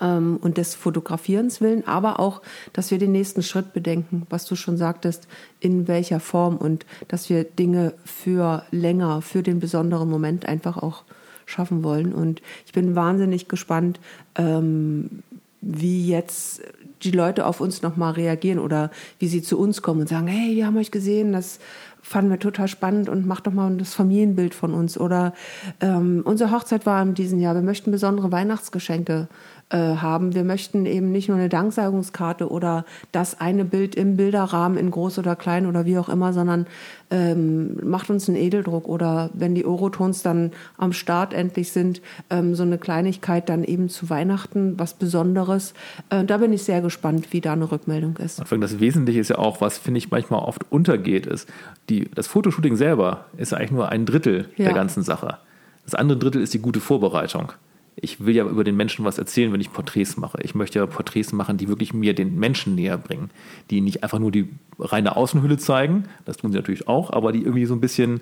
ähm, 0.00 0.38
und 0.40 0.58
des 0.58 0.74
Fotografierens 0.74 1.60
willen, 1.60 1.86
aber 1.86 2.20
auch, 2.20 2.42
dass 2.72 2.90
wir 2.90 2.98
den 2.98 3.12
nächsten 3.12 3.42
Schritt 3.42 3.72
bedenken, 3.72 4.26
was 4.30 4.44
du 4.44 4.56
schon 4.56 4.76
sagtest, 4.76 5.28
in 5.60 5.88
welcher 5.88 6.20
Form 6.20 6.56
und 6.56 6.86
dass 7.08 7.30
wir 7.30 7.44
Dinge 7.44 7.94
für 8.04 8.64
länger, 8.70 9.22
für 9.22 9.42
den 9.42 9.60
besonderen 9.60 10.08
Moment 10.08 10.46
einfach 10.46 10.76
auch 10.76 11.04
schaffen 11.46 11.82
wollen. 11.82 12.12
Und 12.12 12.42
ich 12.66 12.72
bin 12.72 12.94
wahnsinnig 12.94 13.48
gespannt, 13.48 14.00
ähm, 14.36 15.22
wie 15.60 16.06
jetzt 16.06 16.62
die 17.02 17.10
Leute 17.10 17.46
auf 17.46 17.60
uns 17.60 17.82
nochmal 17.82 18.12
reagieren 18.12 18.58
oder 18.58 18.90
wie 19.18 19.28
sie 19.28 19.42
zu 19.42 19.58
uns 19.58 19.82
kommen 19.82 20.00
und 20.00 20.08
sagen, 20.08 20.26
hey, 20.26 20.56
wir 20.56 20.66
haben 20.66 20.76
euch 20.76 20.90
gesehen, 20.90 21.32
das 21.32 21.58
fanden 22.02 22.30
wir 22.30 22.38
total 22.38 22.68
spannend 22.68 23.08
und 23.08 23.26
macht 23.26 23.46
doch 23.46 23.52
mal 23.52 23.76
das 23.76 23.94
Familienbild 23.94 24.54
von 24.54 24.74
uns. 24.74 24.98
Oder 24.98 25.34
ähm, 25.80 26.22
unsere 26.24 26.50
Hochzeit 26.50 26.86
war 26.86 27.02
in 27.02 27.14
diesem 27.14 27.38
Jahr, 27.40 27.54
wir 27.54 27.62
möchten 27.62 27.90
besondere 27.90 28.32
Weihnachtsgeschenke 28.32 29.28
haben. 29.76 30.34
Wir 30.34 30.44
möchten 30.44 30.86
eben 30.86 31.12
nicht 31.12 31.28
nur 31.28 31.36
eine 31.36 31.48
Danksagungskarte 31.48 32.50
oder 32.50 32.84
das 33.12 33.40
eine 33.40 33.64
Bild 33.64 33.94
im 33.94 34.16
Bilderrahmen 34.16 34.78
in 34.78 34.90
groß 34.90 35.18
oder 35.18 35.36
klein 35.36 35.66
oder 35.66 35.84
wie 35.84 35.98
auch 35.98 36.08
immer, 36.08 36.32
sondern 36.32 36.66
ähm, 37.10 37.76
macht 37.82 38.10
uns 38.10 38.28
einen 38.28 38.36
Edeldruck 38.36 38.88
oder 38.88 39.30
wenn 39.32 39.54
die 39.54 39.64
Orotons 39.64 40.22
dann 40.22 40.52
am 40.76 40.92
Start 40.92 41.34
endlich 41.34 41.72
sind, 41.72 42.02
ähm, 42.30 42.54
so 42.54 42.62
eine 42.62 42.78
Kleinigkeit 42.78 43.48
dann 43.48 43.64
eben 43.64 43.88
zu 43.88 44.10
Weihnachten, 44.10 44.78
was 44.78 44.94
Besonderes. 44.94 45.74
Äh, 46.10 46.24
da 46.24 46.38
bin 46.38 46.52
ich 46.52 46.62
sehr 46.62 46.80
gespannt, 46.80 47.32
wie 47.32 47.40
da 47.40 47.52
eine 47.52 47.70
Rückmeldung 47.70 48.16
ist. 48.18 48.42
Das 48.50 48.80
Wesentliche 48.80 49.20
ist 49.20 49.30
ja 49.30 49.38
auch, 49.38 49.60
was 49.60 49.78
finde 49.78 49.98
ich 49.98 50.10
manchmal 50.10 50.40
oft 50.40 50.70
untergeht, 50.70 51.26
ist, 51.26 51.48
die, 51.88 52.10
das 52.14 52.26
Fotoshooting 52.26 52.76
selber 52.76 53.26
ist 53.36 53.54
eigentlich 53.54 53.70
nur 53.70 53.88
ein 53.88 54.04
Drittel 54.06 54.48
ja. 54.56 54.66
der 54.66 54.74
ganzen 54.74 55.02
Sache. 55.02 55.38
Das 55.84 55.94
andere 55.94 56.18
Drittel 56.18 56.42
ist 56.42 56.52
die 56.52 56.58
gute 56.58 56.80
Vorbereitung 56.80 57.52
ich 58.00 58.24
will 58.24 58.34
ja 58.34 58.44
über 58.44 58.64
den 58.64 58.76
Menschen 58.76 59.04
was 59.04 59.18
erzählen, 59.18 59.52
wenn 59.52 59.60
ich 59.60 59.72
Porträts 59.72 60.16
mache. 60.16 60.38
Ich 60.42 60.54
möchte 60.54 60.78
ja 60.78 60.86
Porträts 60.86 61.32
machen, 61.32 61.56
die 61.56 61.68
wirklich 61.68 61.92
mir 61.92 62.14
den 62.14 62.38
Menschen 62.38 62.74
näher 62.74 62.98
bringen, 62.98 63.30
die 63.70 63.80
nicht 63.80 64.02
einfach 64.02 64.18
nur 64.18 64.30
die 64.30 64.48
reine 64.78 65.16
Außenhülle 65.16 65.58
zeigen, 65.58 66.04
das 66.24 66.36
tun 66.36 66.52
sie 66.52 66.58
natürlich 66.58 66.88
auch, 66.88 67.10
aber 67.12 67.32
die 67.32 67.42
irgendwie 67.42 67.66
so 67.66 67.74
ein 67.74 67.80
bisschen 67.80 68.20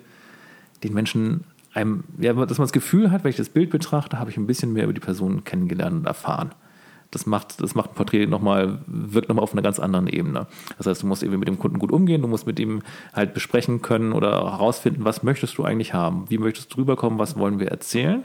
den 0.83 0.93
Menschen 0.93 1.43
einem, 1.73 2.03
ja, 2.17 2.33
dass 2.33 2.57
man 2.57 2.65
das 2.65 2.73
Gefühl 2.73 3.11
hat, 3.11 3.23
wenn 3.23 3.29
ich 3.29 3.37
das 3.37 3.49
Bild 3.49 3.69
betrachte, 3.69 4.19
habe 4.19 4.31
ich 4.31 4.37
ein 4.37 4.47
bisschen 4.47 4.73
mehr 4.73 4.85
über 4.85 4.93
die 4.93 4.99
Person 4.99 5.43
kennengelernt 5.43 5.95
und 5.95 6.05
erfahren. 6.05 6.51
Das 7.11 7.25
macht, 7.25 7.61
das 7.61 7.73
macht 7.73 7.91
ein 7.91 7.95
Porträt 7.95 8.25
nochmal, 8.25 8.79
wirkt 8.87 9.29
nochmal 9.29 9.43
auf 9.43 9.53
einer 9.53 9.61
ganz 9.61 9.79
anderen 9.79 10.07
Ebene. 10.07 10.47
Das 10.77 10.87
heißt, 10.87 11.03
du 11.03 11.07
musst 11.07 11.23
eben 11.23 11.39
mit 11.39 11.47
dem 11.47 11.57
Kunden 11.57 11.79
gut 11.79 11.91
umgehen, 11.91 12.21
du 12.21 12.27
musst 12.27 12.47
mit 12.47 12.59
ihm 12.59 12.81
halt 13.13 13.33
besprechen 13.33 13.81
können 13.81 14.11
oder 14.11 14.31
herausfinden, 14.31 15.05
was 15.05 15.23
möchtest 15.23 15.57
du 15.57 15.63
eigentlich 15.63 15.93
haben? 15.93 16.25
Wie 16.29 16.37
möchtest 16.37 16.73
du 16.73 16.79
rüberkommen? 16.79 17.17
Was 17.19 17.37
wollen 17.37 17.59
wir 17.59 17.67
erzählen? 17.67 18.23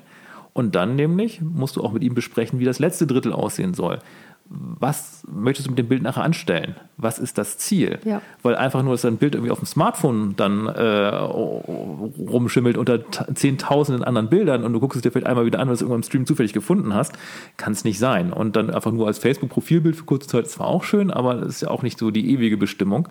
Und 0.54 0.74
dann 0.74 0.96
nämlich 0.96 1.40
musst 1.40 1.76
du 1.76 1.82
auch 1.82 1.92
mit 1.92 2.02
ihm 2.02 2.14
besprechen, 2.14 2.58
wie 2.58 2.64
das 2.64 2.78
letzte 2.78 3.06
Drittel 3.06 3.32
aussehen 3.32 3.74
soll. 3.74 4.00
Was 4.48 5.26
möchtest 5.32 5.66
du 5.66 5.70
mit 5.70 5.78
dem 5.78 5.88
Bild 5.88 6.02
nachher 6.02 6.22
anstellen? 6.22 6.76
Was 6.96 7.18
ist 7.18 7.38
das 7.38 7.56
Ziel? 7.58 7.98
Ja. 8.04 8.20
Weil 8.42 8.54
einfach 8.54 8.82
nur, 8.82 8.92
dass 8.92 9.04
ein 9.04 9.16
Bild 9.16 9.34
irgendwie 9.34 9.50
auf 9.50 9.60
dem 9.60 9.66
Smartphone 9.66 10.34
dann 10.36 10.66
äh, 10.66 10.82
rumschimmelt 10.82 12.76
unter 12.76 13.00
zehntausenden 13.34 14.04
anderen 14.04 14.28
Bildern 14.28 14.64
und 14.64 14.72
du 14.72 14.80
guckst 14.80 14.96
es 14.96 15.02
dir 15.02 15.10
vielleicht 15.10 15.26
einmal 15.26 15.46
wieder 15.46 15.58
an, 15.58 15.68
weil 15.68 15.72
du 15.72 15.76
es 15.76 15.80
irgendwann 15.80 16.00
im 16.00 16.04
Stream 16.04 16.26
zufällig 16.26 16.52
gefunden 16.52 16.94
hast, 16.94 17.14
kann 17.56 17.72
es 17.72 17.84
nicht 17.84 17.98
sein. 17.98 18.32
Und 18.32 18.56
dann 18.56 18.70
einfach 18.70 18.92
nur 18.92 19.06
als 19.06 19.18
Facebook-Profilbild 19.18 19.96
für 19.96 20.04
kurze 20.04 20.28
Zeit 20.28 20.44
ist 20.44 20.52
zwar 20.52 20.66
auch 20.66 20.84
schön, 20.84 21.10
aber 21.10 21.34
das 21.34 21.48
ist 21.48 21.62
ja 21.62 21.68
auch 21.68 21.82
nicht 21.82 21.98
so 21.98 22.10
die 22.10 22.30
ewige 22.30 22.56
Bestimmung 22.56 23.08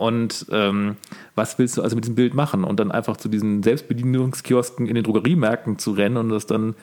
und 0.00 0.46
ähm, 0.50 0.96
was 1.34 1.58
willst 1.58 1.76
du 1.76 1.82
also 1.82 1.94
mit 1.94 2.04
diesem 2.04 2.14
Bild 2.14 2.32
machen? 2.32 2.64
Und 2.64 2.80
dann 2.80 2.90
einfach 2.90 3.18
zu 3.18 3.28
diesen 3.28 3.62
Selbstbedienungskiosken 3.62 4.86
in 4.86 4.94
den 4.94 5.04
Drogeriemärkten 5.04 5.78
zu 5.78 5.92
rennen 5.92 6.16
und 6.16 6.30
das 6.30 6.46
dann 6.46 6.74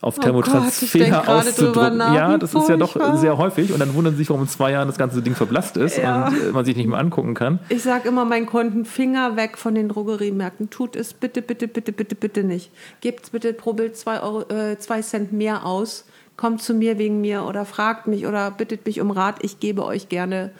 auf 0.00 0.18
oh 0.18 0.20
Thermotransfer 0.20 1.28
auszudrücken. 1.28 1.98
Ja, 1.98 2.36
das 2.36 2.54
ist 2.54 2.68
ja 2.68 2.76
doch 2.76 2.96
sehr 3.16 3.38
häufig. 3.38 3.72
Und 3.72 3.80
dann 3.80 3.94
wundern 3.94 4.14
sie 4.14 4.18
sich, 4.18 4.30
warum 4.30 4.42
in 4.42 4.48
zwei 4.48 4.72
Jahren 4.72 4.88
das 4.88 4.98
ganze 4.98 5.22
Ding 5.22 5.34
verblasst 5.34 5.76
ist 5.76 5.98
ja. 5.98 6.28
und 6.28 6.36
äh, 6.36 6.52
man 6.52 6.64
sich 6.64 6.76
nicht 6.76 6.88
mehr 6.88 6.98
angucken 6.98 7.34
kann. 7.34 7.60
Ich 7.68 7.82
sage 7.82 8.08
immer 8.08 8.24
meinen 8.24 8.46
Kunden, 8.46 8.84
Finger 8.84 9.36
weg 9.36 9.56
von 9.56 9.74
den 9.74 9.88
Drogeriemärkten. 9.88 10.70
Tut 10.70 10.96
es 10.96 11.14
bitte, 11.14 11.42
bitte, 11.42 11.68
bitte, 11.68 11.92
bitte, 11.92 12.14
bitte 12.14 12.44
nicht. 12.44 12.70
Gebt 13.00 13.32
bitte 13.32 13.52
pro 13.52 13.72
Bild 13.72 13.96
zwei, 13.96 14.20
Euro, 14.20 14.42
äh, 14.52 14.78
zwei 14.78 15.00
Cent 15.02 15.32
mehr 15.32 15.64
aus. 15.64 16.04
Kommt 16.36 16.62
zu 16.62 16.74
mir 16.74 16.98
wegen 16.98 17.20
mir 17.20 17.44
oder 17.44 17.64
fragt 17.64 18.08
mich 18.08 18.26
oder 18.26 18.50
bittet 18.50 18.86
mich 18.86 19.00
um 19.00 19.12
Rat. 19.12 19.36
Ich 19.42 19.60
gebe 19.60 19.84
euch 19.84 20.08
gerne 20.08 20.50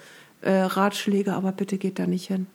äh, 0.43 0.53
Ratschläge, 0.53 1.33
aber 1.33 1.51
bitte 1.51 1.79
geht 1.79 1.99
da 1.99 2.07
nicht 2.07 2.29
hin. 2.29 2.47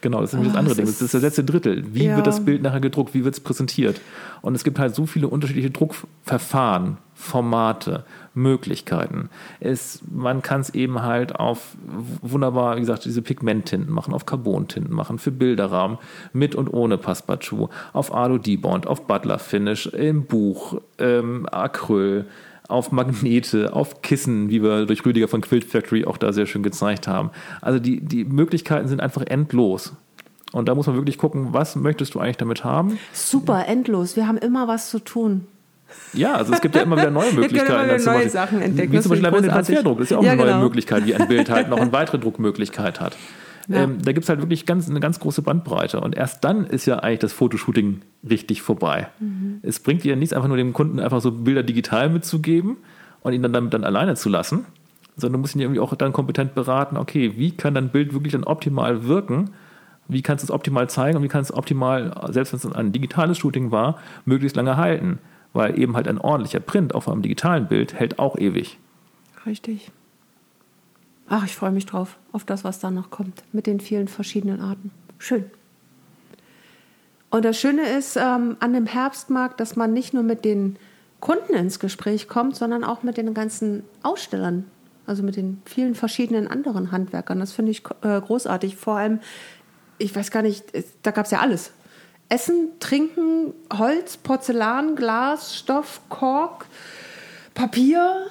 Genau, 0.00 0.20
das 0.20 0.30
ist 0.30 0.34
nämlich 0.34 0.52
oh, 0.52 0.54
das 0.54 0.58
andere 0.58 0.74
Ding. 0.76 0.86
Das 0.86 1.02
ist 1.02 1.14
das 1.14 1.22
letzte 1.22 1.44
Drittel. 1.44 1.84
Wie 1.94 2.06
ja. 2.06 2.16
wird 2.16 2.26
das 2.26 2.44
Bild 2.44 2.62
nachher 2.62 2.80
gedruckt? 2.80 3.12
Wie 3.12 3.24
wird 3.24 3.34
es 3.34 3.40
präsentiert? 3.40 4.00
Und 4.40 4.54
es 4.54 4.64
gibt 4.64 4.78
halt 4.78 4.94
so 4.94 5.04
viele 5.06 5.28
unterschiedliche 5.28 5.70
Druckverfahren, 5.70 6.96
Formate, 7.14 8.04
Möglichkeiten. 8.32 9.28
Es, 9.58 10.00
man 10.10 10.40
kann 10.40 10.62
es 10.62 10.70
eben 10.70 11.02
halt 11.02 11.36
auf 11.36 11.76
wunderbar, 12.22 12.76
wie 12.76 12.80
gesagt, 12.80 13.04
diese 13.04 13.20
Pigmenttinten 13.20 13.92
machen, 13.92 14.14
auf 14.14 14.24
Carbontinten 14.24 14.94
machen, 14.94 15.18
für 15.18 15.30
Bilderrahmen, 15.30 15.98
mit 16.32 16.54
und 16.54 16.68
ohne 16.68 16.96
Passepartout, 16.96 17.68
auf 17.92 18.14
Alu-Debond, 18.14 18.86
auf 18.86 19.06
Butler 19.06 19.38
Finish, 19.38 19.86
im 19.86 20.24
Buch, 20.24 20.80
ähm, 20.98 21.46
Acryl, 21.50 22.24
auf 22.70 22.92
Magnete, 22.92 23.72
auf 23.72 24.02
Kissen, 24.02 24.48
wie 24.48 24.62
wir 24.62 24.86
durch 24.86 25.04
Rüdiger 25.04 25.28
von 25.28 25.40
Quilt 25.40 25.64
Factory 25.64 26.04
auch 26.04 26.16
da 26.16 26.32
sehr 26.32 26.46
schön 26.46 26.62
gezeigt 26.62 27.08
haben. 27.08 27.30
Also 27.60 27.78
die, 27.78 28.00
die 28.00 28.24
Möglichkeiten 28.24 28.88
sind 28.88 29.00
einfach 29.00 29.22
endlos. 29.26 29.92
Und 30.52 30.68
da 30.68 30.74
muss 30.74 30.86
man 30.86 30.96
wirklich 30.96 31.18
gucken, 31.18 31.48
was 31.52 31.76
möchtest 31.76 32.14
du 32.14 32.20
eigentlich 32.20 32.36
damit 32.36 32.64
haben? 32.64 32.98
Super, 33.12 33.66
endlos. 33.68 34.16
Wir 34.16 34.26
haben 34.26 34.38
immer 34.38 34.66
was 34.66 34.90
zu 34.90 34.98
tun. 34.98 35.46
Ja, 36.12 36.34
also 36.34 36.52
es 36.52 36.60
gibt 36.60 36.74
ja 36.74 36.82
immer 36.82 36.96
wieder 36.96 37.10
neue 37.10 37.32
Möglichkeiten. 37.34 37.84
Wieder 37.84 37.98
neue 37.98 38.04
Beispiel, 38.04 38.30
Sachen 38.30 38.62
entdecken. 38.62 38.92
Wie 38.92 39.00
zum 39.00 39.10
Beispiel 39.10 39.30
der 39.42 39.50
Transferdruck. 39.50 39.98
Das 39.98 40.04
ist 40.06 40.10
ja 40.10 40.18
auch 40.18 40.22
ja, 40.22 40.32
eine 40.32 40.42
neue 40.42 40.52
genau. 40.52 40.62
Möglichkeit, 40.62 41.06
wie 41.06 41.14
ein 41.14 41.28
Bild 41.28 41.50
halt 41.50 41.68
noch 41.68 41.78
eine 41.78 41.92
weitere 41.92 42.18
Druckmöglichkeit 42.18 43.00
hat. 43.00 43.16
Ja. 43.70 43.84
Ähm, 43.84 44.02
da 44.02 44.10
gibt 44.10 44.24
es 44.24 44.28
halt 44.28 44.40
wirklich 44.40 44.66
ganz, 44.66 44.90
eine 44.90 44.98
ganz 44.98 45.20
große 45.20 45.42
Bandbreite. 45.42 46.00
Und 46.00 46.16
erst 46.16 46.42
dann 46.42 46.66
ist 46.66 46.86
ja 46.86 46.98
eigentlich 46.98 47.20
das 47.20 47.32
Fotoshooting 47.32 48.02
richtig 48.28 48.62
vorbei. 48.62 49.08
Mhm. 49.20 49.60
Es 49.62 49.78
bringt 49.78 50.02
dir 50.02 50.16
nichts, 50.16 50.32
einfach 50.32 50.48
nur 50.48 50.56
dem 50.56 50.72
Kunden 50.72 50.98
einfach 50.98 51.20
so 51.20 51.30
Bilder 51.30 51.62
digital 51.62 52.08
mitzugeben 52.10 52.78
und 53.22 53.32
ihn 53.32 53.42
dann 53.42 53.52
damit 53.52 53.72
dann 53.72 53.84
alleine 53.84 54.16
zu 54.16 54.28
lassen, 54.28 54.66
sondern 55.14 55.34
du 55.34 55.38
musst 55.38 55.54
ihn 55.54 55.60
irgendwie 55.60 55.78
auch 55.78 55.94
dann 55.94 56.12
kompetent 56.12 56.56
beraten, 56.56 56.96
okay, 56.96 57.34
wie 57.36 57.52
kann 57.52 57.74
dein 57.74 57.90
Bild 57.90 58.12
wirklich 58.12 58.32
dann 58.32 58.42
optimal 58.42 59.04
wirken? 59.04 59.50
Wie 60.08 60.22
kannst 60.22 60.42
du 60.42 60.46
es 60.46 60.50
optimal 60.50 60.90
zeigen 60.90 61.16
und 61.16 61.22
wie 61.22 61.28
kannst 61.28 61.50
du 61.50 61.54
es 61.54 61.58
optimal, 61.58 62.12
selbst 62.32 62.52
wenn 62.52 62.58
es 62.58 62.76
ein 62.76 62.90
digitales 62.90 63.38
Shooting 63.38 63.70
war, 63.70 63.98
möglichst 64.24 64.56
lange 64.56 64.76
halten? 64.76 65.20
Weil 65.52 65.78
eben 65.78 65.94
halt 65.94 66.08
ein 66.08 66.18
ordentlicher 66.18 66.58
Print 66.58 66.92
auf 66.92 67.08
einem 67.08 67.22
digitalen 67.22 67.68
Bild 67.68 67.94
hält 67.94 68.18
auch 68.18 68.36
ewig. 68.36 68.78
Richtig. 69.46 69.92
Ach, 71.32 71.44
ich 71.44 71.54
freue 71.54 71.70
mich 71.70 71.86
drauf, 71.86 72.18
auf 72.32 72.44
das, 72.44 72.64
was 72.64 72.80
da 72.80 72.90
noch 72.90 73.10
kommt, 73.10 73.44
mit 73.52 73.68
den 73.68 73.78
vielen 73.78 74.08
verschiedenen 74.08 74.60
Arten. 74.60 74.90
Schön. 75.16 75.48
Und 77.30 77.44
das 77.44 77.56
Schöne 77.56 77.88
ist 77.88 78.16
ähm, 78.16 78.56
an 78.58 78.72
dem 78.72 78.86
Herbstmarkt, 78.86 79.60
dass 79.60 79.76
man 79.76 79.92
nicht 79.92 80.12
nur 80.12 80.24
mit 80.24 80.44
den 80.44 80.76
Kunden 81.20 81.54
ins 81.54 81.78
Gespräch 81.78 82.26
kommt, 82.26 82.56
sondern 82.56 82.82
auch 82.82 83.04
mit 83.04 83.16
den 83.16 83.32
ganzen 83.32 83.84
Ausstellern, 84.02 84.68
also 85.06 85.22
mit 85.22 85.36
den 85.36 85.62
vielen 85.66 85.94
verschiedenen 85.94 86.48
anderen 86.48 86.90
Handwerkern. 86.90 87.38
Das 87.38 87.52
finde 87.52 87.70
ich 87.70 87.84
äh, 88.02 88.20
großartig. 88.20 88.74
Vor 88.74 88.96
allem, 88.96 89.20
ich 89.98 90.14
weiß 90.16 90.32
gar 90.32 90.42
nicht, 90.42 90.64
da 91.02 91.12
gab 91.12 91.26
es 91.26 91.30
ja 91.30 91.38
alles. 91.38 91.70
Essen, 92.28 92.70
Trinken, 92.80 93.54
Holz, 93.72 94.16
Porzellan, 94.16 94.96
Glas, 94.96 95.56
Stoff, 95.56 96.00
Kork, 96.08 96.66
Papier, 97.54 98.26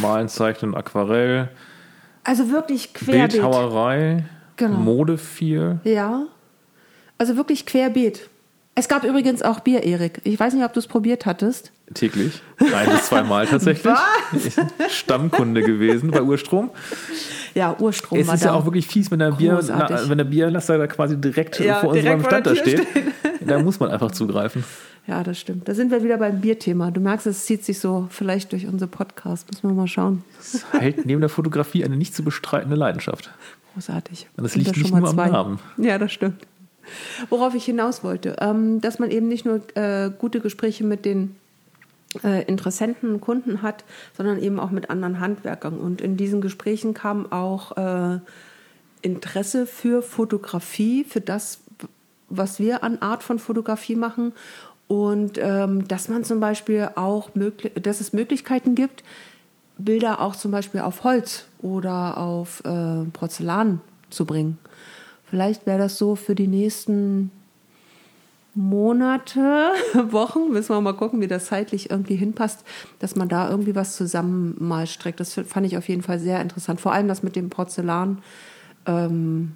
Malen, 0.00 0.28
Zeichnen, 0.28 0.74
Aquarell. 0.74 1.48
Also 2.24 2.50
wirklich 2.50 2.92
querbeet. 2.94 3.32
Bildhauerei, 3.32 4.24
genau. 4.56 4.78
Mode 4.78 5.18
viel. 5.18 5.80
Ja, 5.84 6.26
also 7.18 7.36
wirklich 7.36 7.66
querbeet. 7.66 8.28
Es 8.74 8.88
gab 8.88 9.04
übrigens 9.04 9.42
auch 9.42 9.60
Bier, 9.60 9.82
Erik. 9.82 10.20
Ich 10.24 10.38
weiß 10.38 10.54
nicht, 10.54 10.64
ob 10.64 10.72
du 10.72 10.78
es 10.78 10.86
probiert 10.86 11.26
hattest. 11.26 11.72
Täglich. 11.92 12.40
Ein 12.58 12.88
bis 12.88 13.06
zweimal 13.06 13.46
tatsächlich. 13.46 13.92
Was? 13.92 14.92
Stammkunde 14.94 15.62
gewesen 15.62 16.10
bei 16.10 16.22
Urstrom. 16.22 16.70
Ja, 17.54 17.76
Urstrom. 17.78 18.20
Es 18.20 18.32
ist 18.32 18.44
ja 18.44 18.52
auch 18.52 18.64
wirklich 18.64 18.86
fies, 18.86 19.10
wenn 19.10 19.18
der, 19.18 19.32
Bier, 19.32 19.58
wenn 20.06 20.18
der 20.18 20.24
Bierlaster 20.24 20.78
da 20.78 20.86
quasi 20.86 21.20
direkt 21.20 21.58
ja, 21.58 21.80
vor 21.80 21.92
direkt 21.92 22.14
unserem 22.14 22.30
Stand 22.30 22.46
da 22.46 22.54
steht. 22.56 22.86
Da 23.40 23.58
muss 23.58 23.80
man 23.80 23.90
einfach 23.90 24.12
zugreifen. 24.12 24.64
Ja, 25.06 25.22
das 25.24 25.38
stimmt. 25.38 25.68
Da 25.68 25.74
sind 25.74 25.90
wir 25.90 26.04
wieder 26.04 26.18
beim 26.18 26.40
Bierthema. 26.40 26.90
Du 26.90 27.00
merkst, 27.00 27.26
es 27.26 27.44
zieht 27.44 27.64
sich 27.64 27.80
so 27.80 28.06
vielleicht 28.10 28.52
durch 28.52 28.66
unsere 28.66 28.88
Podcast. 28.88 29.50
Müssen 29.50 29.68
wir 29.68 29.74
mal 29.74 29.88
schauen. 29.88 30.22
Das 30.36 30.64
hält 30.72 31.06
neben 31.06 31.20
der 31.20 31.30
Fotografie 31.30 31.84
eine 31.84 31.96
nicht 31.96 32.14
zu 32.14 32.22
bestreitende 32.22 32.76
Leidenschaft. 32.76 33.30
Großartig. 33.74 34.28
Und 34.36 34.44
das 34.44 34.56
liegt 34.56 34.76
nicht 34.76 34.94
nur 34.94 35.08
am 35.08 35.16
Namen. 35.16 35.58
Ja, 35.78 35.98
das 35.98 36.12
stimmt. 36.12 36.46
Worauf 37.28 37.54
ich 37.54 37.64
hinaus 37.64 38.02
wollte, 38.02 38.36
ähm, 38.40 38.80
dass 38.80 38.98
man 38.98 39.10
eben 39.10 39.28
nicht 39.28 39.44
nur 39.44 39.60
äh, 39.76 40.10
gute 40.16 40.40
Gespräche 40.40 40.84
mit 40.84 41.04
den 41.04 41.36
äh, 42.24 42.44
Interessenten, 42.44 43.20
Kunden 43.20 43.62
hat, 43.62 43.84
sondern 44.16 44.38
eben 44.42 44.58
auch 44.58 44.70
mit 44.70 44.90
anderen 44.90 45.20
Handwerkern. 45.20 45.78
Und 45.78 46.00
in 46.00 46.16
diesen 46.16 46.40
Gesprächen 46.40 46.94
kam 46.94 47.30
auch 47.30 47.76
äh, 47.76 48.18
Interesse 49.02 49.66
für 49.66 50.02
Fotografie, 50.02 51.04
für 51.04 51.20
das, 51.20 51.60
was 52.28 52.58
wir 52.58 52.82
an 52.82 52.98
Art 52.98 53.22
von 53.22 53.38
Fotografie 53.38 53.96
machen 53.96 54.32
und 54.90 55.38
ähm, 55.40 55.86
dass 55.86 56.08
man 56.08 56.24
zum 56.24 56.40
Beispiel 56.40 56.90
auch 56.96 57.30
dass 57.80 58.00
es 58.00 58.12
Möglichkeiten 58.12 58.74
gibt, 58.74 59.04
Bilder 59.78 60.20
auch 60.20 60.34
zum 60.34 60.50
Beispiel 60.50 60.80
auf 60.80 61.04
Holz 61.04 61.44
oder 61.60 62.18
auf 62.18 62.60
äh, 62.64 63.04
Porzellan 63.12 63.80
zu 64.10 64.24
bringen. 64.24 64.58
Vielleicht 65.26 65.64
wäre 65.64 65.78
das 65.78 65.96
so 65.96 66.16
für 66.16 66.34
die 66.34 66.48
nächsten 66.48 67.30
Monate, 68.56 69.70
Wochen, 70.10 70.50
müssen 70.50 70.74
wir 70.74 70.80
mal 70.80 70.94
gucken, 70.94 71.20
wie 71.20 71.28
das 71.28 71.46
zeitlich 71.46 71.88
irgendwie 71.88 72.16
hinpasst, 72.16 72.64
dass 72.98 73.14
man 73.14 73.28
da 73.28 73.48
irgendwie 73.48 73.76
was 73.76 73.94
zusammen 73.94 74.56
mal 74.58 74.88
streckt. 74.88 75.20
Das 75.20 75.34
fand 75.34 75.66
ich 75.66 75.78
auf 75.78 75.88
jeden 75.88 76.02
Fall 76.02 76.18
sehr 76.18 76.40
interessant. 76.40 76.80
Vor 76.80 76.92
allem 76.92 77.06
das 77.06 77.22
mit 77.22 77.36
dem 77.36 77.48
Porzellan. 77.48 78.18
Ähm, 78.86 79.52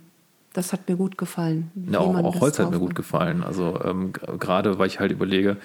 das 0.55 0.72
hat 0.72 0.88
mir 0.88 0.96
gut 0.96 1.18
gefallen. 1.18 1.70
Ja, 1.90 1.98
auch, 1.98 2.14
auch 2.14 2.40
Holz 2.40 2.59
hat 2.59 2.70
mir 2.70 2.78
gut 2.78 2.94
gefallen. 2.94 3.42
Also 3.42 3.78
ähm, 3.84 4.12
gerade, 4.12 4.78
weil 4.78 4.86
ich 4.86 5.00
halt 5.00 5.12
überlege, 5.12 5.59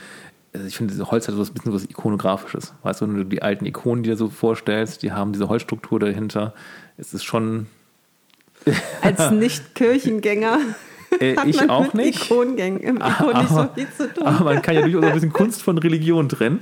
also 0.54 0.66
ich 0.66 0.76
finde, 0.76 0.94
Holz 1.12 1.28
hat 1.28 1.36
so 1.36 1.44
ein 1.44 1.54
bisschen 1.54 1.74
was 1.74 1.86
Ikonografisches. 1.86 2.74
Weißt 2.82 3.02
du, 3.02 3.08
wenn 3.08 3.16
du 3.16 3.24
die 3.24 3.44
alten 3.44 3.66
Ikonen, 3.66 4.04
die 4.04 4.10
du 4.10 4.18
so 4.18 4.30
vorstellst, 4.30 5.04
die 5.04 5.12
haben 5.12 5.32
diese 5.32 5.48
Holzstruktur 5.48 6.00
dahinter. 6.00 6.56
Es 6.98 7.14
ist 7.14 7.24
schon. 7.24 7.68
Als 9.02 9.32
Nicht-Kirchengänger. 9.32 10.60
Äh, 11.20 11.36
ich 11.48 11.68
auch 11.68 11.92
nicht. 11.96 12.26
Ikonengängen, 12.26 13.02
aber, 13.02 13.40
nicht 13.40 13.50
so 13.50 13.68
viel 13.74 13.88
zu 13.98 14.14
tun. 14.14 14.28
aber 14.28 14.46
man 14.46 14.62
kann 14.62 14.76
ja 14.76 14.82
durchaus 14.84 15.06
ein 15.06 15.14
bisschen 15.14 15.34
Kunst 15.34 15.64
von 15.64 15.80
Religion 15.80 16.30
trennen. 16.30 16.60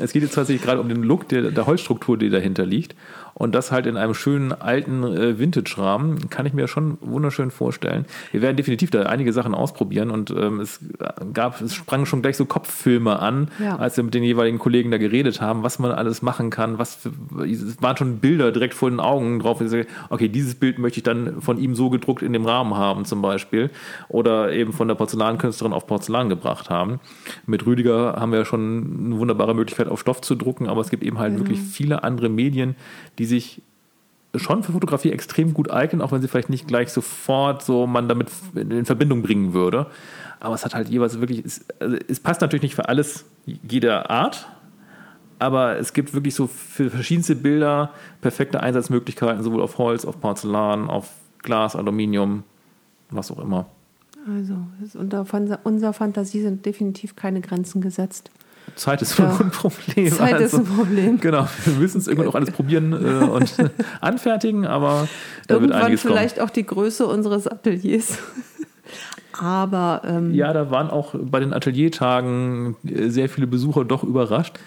Es 0.00 0.12
geht 0.12 0.24
jetzt 0.24 0.34
tatsächlich 0.34 0.64
gerade 0.64 0.80
um 0.80 0.88
den 0.88 1.04
Look 1.04 1.28
der, 1.28 1.52
der 1.52 1.66
Holzstruktur, 1.66 2.18
die 2.18 2.30
dahinter 2.30 2.66
liegt. 2.66 2.96
Und 3.34 3.54
das 3.54 3.72
halt 3.72 3.86
in 3.86 3.96
einem 3.96 4.14
schönen 4.14 4.52
alten 4.52 5.04
äh, 5.04 5.38
Vintage-Rahmen 5.38 6.30
kann 6.30 6.46
ich 6.46 6.52
mir 6.52 6.68
schon 6.68 6.98
wunderschön 7.00 7.50
vorstellen. 7.50 8.04
Wir 8.32 8.42
werden 8.42 8.56
definitiv 8.56 8.90
da 8.90 9.02
einige 9.02 9.32
Sachen 9.32 9.54
ausprobieren 9.54 10.10
und 10.10 10.30
ähm, 10.30 10.60
es 10.60 10.80
gab, 11.32 11.60
es 11.60 11.74
sprangen 11.74 12.06
schon 12.06 12.22
gleich 12.22 12.36
so 12.36 12.44
Kopffilme 12.44 13.18
an, 13.18 13.48
ja. 13.62 13.76
als 13.76 13.96
wir 13.96 14.04
mit 14.04 14.14
den 14.14 14.22
jeweiligen 14.22 14.58
Kollegen 14.58 14.90
da 14.90 14.98
geredet 14.98 15.40
haben, 15.40 15.62
was 15.62 15.78
man 15.78 15.92
alles 15.92 16.22
machen 16.22 16.50
kann, 16.50 16.78
was 16.78 16.96
für, 16.96 17.10
es 17.44 17.80
waren 17.80 17.96
schon 17.96 18.18
Bilder 18.18 18.52
direkt 18.52 18.74
vor 18.74 18.90
den 18.90 19.00
Augen 19.00 19.40
drauf. 19.40 19.62
Okay, 20.10 20.28
dieses 20.28 20.54
Bild 20.54 20.78
möchte 20.78 20.98
ich 20.98 21.02
dann 21.04 21.40
von 21.40 21.58
ihm 21.58 21.74
so 21.74 21.90
gedruckt 21.90 22.22
in 22.22 22.32
dem 22.32 22.44
Rahmen 22.46 22.74
haben, 22.74 23.04
zum 23.04 23.22
Beispiel. 23.22 23.70
Oder 24.08 24.52
eben 24.52 24.72
von 24.72 24.88
der 24.88 24.94
Porzellankünstlerin 24.94 25.72
auf 25.72 25.86
Porzellan 25.86 26.28
gebracht 26.28 26.70
haben. 26.70 27.00
Mit 27.46 27.66
Rüdiger 27.66 28.14
haben 28.18 28.32
wir 28.32 28.40
ja 28.40 28.44
schon 28.44 29.06
eine 29.06 29.18
wunderbare 29.18 29.54
Möglichkeit, 29.54 29.88
auf 29.88 30.00
Stoff 30.00 30.20
zu 30.20 30.34
drucken, 30.34 30.68
aber 30.68 30.80
es 30.80 30.90
gibt 30.90 31.02
eben 31.02 31.18
halt 31.18 31.34
mhm. 31.34 31.38
wirklich 31.38 31.60
viele 31.60 32.02
andere 32.04 32.28
Medien, 32.28 32.76
die 33.20 33.26
sich 33.26 33.60
schon 34.34 34.62
für 34.62 34.72
Fotografie 34.72 35.12
extrem 35.12 35.52
gut 35.52 35.70
eignen, 35.70 36.00
auch 36.00 36.10
wenn 36.10 36.22
sie 36.22 36.28
vielleicht 36.28 36.48
nicht 36.48 36.66
gleich 36.66 36.90
sofort 36.90 37.62
so 37.62 37.86
man 37.86 38.08
damit 38.08 38.28
in 38.54 38.86
Verbindung 38.86 39.20
bringen 39.20 39.52
würde. 39.52 39.88
Aber 40.38 40.54
es 40.54 40.64
hat 40.64 40.74
halt 40.74 40.88
jeweils 40.88 41.20
wirklich, 41.20 41.44
es, 41.44 41.66
also 41.80 41.98
es 42.08 42.18
passt 42.18 42.40
natürlich 42.40 42.62
nicht 42.62 42.74
für 42.74 42.88
alles 42.88 43.26
jeder 43.44 44.08
Art, 44.08 44.48
aber 45.38 45.76
es 45.76 45.92
gibt 45.92 46.14
wirklich 46.14 46.34
so 46.34 46.46
für 46.46 46.88
verschiedenste 46.88 47.36
Bilder 47.36 47.90
perfekte 48.22 48.62
Einsatzmöglichkeiten, 48.62 49.42
sowohl 49.42 49.60
auf 49.60 49.76
Holz, 49.76 50.06
auf 50.06 50.18
Porzellan, 50.18 50.88
auf 50.88 51.10
Glas, 51.42 51.76
Aluminium, 51.76 52.44
was 53.10 53.30
auch 53.30 53.38
immer. 53.38 53.66
Also 54.26 54.54
unter 54.98 55.26
unserer 55.64 55.92
Fantasie 55.92 56.40
sind 56.40 56.64
definitiv 56.64 57.16
keine 57.16 57.42
Grenzen 57.42 57.82
gesetzt. 57.82 58.30
Zeit 58.76 59.02
ist 59.02 59.18
ja. 59.18 59.38
ein 59.38 59.50
Problem. 59.50 60.10
Zeit 60.12 60.34
also, 60.34 60.44
ist 60.44 60.54
ein 60.54 60.76
Problem. 60.76 61.20
Genau, 61.20 61.48
wir 61.64 61.74
müssen 61.74 61.98
es 61.98 62.06
irgendwann 62.06 62.28
auch 62.28 62.34
alles 62.34 62.50
probieren 62.50 62.92
äh, 62.92 63.24
und 63.24 63.54
anfertigen, 64.00 64.66
aber 64.66 65.08
da 65.46 65.54
irgendwann 65.54 65.74
wird 65.76 65.84
einiges 65.84 66.02
vielleicht 66.02 66.36
kommen. 66.36 66.48
auch 66.48 66.50
die 66.50 66.66
Größe 66.66 67.06
unseres 67.06 67.46
Ateliers. 67.46 68.18
aber 69.38 70.02
ähm, 70.04 70.34
ja, 70.34 70.52
da 70.52 70.70
waren 70.70 70.90
auch 70.90 71.14
bei 71.14 71.40
den 71.40 71.52
Ateliertagen 71.52 72.76
sehr 72.82 73.28
viele 73.28 73.46
Besucher 73.46 73.84
doch 73.84 74.02
überrascht, 74.02 74.58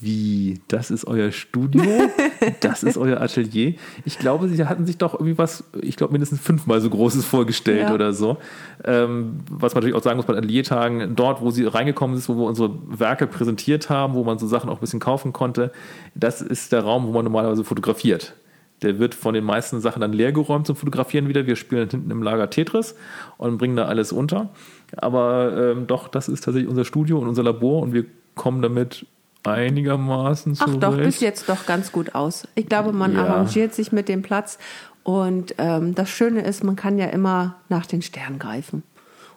wie, 0.00 0.60
das 0.68 0.90
ist 0.90 1.06
euer 1.06 1.32
Studio? 1.32 1.82
das 2.60 2.82
ist 2.82 2.98
euer 2.98 3.20
Atelier? 3.20 3.74
Ich 4.04 4.18
glaube, 4.18 4.48
sie 4.48 4.66
hatten 4.66 4.84
sich 4.84 4.98
doch 4.98 5.14
irgendwie 5.14 5.38
was, 5.38 5.64
ich 5.80 5.96
glaube, 5.96 6.12
mindestens 6.12 6.40
fünfmal 6.40 6.80
so 6.80 6.90
Großes 6.90 7.24
vorgestellt 7.24 7.88
ja. 7.88 7.94
oder 7.94 8.12
so. 8.12 8.36
Ähm, 8.84 9.40
was 9.50 9.74
man 9.74 9.80
natürlich 9.80 9.96
auch 9.96 10.02
sagen 10.02 10.18
muss 10.18 10.26
bei 10.26 10.36
Ateliertagen, 10.36 11.16
dort, 11.16 11.40
wo 11.40 11.50
sie 11.50 11.64
reingekommen 11.64 12.16
ist, 12.16 12.28
wo 12.28 12.36
wir 12.36 12.44
unsere 12.44 12.70
Werke 12.86 13.26
präsentiert 13.26 13.88
haben, 13.88 14.14
wo 14.14 14.24
man 14.24 14.38
so 14.38 14.46
Sachen 14.46 14.68
auch 14.68 14.76
ein 14.76 14.80
bisschen 14.80 15.00
kaufen 15.00 15.32
konnte, 15.32 15.72
das 16.14 16.42
ist 16.42 16.72
der 16.72 16.80
Raum, 16.80 17.06
wo 17.06 17.12
man 17.12 17.24
normalerweise 17.24 17.64
fotografiert. 17.64 18.34
Der 18.82 18.98
wird 18.98 19.14
von 19.14 19.32
den 19.32 19.44
meisten 19.44 19.80
Sachen 19.80 20.00
dann 20.00 20.12
leergeräumt 20.12 20.66
zum 20.66 20.76
Fotografieren 20.76 21.28
wieder. 21.28 21.46
Wir 21.46 21.56
spielen 21.56 21.88
hinten 21.88 22.10
im 22.10 22.22
Lager 22.22 22.50
Tetris 22.50 22.94
und 23.38 23.56
bringen 23.56 23.76
da 23.76 23.86
alles 23.86 24.12
unter. 24.12 24.50
Aber 24.94 25.72
ähm, 25.72 25.86
doch, 25.86 26.08
das 26.08 26.28
ist 26.28 26.44
tatsächlich 26.44 26.68
unser 26.68 26.84
Studio 26.84 27.18
und 27.18 27.28
unser 27.28 27.42
Labor 27.42 27.80
und 27.80 27.94
wir 27.94 28.04
kommen 28.34 28.60
damit 28.60 29.06
einigermaßen 29.46 30.54
zurecht. 30.54 30.76
Ach 30.76 30.80
doch, 30.80 30.96
bis 30.96 31.20
jetzt 31.20 31.48
doch 31.48 31.66
ganz 31.66 31.92
gut 31.92 32.14
aus. 32.14 32.46
Ich 32.54 32.68
glaube, 32.68 32.92
man 32.92 33.14
ja. 33.14 33.24
arrangiert 33.24 33.74
sich 33.74 33.92
mit 33.92 34.08
dem 34.08 34.22
Platz. 34.22 34.58
Und 35.02 35.54
ähm, 35.58 35.94
das 35.94 36.10
Schöne 36.10 36.40
ist, 36.42 36.64
man 36.64 36.74
kann 36.74 36.98
ja 36.98 37.06
immer 37.06 37.56
nach 37.68 37.86
den 37.86 38.02
Sternen 38.02 38.38
greifen. 38.38 38.82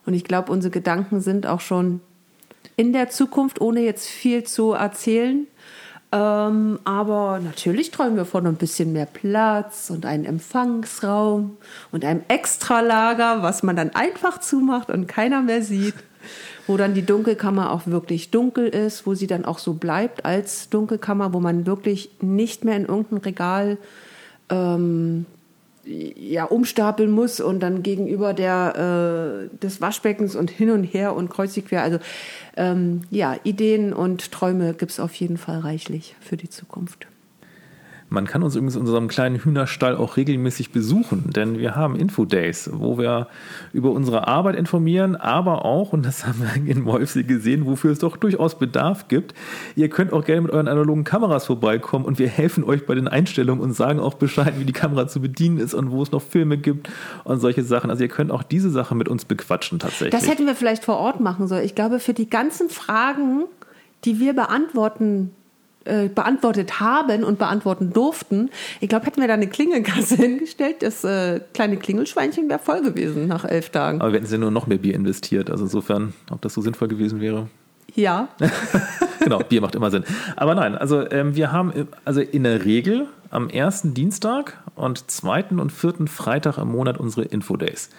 Und 0.05 0.13
ich 0.13 0.23
glaube, 0.23 0.51
unsere 0.51 0.71
Gedanken 0.71 1.21
sind 1.21 1.45
auch 1.45 1.61
schon 1.61 2.01
in 2.75 2.93
der 2.93 3.09
Zukunft, 3.09 3.61
ohne 3.61 3.81
jetzt 3.81 4.07
viel 4.07 4.43
zu 4.43 4.71
erzählen. 4.71 5.45
Ähm, 6.11 6.79
aber 6.85 7.39
natürlich 7.43 7.91
träumen 7.91 8.15
wir 8.15 8.25
von 8.25 8.47
ein 8.47 8.55
bisschen 8.55 8.93
mehr 8.93 9.05
Platz 9.05 9.91
und 9.91 10.07
einem 10.07 10.25
Empfangsraum 10.25 11.57
und 11.91 12.03
einem 12.03 12.23
Extralager, 12.29 13.43
was 13.43 13.61
man 13.61 13.75
dann 13.75 13.91
einfach 13.93 14.39
zumacht 14.39 14.89
und 14.89 15.07
keiner 15.07 15.43
mehr 15.43 15.61
sieht 15.61 15.93
wo 16.69 16.77
dann 16.77 16.93
die 16.93 17.05
Dunkelkammer 17.05 17.71
auch 17.71 17.87
wirklich 17.87 18.29
dunkel 18.29 18.67
ist, 18.67 19.07
wo 19.07 19.15
sie 19.15 19.25
dann 19.25 19.43
auch 19.43 19.57
so 19.57 19.73
bleibt 19.73 20.23
als 20.23 20.69
Dunkelkammer, 20.69 21.33
wo 21.33 21.39
man 21.39 21.65
wirklich 21.65 22.11
nicht 22.21 22.63
mehr 22.63 22.77
in 22.77 22.85
irgendein 22.85 23.17
Regal 23.17 23.77
ähm, 24.51 25.25
ja, 25.83 26.45
umstapeln 26.45 27.09
muss 27.09 27.39
und 27.39 27.61
dann 27.61 27.81
gegenüber 27.81 28.35
der, 28.35 29.49
äh, 29.51 29.57
des 29.57 29.81
Waschbeckens 29.81 30.35
und 30.35 30.51
hin 30.51 30.69
und 30.69 30.83
her 30.83 31.15
und 31.15 31.31
kreuzig 31.31 31.65
quer. 31.65 31.81
Also 31.81 31.97
ähm, 32.55 33.01
ja, 33.09 33.35
Ideen 33.43 33.91
und 33.91 34.31
Träume 34.31 34.75
gibt 34.75 34.91
es 34.91 34.99
auf 34.99 35.15
jeden 35.15 35.37
Fall 35.37 35.59
reichlich 35.61 36.15
für 36.21 36.37
die 36.37 36.49
Zukunft. 36.49 37.07
Man 38.09 38.25
kann 38.25 38.41
uns 38.41 38.55
übrigens 38.55 38.75
in 38.75 38.81
unserem 38.81 39.07
kleinen 39.07 39.35
Hühnerstall 39.35 39.95
auch 39.95 40.17
regelmäßig 40.17 40.71
besuchen, 40.71 41.29
denn 41.29 41.59
wir 41.59 41.75
haben 41.75 41.95
Info-Days, 41.95 42.71
wo 42.73 42.97
wir 42.97 43.27
über 43.71 43.91
unsere 43.91 44.27
Arbeit 44.27 44.55
informieren, 44.55 45.15
aber 45.15 45.63
auch, 45.63 45.93
und 45.93 46.05
das 46.05 46.25
haben 46.27 46.41
wir 46.41 46.71
in 46.71 46.85
Wolfsee 46.85 47.23
gesehen, 47.23 47.65
wofür 47.65 47.91
es 47.91 47.99
doch 47.99 48.17
durchaus 48.17 48.57
Bedarf 48.57 49.07
gibt, 49.07 49.35
ihr 49.75 49.89
könnt 49.89 50.11
auch 50.11 50.25
gerne 50.25 50.41
mit 50.41 50.51
euren 50.51 50.67
analogen 50.67 51.03
Kameras 51.03 51.45
vorbeikommen 51.45 52.05
und 52.05 52.17
wir 52.17 52.27
helfen 52.27 52.63
euch 52.63 52.85
bei 52.85 52.95
den 52.95 53.07
Einstellungen 53.07 53.63
und 53.63 53.73
sagen 53.73 53.99
auch 53.99 54.15
Bescheid, 54.15 54.55
wie 54.57 54.65
die 54.65 54.73
Kamera 54.73 55.07
zu 55.07 55.21
bedienen 55.21 55.59
ist 55.59 55.75
und 55.75 55.91
wo 55.91 56.01
es 56.01 56.11
noch 56.11 56.21
Filme 56.21 56.57
gibt 56.57 56.89
und 57.25 57.39
solche 57.39 57.63
Sachen. 57.63 57.91
Also 57.91 58.03
ihr 58.03 58.09
könnt 58.09 58.31
auch 58.31 58.43
diese 58.43 58.71
Sache 58.71 58.95
mit 58.95 59.07
uns 59.07 59.25
bequatschen 59.25 59.77
tatsächlich. 59.77 60.11
Das 60.11 60.27
hätten 60.27 60.47
wir 60.47 60.55
vielleicht 60.55 60.83
vor 60.83 60.97
Ort 60.97 61.19
machen 61.19 61.47
sollen. 61.47 61.63
Ich 61.63 61.75
glaube, 61.75 61.99
für 61.99 62.13
die 62.13 62.29
ganzen 62.29 62.69
Fragen, 62.69 63.43
die 64.05 64.19
wir 64.19 64.33
beantworten 64.33 65.31
äh, 65.89 66.09
beantwortet 66.13 66.79
haben 66.79 67.23
und 67.23 67.39
beantworten 67.39 67.91
durften. 67.91 68.49
Ich 68.79 68.89
glaube, 68.89 69.05
hätten 69.05 69.21
wir 69.21 69.27
da 69.27 69.33
eine 69.33 69.47
Klingelkasse 69.47 70.15
hingestellt, 70.17 70.77
das 70.81 71.03
äh, 71.03 71.41
kleine 71.53 71.77
Klingelschweinchen 71.77 72.49
wäre 72.49 72.59
voll 72.59 72.81
gewesen 72.81 73.27
nach 73.27 73.45
elf 73.45 73.69
Tagen. 73.69 74.01
Aber 74.01 74.11
wir 74.11 74.19
hätten 74.19 74.29
sie 74.29 74.37
nur 74.37 74.51
noch 74.51 74.67
mehr 74.67 74.77
Bier 74.77 74.95
investiert. 74.95 75.49
Also 75.49 75.65
insofern, 75.65 76.13
ob 76.31 76.41
das 76.41 76.53
so 76.53 76.61
sinnvoll 76.61 76.87
gewesen 76.87 77.21
wäre. 77.21 77.47
Ja. 77.95 78.29
genau, 79.19 79.39
Bier 79.39 79.61
macht 79.61 79.75
immer 79.75 79.91
Sinn. 79.91 80.03
Aber 80.35 80.55
nein, 80.55 80.75
also 80.75 81.09
ähm, 81.09 81.35
wir 81.35 81.51
haben 81.51 81.87
also 82.05 82.21
in 82.21 82.43
der 82.43 82.65
Regel 82.65 83.07
am 83.31 83.49
ersten 83.49 83.93
Dienstag 83.93 84.57
und 84.75 85.09
zweiten 85.09 85.59
und 85.59 85.71
vierten 85.71 86.07
Freitag 86.07 86.57
im 86.57 86.69
Monat 86.71 86.97
unsere 86.97 87.25
Infodays. 87.25 87.89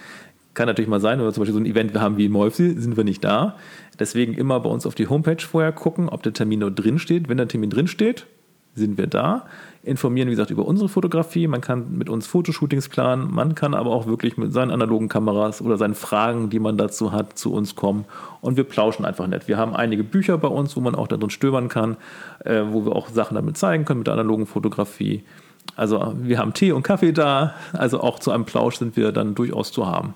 Kann 0.61 0.67
natürlich 0.67 0.91
mal 0.91 1.01
sein, 1.01 1.19
wenn 1.19 1.25
wir 1.25 1.33
zum 1.33 1.41
Beispiel 1.41 1.55
so 1.55 1.61
ein 1.61 1.65
Event 1.65 1.99
haben 1.99 2.19
wie 2.19 2.29
Molfsee, 2.29 2.75
sind 2.75 2.95
wir 2.99 3.03
nicht 3.03 3.25
da. 3.25 3.57
Deswegen 3.99 4.35
immer 4.35 4.61
bei 4.61 4.69
uns 4.69 4.85
auf 4.85 4.95
die 4.95 5.09
Homepage 5.09 5.41
vorher 5.41 5.73
gucken, 5.73 6.11
ob 6.11 6.23
der 6.23 6.35
Termin 6.35 6.59
nur 6.59 6.71
drin 6.71 6.99
steht. 6.99 7.31
Wenn 7.31 7.39
der 7.39 7.49
Termin 7.49 7.71
drin 7.71 7.87
steht, 7.87 8.27
sind 8.75 8.99
wir 8.99 9.07
da. 9.07 9.47
Informieren, 9.83 10.29
wie 10.29 10.33
gesagt, 10.33 10.51
über 10.51 10.67
unsere 10.67 10.91
Fotografie. 10.91 11.47
Man 11.47 11.63
kann 11.63 11.97
mit 11.97 12.11
uns 12.11 12.27
Fotoshootings 12.27 12.91
planen. 12.91 13.33
Man 13.33 13.55
kann 13.55 13.73
aber 13.73 13.89
auch 13.89 14.07
wirklich 14.07 14.37
mit 14.37 14.53
seinen 14.53 14.71
analogen 14.71 15.09
Kameras 15.09 15.63
oder 15.63 15.79
seinen 15.79 15.95
Fragen, 15.95 16.51
die 16.51 16.59
man 16.59 16.77
dazu 16.77 17.11
hat, 17.11 17.39
zu 17.39 17.55
uns 17.55 17.75
kommen. 17.75 18.05
Und 18.43 18.59
wir 18.59 18.65
plauschen 18.65 19.07
einfach 19.07 19.29
nett. 19.29 19.49
Wir 19.49 19.57
haben 19.57 19.75
einige 19.75 20.05
Bücher 20.05 20.37
bei 20.37 20.49
uns, 20.49 20.77
wo 20.77 20.83
man 20.83 20.95
auch 20.95 21.09
darin 21.09 21.31
stöbern 21.31 21.71
kann, 21.71 21.97
äh, 22.45 22.65
wo 22.69 22.85
wir 22.85 22.95
auch 22.95 23.09
Sachen 23.09 23.35
damit 23.35 23.57
zeigen 23.57 23.87
können 23.87 24.01
mit 24.01 24.09
der 24.09 24.13
analogen 24.13 24.45
Fotografie. 24.45 25.23
Also 25.75 26.13
wir 26.21 26.39
haben 26.39 26.53
Tee 26.53 26.73
und 26.73 26.83
Kaffee 26.83 27.13
da. 27.13 27.55
Also 27.73 28.03
auch 28.03 28.19
zu 28.19 28.31
einem 28.31 28.45
Plausch 28.45 28.77
sind 28.77 28.99
wir 28.99 29.11
dann 29.11 29.35
durchaus 29.35 29.73
zu 29.73 29.87
haben 29.87 30.13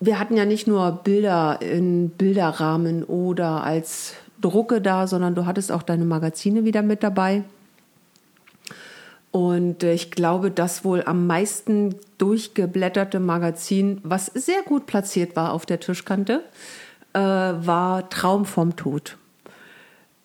wir 0.00 0.18
hatten 0.18 0.36
ja 0.36 0.44
nicht 0.44 0.66
nur 0.66 0.92
Bilder 0.92 1.60
in 1.60 2.10
Bilderrahmen 2.10 3.04
oder 3.04 3.64
als 3.64 4.14
Drucke 4.40 4.80
da, 4.80 5.06
sondern 5.06 5.34
du 5.34 5.46
hattest 5.46 5.72
auch 5.72 5.82
deine 5.82 6.04
Magazine 6.04 6.64
wieder 6.64 6.82
mit 6.82 7.02
dabei. 7.02 7.44
Und 9.30 9.82
äh, 9.82 9.92
ich 9.92 10.10
glaube, 10.10 10.50
das 10.50 10.84
wohl 10.84 11.02
am 11.04 11.26
meisten 11.26 11.94
durchgeblätterte 12.18 13.20
Magazin, 13.20 14.00
was 14.02 14.26
sehr 14.26 14.62
gut 14.62 14.86
platziert 14.86 15.36
war 15.36 15.52
auf 15.52 15.66
der 15.66 15.80
Tischkante, 15.80 16.42
äh, 17.12 17.18
war 17.18 18.08
Traum 18.10 18.44
vom 18.44 18.76
Tod. 18.76 19.16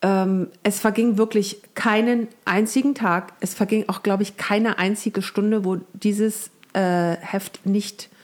Ähm, 0.01 0.47
es 0.63 0.79
verging 0.79 1.17
wirklich 1.17 1.61
keinen 1.75 2.27
einzigen 2.45 2.95
Tag, 2.95 3.33
es 3.39 3.53
verging 3.53 3.85
auch, 3.87 4.03
glaube 4.03 4.23
ich, 4.23 4.37
keine 4.37 4.79
einzige 4.79 5.21
Stunde, 5.21 5.63
wo 5.63 5.77
dieses 5.93 6.49
äh, 6.73 7.15
Heft 7.17 7.65
nicht 7.65 8.05
äh, 8.05 8.20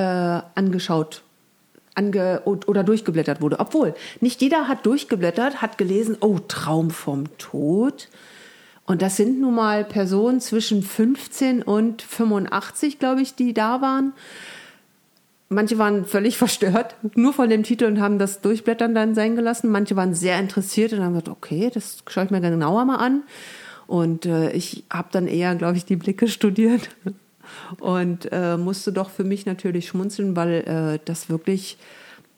angeschaut 0.00 1.22
ange 1.94 2.42
oder 2.44 2.84
durchgeblättert 2.84 3.40
wurde. 3.40 3.60
Obwohl, 3.60 3.94
nicht 4.20 4.42
jeder 4.42 4.68
hat 4.68 4.84
durchgeblättert, 4.86 5.62
hat 5.62 5.78
gelesen, 5.78 6.16
oh, 6.20 6.38
Traum 6.48 6.90
vom 6.90 7.36
Tod. 7.38 8.08
Und 8.86 9.00
das 9.00 9.16
sind 9.16 9.40
nun 9.40 9.54
mal 9.54 9.84
Personen 9.84 10.40
zwischen 10.40 10.82
15 10.82 11.62
und 11.62 12.02
85, 12.02 12.98
glaube 12.98 13.22
ich, 13.22 13.34
die 13.34 13.54
da 13.54 13.80
waren. 13.80 14.12
Manche 15.48 15.78
waren 15.78 16.04
völlig 16.04 16.36
verstört, 16.38 16.96
nur 17.14 17.32
von 17.32 17.48
dem 17.48 17.62
Titel 17.62 17.84
und 17.84 18.00
haben 18.00 18.18
das 18.18 18.40
Durchblättern 18.40 18.94
dann 18.94 19.14
sein 19.14 19.36
gelassen. 19.36 19.70
Manche 19.70 19.96
waren 19.96 20.14
sehr 20.14 20.38
interessiert 20.38 20.92
und 20.92 21.00
haben 21.00 21.12
gesagt, 21.12 21.28
okay, 21.28 21.70
das 21.72 21.98
schaue 22.08 22.24
ich 22.24 22.30
mir 22.30 22.40
genauer 22.40 22.84
mal 22.84 22.96
an. 22.96 23.22
Und 23.86 24.26
äh, 24.26 24.50
ich 24.52 24.84
habe 24.90 25.08
dann 25.12 25.28
eher, 25.28 25.54
glaube 25.54 25.76
ich, 25.76 25.84
die 25.84 25.96
Blicke 25.96 26.28
studiert 26.28 26.88
und 27.80 28.28
äh, 28.32 28.56
musste 28.56 28.92
doch 28.92 29.10
für 29.10 29.24
mich 29.24 29.46
natürlich 29.46 29.88
schmunzeln, 29.88 30.36
weil 30.36 30.52
äh, 30.52 30.98
das 31.04 31.28
wirklich 31.28 31.78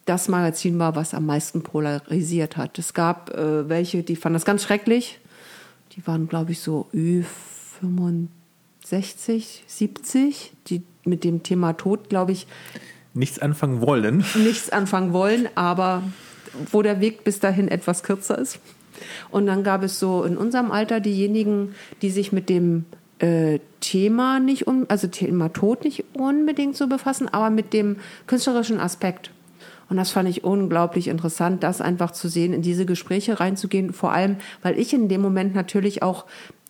das 0.04 0.28
Magazin 0.28 0.78
war, 0.78 0.94
was 0.96 1.14
am 1.14 1.26
meisten 1.26 1.62
polarisiert 1.62 2.56
hat. 2.56 2.78
Es 2.78 2.94
gab 2.94 3.30
äh, 3.34 3.68
welche, 3.68 4.02
die 4.02 4.16
fanden 4.16 4.34
das 4.34 4.44
ganz 4.44 4.62
schrecklich. 4.62 5.18
Die 5.92 6.06
waren, 6.06 6.28
glaube 6.28 6.52
ich, 6.52 6.60
so 6.60 6.88
Ü65, 6.94 8.28
70, 9.66 10.52
die 10.68 10.82
mit 11.04 11.24
dem 11.24 11.42
Thema 11.42 11.72
Tod, 11.72 12.08
glaube 12.08 12.32
ich, 12.32 12.46
nichts 13.14 13.38
anfangen 13.38 13.80
wollen. 13.80 14.24
Nichts 14.34 14.70
anfangen 14.70 15.12
wollen, 15.12 15.48
aber 15.54 16.02
wo 16.70 16.82
der 16.82 17.00
Weg 17.00 17.24
bis 17.24 17.40
dahin 17.40 17.68
etwas 17.68 18.02
kürzer 18.02 18.38
ist. 18.38 18.60
Und 19.30 19.46
dann 19.46 19.64
gab 19.64 19.82
es 19.82 19.98
so 19.98 20.24
in 20.24 20.36
unserem 20.36 20.70
Alter 20.70 21.00
diejenigen, 21.00 21.74
die 22.02 22.10
sich 22.10 22.32
mit 22.32 22.48
dem 22.48 22.84
äh, 23.18 23.60
Thema 23.80 24.40
nicht, 24.40 24.66
un 24.66 24.86
also 24.88 25.06
Thema 25.06 25.52
Tod 25.52 25.84
nicht 25.84 26.04
unbedingt 26.14 26.76
zu 26.76 26.88
befassen, 26.88 27.28
aber 27.28 27.50
mit 27.50 27.72
dem 27.72 27.96
künstlerischen 28.26 28.80
Aspekt. 28.80 29.30
Und 29.88 29.96
das 29.96 30.10
fand 30.10 30.28
ich 30.28 30.42
unglaublich 30.42 31.08
interessant, 31.08 31.62
das 31.62 31.80
einfach 31.80 32.10
zu 32.10 32.28
sehen, 32.28 32.52
in 32.52 32.62
diese 32.62 32.86
Gespräche 32.86 33.38
reinzugehen. 33.38 33.92
Vor 33.92 34.12
allem, 34.12 34.36
weil 34.62 34.78
ich 34.78 34.92
in 34.92 35.08
dem 35.08 35.20
Moment 35.20 35.54
natürlich 35.54 36.02
auch 36.02 36.24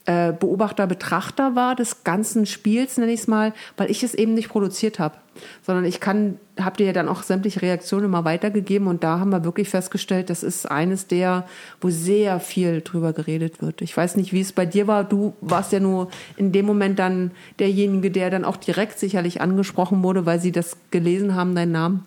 äh, 0.06 0.32
Beobachter, 0.32 0.86
Betrachter 0.86 1.54
war 1.54 1.74
des 1.74 2.04
ganzen 2.04 2.46
Spiels, 2.46 2.96
nenne 2.96 3.12
ich 3.12 3.20
es 3.20 3.28
mal, 3.28 3.52
weil 3.76 3.90
ich 3.90 4.02
es 4.02 4.14
eben 4.14 4.34
nicht 4.34 4.48
produziert 4.48 4.98
habe, 4.98 5.16
sondern 5.62 5.84
ich 5.84 6.00
kann, 6.00 6.38
habe 6.58 6.76
dir 6.76 6.86
ja 6.86 6.92
dann 6.92 7.08
auch 7.08 7.22
sämtliche 7.22 7.60
Reaktionen 7.62 8.06
immer 8.06 8.24
weitergegeben 8.24 8.86
und 8.86 9.02
da 9.04 9.18
haben 9.18 9.30
wir 9.30 9.44
wirklich 9.44 9.68
festgestellt, 9.68 10.30
das 10.30 10.42
ist 10.42 10.70
eines 10.70 11.06
der, 11.08 11.46
wo 11.80 11.90
sehr 11.90 12.40
viel 12.40 12.80
drüber 12.80 13.12
geredet 13.12 13.60
wird. 13.60 13.82
Ich 13.82 13.96
weiß 13.96 14.16
nicht, 14.16 14.32
wie 14.32 14.40
es 14.40 14.52
bei 14.52 14.64
dir 14.64 14.86
war. 14.86 15.04
Du 15.04 15.34
warst 15.40 15.72
ja 15.72 15.80
nur 15.80 16.08
in 16.36 16.52
dem 16.52 16.66
Moment 16.66 16.98
dann 16.98 17.32
derjenige, 17.58 18.10
der 18.10 18.30
dann 18.30 18.44
auch 18.44 18.56
direkt 18.56 18.98
sicherlich 18.98 19.40
angesprochen 19.40 20.02
wurde, 20.02 20.24
weil 20.24 20.40
sie 20.40 20.52
das 20.52 20.76
gelesen 20.90 21.34
haben, 21.34 21.54
deinen 21.54 21.72
Namen 21.72 22.06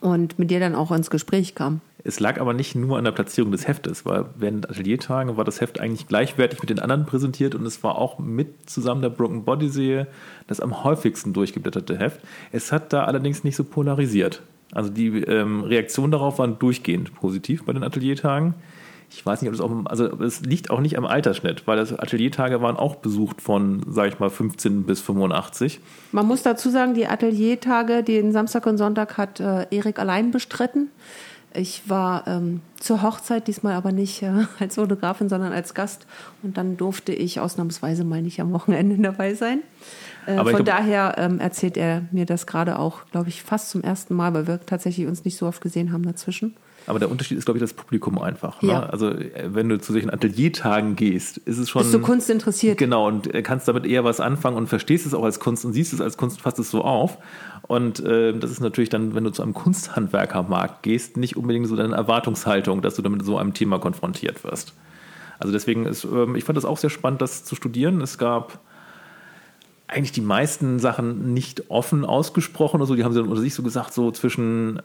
und 0.00 0.38
mit 0.38 0.50
dir 0.50 0.60
dann 0.60 0.74
auch 0.74 0.92
ins 0.92 1.10
Gespräch 1.10 1.54
kam. 1.54 1.80
Es 2.04 2.20
lag 2.20 2.40
aber 2.40 2.54
nicht 2.54 2.74
nur 2.74 2.96
an 2.96 3.04
der 3.04 3.12
Platzierung 3.12 3.50
des 3.50 3.66
Heftes, 3.66 4.06
weil 4.06 4.26
während 4.36 4.70
Ateliertagen 4.70 5.36
war 5.36 5.44
das 5.44 5.60
Heft 5.60 5.80
eigentlich 5.80 6.06
gleichwertig 6.06 6.60
mit 6.60 6.70
den 6.70 6.78
anderen 6.78 7.06
präsentiert 7.06 7.54
und 7.54 7.66
es 7.66 7.82
war 7.82 7.98
auch 7.98 8.18
mit 8.18 8.70
zusammen 8.70 9.02
der 9.02 9.10
Broken 9.10 9.44
Body 9.44 9.68
Serie 9.68 10.06
das 10.46 10.60
am 10.60 10.84
häufigsten 10.84 11.32
durchgeblätterte 11.32 11.98
Heft. 11.98 12.20
Es 12.52 12.70
hat 12.70 12.92
da 12.92 13.04
allerdings 13.04 13.42
nicht 13.42 13.56
so 13.56 13.64
polarisiert. 13.64 14.42
Also 14.72 14.90
die 14.90 15.08
ähm, 15.22 15.62
Reaktionen 15.62 16.12
darauf 16.12 16.38
waren 16.38 16.58
durchgehend 16.58 17.14
positiv 17.14 17.64
bei 17.64 17.72
den 17.72 17.82
Ateliertagen. 17.82 18.54
Ich 19.10 19.24
weiß 19.24 19.40
nicht, 19.40 19.48
ob 19.48 19.54
es 19.54 19.60
auch, 19.60 19.70
also 19.86 20.04
es 20.22 20.42
liegt 20.42 20.70
auch 20.70 20.80
nicht 20.80 20.98
am 20.98 21.06
Altersschnitt, 21.06 21.66
weil 21.66 21.78
das 21.78 21.98
Ateliertage 21.98 22.60
waren 22.60 22.76
auch 22.76 22.96
besucht 22.96 23.40
von, 23.40 23.82
sage 23.88 24.10
ich 24.10 24.18
mal, 24.18 24.28
15 24.28 24.84
bis 24.84 25.00
85. 25.00 25.80
Man 26.12 26.26
muss 26.26 26.42
dazu 26.42 26.68
sagen, 26.68 26.92
die 26.92 27.06
Ateliertage, 27.06 28.02
den 28.02 28.32
Samstag 28.32 28.66
und 28.66 28.76
Sonntag 28.76 29.16
hat 29.16 29.40
äh, 29.40 29.66
Erik 29.70 29.98
allein 29.98 30.30
bestritten. 30.30 30.90
Ich 31.54 31.88
war 31.88 32.26
ähm, 32.26 32.60
zur 32.78 33.02
Hochzeit, 33.02 33.48
diesmal 33.48 33.74
aber 33.74 33.92
nicht 33.92 34.22
äh, 34.22 34.44
als 34.58 34.74
Fotografin, 34.74 35.28
sondern 35.28 35.52
als 35.52 35.74
Gast. 35.74 36.06
Und 36.42 36.56
dann 36.56 36.76
durfte 36.76 37.12
ich 37.12 37.40
ausnahmsweise 37.40 38.04
mal 38.04 38.22
nicht 38.22 38.40
am 38.40 38.52
Wochenende 38.52 38.98
dabei 39.02 39.34
sein. 39.34 39.60
Äh, 40.26 40.36
von 40.36 40.46
glaub, 40.46 40.64
daher 40.64 41.14
ähm, 41.16 41.40
erzählt 41.40 41.76
er 41.76 42.02
mir 42.10 42.26
das 42.26 42.46
gerade 42.46 42.78
auch, 42.78 43.06
glaube 43.10 43.28
ich, 43.28 43.42
fast 43.42 43.70
zum 43.70 43.82
ersten 43.82 44.14
Mal, 44.14 44.34
weil 44.34 44.46
wir 44.46 44.60
tatsächlich 44.64 45.06
uns 45.06 45.24
nicht 45.24 45.38
so 45.38 45.46
oft 45.46 45.60
gesehen 45.60 45.92
haben 45.92 46.04
dazwischen. 46.04 46.54
Aber 46.88 46.98
der 46.98 47.10
Unterschied 47.10 47.36
ist, 47.36 47.44
glaube 47.44 47.58
ich, 47.58 47.62
das 47.62 47.74
Publikum 47.74 48.18
einfach. 48.18 48.62
Ne? 48.62 48.72
Ja. 48.72 48.82
Also 48.84 49.10
äh, 49.10 49.48
wenn 49.52 49.68
du 49.68 49.78
zu 49.78 49.92
solchen 49.92 50.10
Ateliertagen 50.10 50.96
gehst, 50.96 51.36
ist 51.38 51.58
es 51.58 51.68
schon. 51.68 51.82
Bist 51.82 51.94
du 51.94 52.00
Kunst 52.00 52.30
interessiert? 52.30 52.78
Genau, 52.78 53.06
und 53.06 53.32
äh, 53.34 53.42
kannst 53.42 53.68
damit 53.68 53.86
eher 53.86 54.04
was 54.04 54.20
anfangen 54.20 54.56
und 54.56 54.68
verstehst 54.68 55.06
es 55.06 55.14
auch 55.14 55.24
als 55.24 55.38
Kunst 55.38 55.64
und 55.64 55.72
siehst 55.72 55.92
es 55.92 56.00
als 56.00 56.16
Kunst, 56.16 56.40
fasst 56.40 56.58
es 56.58 56.70
so 56.70 56.82
auf. 56.82 57.18
Und 57.66 58.00
äh, 58.00 58.32
das 58.32 58.50
ist 58.50 58.60
natürlich 58.60 58.88
dann, 58.88 59.14
wenn 59.14 59.24
du 59.24 59.30
zu 59.30 59.42
einem 59.42 59.54
Kunsthandwerkermarkt 59.54 60.82
gehst, 60.82 61.16
nicht 61.16 61.36
unbedingt 61.36 61.68
so 61.68 61.76
deine 61.76 61.94
Erwartungshaltung, 61.94 62.80
dass 62.80 62.94
du 62.94 63.02
damit 63.02 63.24
so 63.24 63.36
einem 63.36 63.52
Thema 63.52 63.78
konfrontiert 63.78 64.42
wirst. 64.44 64.72
Also 65.38 65.52
deswegen 65.52 65.86
ist, 65.86 66.04
ähm, 66.04 66.36
ich 66.36 66.44
fand 66.44 66.56
das 66.56 66.64
auch 66.64 66.78
sehr 66.78 66.90
spannend, 66.90 67.20
das 67.20 67.44
zu 67.44 67.54
studieren. 67.54 68.00
Es 68.00 68.18
gab 68.18 68.60
eigentlich 69.88 70.12
die 70.12 70.20
meisten 70.20 70.78
Sachen 70.78 71.32
nicht 71.32 71.70
offen 71.70 72.04
ausgesprochen 72.04 72.76
oder 72.76 72.86
so. 72.86 72.94
Die 72.94 73.04
haben 73.04 73.12
sie 73.12 73.20
dann 73.20 73.28
unter 73.28 73.40
sich 73.40 73.54
so 73.54 73.62
gesagt, 73.62 73.94
so 73.94 74.10
zwischen, 74.10 74.82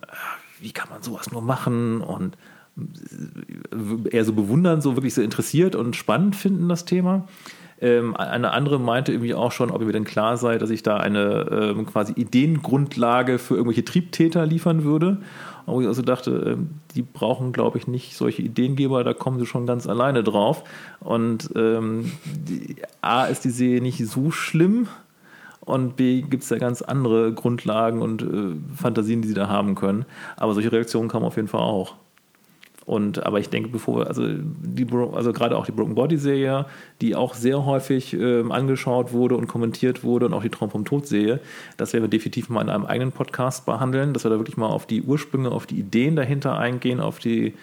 wie 0.64 0.72
kann 0.72 0.90
man 0.90 1.04
sowas 1.04 1.32
nur 1.32 1.42
machen 1.42 2.02
und 2.02 2.38
eher 4.10 4.26
so 4.26 4.34
bewundern, 4.34 4.82
so 4.82 4.96
wirklich 4.96 5.14
so 5.14 5.22
interessiert 5.22 5.76
und 5.76 5.96
spannend 5.96 6.36
finden 6.36 6.70
das 6.70 6.86
Thema. 6.86 7.28
Ähm, 7.80 8.16
eine 8.16 8.52
andere 8.52 8.80
meinte 8.80 9.12
irgendwie 9.12 9.36
auch 9.36 9.52
schon, 9.52 9.70
ob 9.70 9.82
mir 9.82 9.92
denn 9.92 10.06
klar 10.06 10.38
sei, 10.38 10.58
dass 10.58 10.70
ich 10.70 10.84
da 10.84 10.98
eine 10.98 11.74
ähm, 11.76 11.86
quasi 11.86 12.14
Ideengrundlage 12.14 13.38
für 13.40 13.56
irgendwelche 13.56 13.86
Triebtäter 13.86 14.46
liefern 14.46 14.84
würde. 14.84 15.18
wo 15.66 15.82
ich 15.82 15.88
also 15.88 16.02
dachte, 16.02 16.56
ähm, 16.56 16.70
die 16.96 17.02
brauchen, 17.02 17.52
glaube 17.52 17.78
ich, 17.78 17.88
nicht 17.88 18.16
solche 18.16 18.42
Ideengeber, 18.42 19.04
da 19.04 19.14
kommen 19.14 19.40
sie 19.40 19.46
schon 19.46 19.66
ganz 19.66 19.86
alleine 19.86 20.24
drauf. 20.24 20.64
Und 21.00 21.50
ähm, 21.56 22.12
die, 22.26 22.78
A 23.02 23.26
ist 23.26 23.44
die 23.44 23.50
Serie 23.50 23.82
nicht 23.82 24.00
so 24.08 24.32
schlimm 24.32 24.88
und 25.66 25.96
B 25.96 26.22
gibt 26.22 26.44
es 26.44 26.50
da 26.50 26.58
ganz 26.58 26.82
andere 26.82 27.34
Grundlagen 27.34 28.02
und 28.02 28.22
äh, 28.22 28.56
Fantasien, 28.76 29.22
die 29.22 29.30
sie 29.30 29.34
da 29.34 29.48
haben 29.48 29.76
können. 29.76 30.06
Aber 30.36 30.54
solche 30.54 30.72
Reaktionen 30.72 31.10
kamen 31.10 31.26
auf 31.26 31.36
jeden 31.36 31.48
Fall 31.48 31.62
auch. 31.62 31.96
Und 32.86 33.26
aber 33.26 33.40
ich 33.40 33.50
denke, 33.50 33.70
bevor 33.70 34.00
wir, 34.00 34.08
also 34.08 34.28
die 34.28 34.86
also 35.14 35.32
gerade 35.32 35.58
auch 35.58 35.66
die 35.66 35.72
Broken 35.72 35.96
Body 35.96 36.18
Serie, 36.18 36.66
die 37.00 37.16
auch 37.16 37.34
sehr 37.34 37.66
häufig 37.66 38.14
ähm, 38.14 38.52
angeschaut 38.52 39.14
wurde 39.14 39.38
und 39.38 39.48
kommentiert 39.48 40.04
wurde 40.04 40.26
und 40.26 40.34
auch 40.34 40.44
die 40.44 40.50
Traum 40.50 40.70
vom 40.70 40.84
Tod 40.84 41.08
Serie, 41.08 41.40
das 41.78 41.94
werden 41.94 42.04
wir 42.04 42.10
definitiv 42.10 42.50
mal 42.50 42.62
in 42.62 42.70
einem 42.70 42.86
eigenen 42.86 43.14
Podcast 43.14 43.66
behandeln, 43.66 44.14
dass 44.14 44.26
wir 44.26 44.32
da 44.32 44.38
wirklich 44.38 44.58
mal 44.58 44.68
auf 44.68 44.86
die 44.86 45.02
Ursprünge, 45.02 45.50
auf 45.50 45.66
die 45.66 45.80
Ideen 45.80 46.18
dahinter 46.18 46.58
eingehen, 46.58 47.00
auf 47.00 47.20
die 47.20 47.54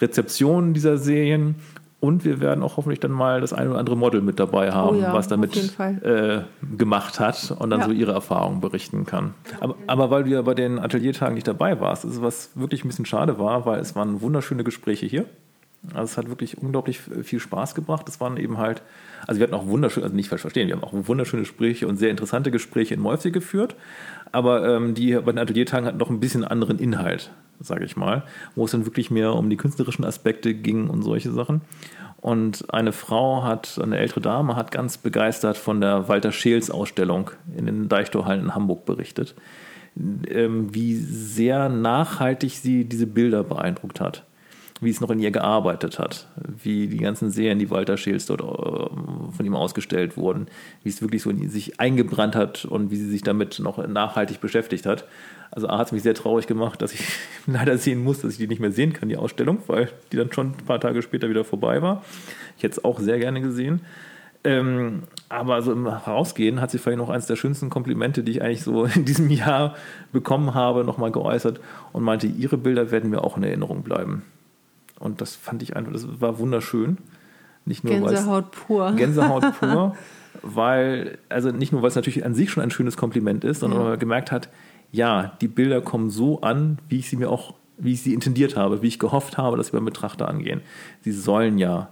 Rezeption 0.00 0.74
dieser 0.74 0.98
Serien 0.98 1.54
und 1.98 2.24
wir 2.24 2.40
werden 2.40 2.62
auch 2.62 2.76
hoffentlich 2.76 3.00
dann 3.00 3.10
mal 3.10 3.40
das 3.40 3.52
eine 3.52 3.70
oder 3.70 3.78
andere 3.78 3.96
Model 3.96 4.20
mit 4.20 4.38
dabei 4.38 4.70
haben, 4.70 4.98
oh 4.98 5.00
ja, 5.00 5.14
was 5.14 5.28
damit 5.28 5.56
äh, 5.80 6.42
gemacht 6.76 7.18
hat 7.20 7.54
und 7.58 7.70
dann 7.70 7.80
ja. 7.80 7.86
so 7.86 7.92
ihre 7.92 8.12
Erfahrungen 8.12 8.60
berichten 8.60 9.06
kann. 9.06 9.34
Aber, 9.60 9.76
aber, 9.86 10.10
weil 10.10 10.24
du 10.24 10.30
ja 10.30 10.42
bei 10.42 10.54
den 10.54 10.78
Ateliertagen 10.78 11.34
nicht 11.34 11.48
dabei 11.48 11.80
warst, 11.80 12.04
ist 12.04 12.20
was 12.20 12.50
wirklich 12.54 12.84
ein 12.84 12.88
bisschen 12.88 13.06
schade 13.06 13.38
war, 13.38 13.64
weil 13.64 13.80
es 13.80 13.96
waren 13.96 14.20
wunderschöne 14.20 14.62
Gespräche 14.62 15.06
hier. 15.06 15.24
Also 15.94 16.04
es 16.04 16.16
hat 16.18 16.28
wirklich 16.28 16.58
unglaublich 16.58 16.98
viel 16.98 17.40
Spaß 17.40 17.74
gebracht. 17.74 18.08
Es 18.08 18.20
waren 18.20 18.36
eben 18.36 18.58
halt, 18.58 18.82
also 19.26 19.38
wir 19.38 19.46
hatten 19.46 19.54
auch 19.54 19.66
wunderschöne, 19.66 20.04
also 20.04 20.16
nicht 20.16 20.28
falsch 20.28 20.42
verstehen, 20.42 20.68
wir 20.68 20.76
haben 20.76 20.84
auch 20.84 20.92
wunderschöne 20.92 21.42
Gespräche 21.42 21.86
und 21.86 21.96
sehr 21.96 22.10
interessante 22.10 22.50
Gespräche 22.50 22.94
in 22.94 23.00
Mäuse 23.00 23.30
geführt. 23.30 23.76
Aber 24.32 24.68
ähm, 24.68 24.94
die 24.94 25.14
bei 25.14 25.32
den 25.32 25.38
Ateliertagen 25.38 25.86
hatten 25.86 25.98
noch 25.98 26.10
ein 26.10 26.20
bisschen 26.20 26.44
anderen 26.44 26.78
Inhalt, 26.78 27.30
sage 27.60 27.84
ich 27.84 27.96
mal, 27.96 28.24
wo 28.54 28.64
es 28.64 28.70
dann 28.70 28.86
wirklich 28.86 29.10
mehr 29.10 29.34
um 29.34 29.50
die 29.50 29.56
künstlerischen 29.56 30.04
Aspekte 30.04 30.54
ging 30.54 30.88
und 30.88 31.02
solche 31.02 31.32
Sachen. 31.32 31.62
Und 32.16 32.72
eine 32.72 32.92
Frau 32.92 33.44
hat, 33.44 33.78
eine 33.82 33.98
ältere 33.98 34.20
Dame, 34.20 34.56
hat 34.56 34.70
ganz 34.70 34.98
begeistert 34.98 35.56
von 35.56 35.80
der 35.80 36.08
Walter 36.08 36.32
Scheels 36.32 36.70
Ausstellung 36.70 37.30
in 37.56 37.66
den 37.66 37.88
Deichtorhallen 37.88 38.44
in 38.46 38.54
Hamburg 38.54 38.84
berichtet, 38.84 39.34
ähm, 39.96 40.74
wie 40.74 40.96
sehr 40.96 41.68
nachhaltig 41.68 42.52
sie 42.52 42.84
diese 42.84 43.06
Bilder 43.06 43.44
beeindruckt 43.44 44.00
hat 44.00 44.24
wie 44.80 44.90
es 44.90 45.00
noch 45.00 45.10
in 45.10 45.20
ihr 45.20 45.30
gearbeitet 45.30 45.98
hat, 45.98 46.26
wie 46.62 46.86
die 46.86 46.98
ganzen 46.98 47.30
Serien, 47.30 47.58
die 47.58 47.70
Walter 47.70 47.96
Scheels 47.96 48.26
dort 48.26 48.40
äh, 48.40 48.44
von 48.44 49.46
ihm 49.46 49.54
ausgestellt 49.54 50.16
wurden, 50.16 50.48
wie 50.82 50.90
es 50.90 51.00
wirklich 51.00 51.22
so 51.22 51.30
in 51.30 51.48
sich 51.48 51.80
eingebrannt 51.80 52.36
hat 52.36 52.64
und 52.64 52.90
wie 52.90 52.96
sie 52.96 53.08
sich 53.08 53.22
damit 53.22 53.58
noch 53.58 53.84
nachhaltig 53.86 54.40
beschäftigt 54.40 54.86
hat. 54.86 55.04
Also 55.50 55.68
A 55.68 55.78
hat 55.78 55.86
es 55.86 55.92
mich 55.92 56.02
sehr 56.02 56.14
traurig 56.14 56.46
gemacht, 56.46 56.82
dass 56.82 56.92
ich 56.92 57.04
leider 57.46 57.78
sehen 57.78 58.02
muss, 58.02 58.20
dass 58.20 58.32
ich 58.32 58.38
die 58.38 58.48
nicht 58.48 58.60
mehr 58.60 58.72
sehen 58.72 58.92
kann, 58.92 59.08
die 59.08 59.16
Ausstellung, 59.16 59.58
weil 59.66 59.90
die 60.12 60.16
dann 60.16 60.32
schon 60.32 60.48
ein 60.48 60.66
paar 60.66 60.80
Tage 60.80 61.02
später 61.02 61.28
wieder 61.28 61.44
vorbei 61.44 61.82
war. 61.82 62.04
Ich 62.56 62.62
hätte 62.62 62.78
es 62.78 62.84
auch 62.84 63.00
sehr 63.00 63.18
gerne 63.18 63.40
gesehen. 63.40 63.80
Ähm, 64.44 65.02
aber 65.28 65.60
so 65.62 65.72
im 65.72 65.86
Herausgehen 65.86 66.60
hat 66.60 66.70
sie 66.70 66.78
vielleicht 66.78 66.98
noch 66.98 67.08
eines 67.08 67.26
der 67.26 67.34
schönsten 67.34 67.68
Komplimente, 67.68 68.22
die 68.22 68.32
ich 68.32 68.42
eigentlich 68.42 68.62
so 68.62 68.84
in 68.94 69.04
diesem 69.04 69.30
Jahr 69.30 69.74
bekommen 70.12 70.54
habe, 70.54 70.84
nochmal 70.84 71.10
geäußert 71.10 71.60
und 71.92 72.04
meinte, 72.04 72.28
ihre 72.28 72.56
Bilder 72.56 72.90
werden 72.92 73.10
mir 73.10 73.24
auch 73.24 73.36
in 73.36 73.42
Erinnerung 73.42 73.82
bleiben. 73.82 74.22
Und 74.98 75.20
das 75.20 75.34
fand 75.34 75.62
ich 75.62 75.76
einfach, 75.76 75.92
das 75.92 76.20
war 76.20 76.38
wunderschön. 76.38 76.98
Nicht 77.64 77.82
nur 77.82 77.94
Gänsehaut 77.94 78.52
pur. 78.52 78.92
Gänsehaut 78.96 79.58
pur, 79.58 79.96
weil, 80.42 81.18
also 81.28 81.50
nicht 81.50 81.72
nur, 81.72 81.82
weil 81.82 81.88
es 81.88 81.96
natürlich 81.96 82.24
an 82.24 82.34
sich 82.34 82.50
schon 82.50 82.62
ein 82.62 82.70
schönes 82.70 82.96
Kompliment 82.96 83.42
ist, 83.42 83.60
sondern 83.60 83.80
ja. 83.80 83.84
weil 83.84 83.90
man 83.92 83.98
gemerkt 83.98 84.30
hat, 84.30 84.48
ja, 84.96 85.36
die 85.42 85.48
Bilder 85.48 85.82
kommen 85.82 86.10
so 86.10 86.40
an, 86.40 86.78
wie 86.88 86.98
ich 86.98 87.10
sie 87.10 87.16
mir 87.16 87.30
auch, 87.30 87.54
wie 87.76 87.92
ich 87.92 88.02
sie 88.02 88.14
intendiert 88.14 88.56
habe, 88.56 88.80
wie 88.80 88.88
ich 88.88 88.98
gehofft 88.98 89.36
habe, 89.36 89.58
dass 89.58 89.66
sie 89.66 89.72
beim 89.72 89.84
Betrachter 89.84 90.26
angehen. 90.26 90.62
Sie 91.02 91.12
sollen 91.12 91.58
ja 91.58 91.90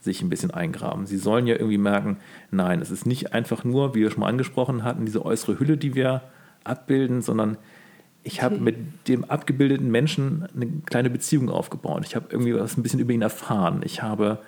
sich 0.00 0.20
ein 0.20 0.28
bisschen 0.28 0.50
eingraben. 0.50 1.06
Sie 1.06 1.16
sollen 1.16 1.46
ja 1.46 1.54
irgendwie 1.54 1.78
merken, 1.78 2.18
nein, 2.50 2.82
es 2.82 2.90
ist 2.90 3.06
nicht 3.06 3.32
einfach 3.32 3.64
nur, 3.64 3.94
wie 3.94 4.00
wir 4.00 4.10
schon 4.10 4.20
mal 4.20 4.28
angesprochen 4.28 4.84
hatten, 4.84 5.06
diese 5.06 5.24
äußere 5.24 5.58
Hülle, 5.58 5.78
die 5.78 5.94
wir 5.94 6.22
abbilden, 6.64 7.22
sondern 7.22 7.56
ich 8.22 8.42
habe 8.42 8.58
mit 8.58 8.76
dem 9.08 9.24
abgebildeten 9.24 9.90
Menschen 9.90 10.46
eine 10.54 10.66
kleine 10.84 11.08
Beziehung 11.08 11.48
aufgebaut. 11.48 12.04
Ich 12.04 12.14
habe 12.14 12.26
irgendwie 12.30 12.54
was 12.54 12.76
ein 12.76 12.82
bisschen 12.82 13.00
über 13.00 13.12
ihn 13.12 13.22
erfahren. 13.22 13.80
Ich 13.84 14.02
habe 14.02 14.40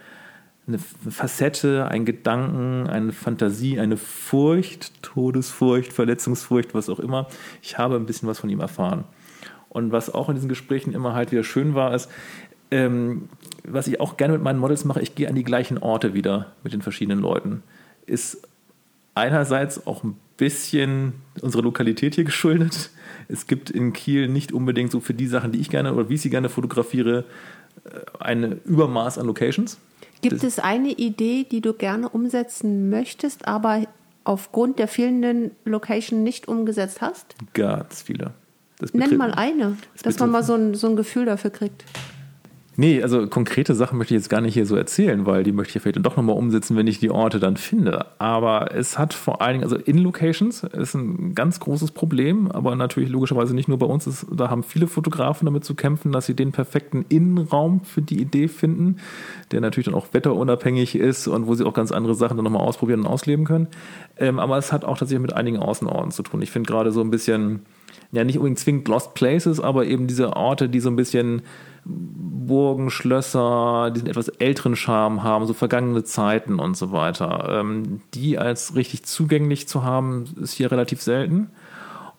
eine 0.67 0.79
Facette, 0.79 1.89
einen 1.89 2.05
Gedanken, 2.05 2.87
eine 2.89 3.13
Fantasie, 3.13 3.79
eine 3.79 3.97
Furcht, 3.97 5.03
Todesfurcht, 5.03 5.93
Verletzungsfurcht, 5.93 6.75
was 6.75 6.89
auch 6.89 7.01
immer. 7.01 7.29
Ich 7.63 7.77
habe 7.77 7.97
ein 7.97 8.07
bisschen 8.07 8.29
was 8.29 8.39
von 8.39 8.49
ihm 8.49 8.61
erfahren. 8.61 9.05
Und 9.69 9.93
was 9.93 10.13
auch 10.13 10.29
in 10.29 10.37
diesen 10.37 10.49
Gesprächen 10.49 10.95
immer 10.95 11.15
halt 11.15 11.33
wieder 11.33 11.45
schön 11.45 11.75
war, 11.75 11.95
ist, 11.95 12.09
ähm, 12.71 13.29
was 13.65 13.87
ich 13.87 14.01
auch 14.01 14.17
gerne 14.17 14.35
mit 14.35 14.43
meinen 14.43 14.59
Models 14.59 14.85
mache, 14.85 15.03
ich 15.03 15.15
gehe 15.15 15.29
an 15.29 15.35
die 15.35 15.45
gleichen 15.45 15.79
Orte 15.79 16.15
wieder 16.15 16.53
mit 16.63 16.73
den 16.73 16.81
verschiedenen 16.81 17.21
Leuten. 17.21 17.63
Ist 18.07 18.49
einerseits 19.15 19.87
auch 19.87 20.03
ein 20.03 20.17
bisschen 20.37 21.15
unserer 21.41 21.63
Lokalität 21.63 22.15
hier 22.15 22.25
geschuldet. 22.25 22.91
Es 23.29 23.47
gibt 23.47 23.71
in 23.71 23.93
Kiel 23.93 24.29
nicht 24.29 24.53
unbedingt 24.53 24.91
so 24.91 25.01
für 25.01 25.15
die 25.15 25.27
Sachen, 25.27 25.53
die 25.53 25.61
ich 25.61 25.71
gerne 25.71 25.95
oder 25.95 26.09
wie 26.09 26.15
ich 26.15 26.23
sie 26.23 26.31
gerne 26.31 26.49
fotografiere, 26.49 27.25
äh, 27.85 28.01
ein 28.19 28.61
Übermaß 28.65 29.19
an 29.19 29.27
Locations. 29.27 29.79
Gibt 30.23 30.43
es 30.43 30.59
eine 30.59 30.91
Idee, 30.91 31.45
die 31.45 31.61
du 31.61 31.75
gerne 31.75 32.09
umsetzen 32.09 32.91
möchtest, 32.91 33.47
aber 33.47 33.87
aufgrund 34.25 34.79
der 34.79 34.89
fehlenden 34.89 35.51
Location 35.65 36.23
nicht 36.23 36.49
umgesetzt 36.49 37.01
hast? 37.01 37.35
Ganz 37.53 38.03
viele. 38.03 38.33
Nenn 38.93 39.17
mal 39.17 39.33
eine, 39.33 39.77
das 39.93 40.03
dass 40.03 40.19
man 40.19 40.31
mal 40.31 40.43
so 40.43 40.55
ein, 40.55 40.75
so 40.75 40.89
ein 40.89 40.97
Gefühl 40.97 41.27
dafür 41.27 41.51
kriegt. 41.51 41.85
Nee, 42.77 43.03
also 43.03 43.27
konkrete 43.29 43.75
Sachen 43.75 43.99
möchte 43.99 44.15
ich 44.15 44.21
jetzt 44.21 44.29
gar 44.29 44.41
nicht 44.41 44.55
hier 44.55 44.67
so 44.67 44.75
erzählen, 44.75 45.27
weil 45.27 45.45
die 45.45 45.53
möchte 45.53 45.71
ich 45.71 45.75
ja 45.77 45.81
vielleicht 45.81 46.05
doch 46.05 46.17
nochmal 46.17 46.37
umsetzen, 46.37 46.77
wenn 46.77 46.89
ich 46.89 46.99
die 46.99 47.11
Orte 47.11 47.39
dann 47.39 47.57
finde. 47.57 48.07
Aber 48.19 48.75
es 48.75 48.99
hat 48.99 49.15
vor 49.15 49.41
allen 49.41 49.55
Dingen, 49.55 49.65
also 49.65 49.77
In-Locations 49.77 50.65
ist 50.65 50.95
ein 50.95 51.35
ganz 51.37 51.61
großes 51.61 51.93
Problem, 51.93 52.51
aber 52.51 52.75
natürlich 52.75 53.11
logischerweise 53.11 53.55
nicht 53.55 53.69
nur 53.69 53.79
bei 53.79 53.87
uns. 53.87 54.09
Ist, 54.09 54.27
da 54.33 54.51
haben 54.51 54.65
viele 54.65 54.89
Fotografen 54.89 55.47
damit 55.47 55.65
zu 55.65 55.77
kämpfen, 55.77 56.11
dass 56.11 56.27
sie 56.27 56.35
den 56.35 56.51
perfekten 56.51 57.05
Innenraum 57.09 57.85
für 57.85 58.03
die 58.03 58.21
Idee 58.21 58.49
finden, 58.49 58.97
der 59.53 59.61
natürlich 59.61 59.87
dann 59.87 59.95
auch 59.95 60.09
wetterunabhängig 60.13 60.97
ist 60.97 61.29
und 61.29 61.47
wo 61.47 61.55
sie 61.55 61.65
auch 61.65 61.75
ganz 61.75 61.93
andere 61.93 62.17
Sachen 62.17 62.37
dann 62.37 62.45
nochmal 62.45 62.63
ausprobieren 62.63 63.01
und 63.01 63.07
ausleben 63.07 63.45
können. 63.45 63.69
Ähm, 64.19 64.41
aber 64.41 64.59
es 64.59 64.73
hat 64.73 64.85
auch 64.85 64.99
tatsächlich 64.99 65.23
mit 65.23 65.33
einigen 65.33 65.59
Außenorten 65.59 66.11
zu 66.11 66.25
tun. 66.25 66.43
Ich 66.43 66.51
finde 66.51 66.69
gerade 66.69 66.91
so 66.91 67.03
ein 67.03 67.11
bisschen, 67.11 67.61
ja 68.15 68.25
nicht 68.25 68.39
unbedingt 68.39 68.59
zwingend 68.59 68.89
Lost 68.89 69.15
Places, 69.15 69.61
aber 69.61 69.87
eben 69.87 70.07
diese 70.07 70.35
Orte, 70.35 70.69
die 70.69 70.81
so 70.81 70.89
ein 70.89 70.97
bisschen 70.97 71.43
Burgen, 71.85 72.91
Schlösser, 72.91 73.91
diesen 73.91 74.09
etwas 74.09 74.29
älteren 74.29 74.77
Charme 74.77 75.23
haben, 75.23 75.47
so 75.47 75.53
vergangene 75.53 76.05
Zeiten 76.05 76.59
und 76.59 76.77
so 76.77 76.93
weiter. 76.93 77.49
Ähm, 77.51 78.01
die 78.15 78.39
als 78.39 78.75
richtig 78.75 79.05
zugänglich 79.05 79.69
zu 79.69 79.83
haben, 79.83 80.25
ist 80.41 80.55
hier 80.55 80.71
relativ 80.71 81.03
selten. 81.03 81.51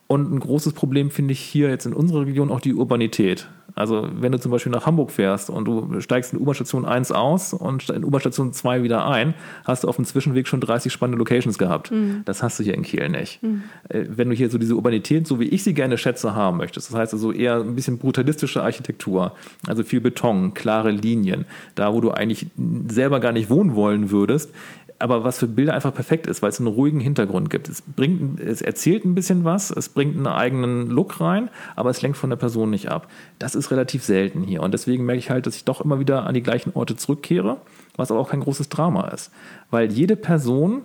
Und 0.06 0.32
ein 0.32 0.40
großes 0.40 0.72
Problem 0.72 1.10
finde 1.10 1.32
ich 1.32 1.40
hier 1.40 1.68
jetzt 1.68 1.86
in 1.86 1.92
unserer 1.92 2.26
Region 2.26 2.50
auch 2.50 2.60
die 2.60 2.74
Urbanität. 2.74 3.48
Also 3.76 4.08
wenn 4.10 4.32
du 4.32 4.40
zum 4.40 4.50
Beispiel 4.50 4.72
nach 4.72 4.86
Hamburg 4.86 5.10
fährst 5.10 5.50
und 5.50 5.66
du 5.66 6.00
steigst 6.00 6.32
in 6.32 6.40
U-Bahn-Station 6.40 6.86
1 6.86 7.12
aus 7.12 7.52
und 7.52 7.90
in 7.90 8.04
U-Bahn-Station 8.04 8.54
2 8.54 8.82
wieder 8.82 9.06
ein, 9.06 9.34
hast 9.64 9.84
du 9.84 9.88
auf 9.88 9.96
dem 9.96 10.06
Zwischenweg 10.06 10.48
schon 10.48 10.62
30 10.62 10.90
spannende 10.90 11.18
Locations 11.18 11.58
gehabt. 11.58 11.90
Mhm. 11.90 12.22
Das 12.24 12.42
hast 12.42 12.58
du 12.58 12.64
hier 12.64 12.72
in 12.72 12.82
Kiel 12.82 13.10
nicht. 13.10 13.42
Mhm. 13.42 13.64
Äh, 13.90 14.04
wenn 14.08 14.30
du 14.30 14.34
hier 14.34 14.48
so 14.48 14.56
diese 14.56 14.74
Urbanität, 14.74 15.26
so 15.26 15.40
wie 15.40 15.44
ich 15.44 15.62
sie 15.62 15.74
gerne 15.74 15.98
schätze, 15.98 16.34
haben 16.34 16.56
möchtest, 16.56 16.90
das 16.90 16.96
heißt 16.96 17.12
also 17.12 17.32
eher 17.32 17.56
ein 17.56 17.74
bisschen 17.74 17.98
brutalistische 17.98 18.62
Architektur, 18.62 19.32
also 19.66 19.82
viel 19.82 20.00
Beton, 20.00 20.54
klare 20.54 20.90
Linien, 20.90 21.44
da 21.74 21.92
wo 21.92 22.00
du 22.00 22.12
eigentlich 22.12 22.46
selber 22.88 23.20
gar 23.20 23.32
nicht 23.32 23.50
wohnen 23.50 23.74
wollen 23.74 24.10
würdest, 24.10 24.52
aber 24.98 25.24
was 25.24 25.38
für 25.38 25.46
Bilder 25.46 25.74
einfach 25.74 25.94
perfekt 25.94 26.26
ist, 26.26 26.42
weil 26.42 26.50
es 26.50 26.58
einen 26.58 26.68
ruhigen 26.68 27.00
Hintergrund 27.00 27.50
gibt. 27.50 27.68
Es 27.68 27.82
bringt, 27.82 28.40
es 28.40 28.62
erzählt 28.62 29.04
ein 29.04 29.14
bisschen 29.14 29.44
was, 29.44 29.70
es 29.70 29.88
bringt 29.88 30.16
einen 30.16 30.26
eigenen 30.26 30.88
Look 30.88 31.20
rein, 31.20 31.50
aber 31.74 31.90
es 31.90 32.02
lenkt 32.02 32.16
von 32.16 32.30
der 32.30 32.36
Person 32.36 32.70
nicht 32.70 32.88
ab. 32.88 33.08
Das 33.38 33.54
ist 33.54 33.70
relativ 33.70 34.04
selten 34.04 34.42
hier 34.42 34.62
und 34.62 34.72
deswegen 34.72 35.04
merke 35.04 35.18
ich 35.18 35.30
halt, 35.30 35.46
dass 35.46 35.56
ich 35.56 35.64
doch 35.64 35.80
immer 35.80 36.00
wieder 36.00 36.26
an 36.26 36.34
die 36.34 36.42
gleichen 36.42 36.72
Orte 36.74 36.96
zurückkehre, 36.96 37.58
was 37.96 38.10
aber 38.10 38.20
auch 38.20 38.30
kein 38.30 38.40
großes 38.40 38.68
Drama 38.68 39.08
ist, 39.08 39.30
weil 39.70 39.92
jede 39.92 40.16
Person 40.16 40.82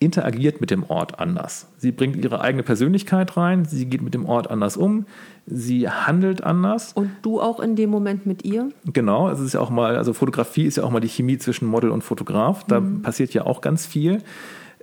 interagiert 0.00 0.62
mit 0.62 0.70
dem 0.70 0.82
Ort 0.88 1.20
anders. 1.20 1.68
Sie 1.76 1.92
bringt 1.92 2.16
ihre 2.16 2.40
eigene 2.40 2.62
Persönlichkeit 2.62 3.36
rein, 3.36 3.66
sie 3.66 3.84
geht 3.84 4.00
mit 4.00 4.14
dem 4.14 4.24
Ort 4.24 4.50
anders 4.50 4.78
um, 4.78 5.04
sie 5.46 5.88
handelt 5.88 6.42
anders. 6.42 6.94
Und 6.94 7.10
du 7.20 7.40
auch 7.40 7.60
in 7.60 7.76
dem 7.76 7.90
Moment 7.90 8.24
mit 8.24 8.42
ihr? 8.42 8.70
Genau, 8.86 9.28
es 9.28 9.40
ist 9.40 9.52
ja 9.52 9.60
auch 9.60 9.68
mal, 9.68 9.96
also 9.96 10.14
Fotografie 10.14 10.64
ist 10.64 10.78
ja 10.78 10.84
auch 10.84 10.90
mal 10.90 11.00
die 11.00 11.08
Chemie 11.08 11.36
zwischen 11.36 11.68
Model 11.68 11.90
und 11.90 12.02
Fotograf. 12.02 12.64
Da 12.64 12.80
mhm. 12.80 13.02
passiert 13.02 13.34
ja 13.34 13.44
auch 13.44 13.60
ganz 13.60 13.84
viel. 13.86 14.22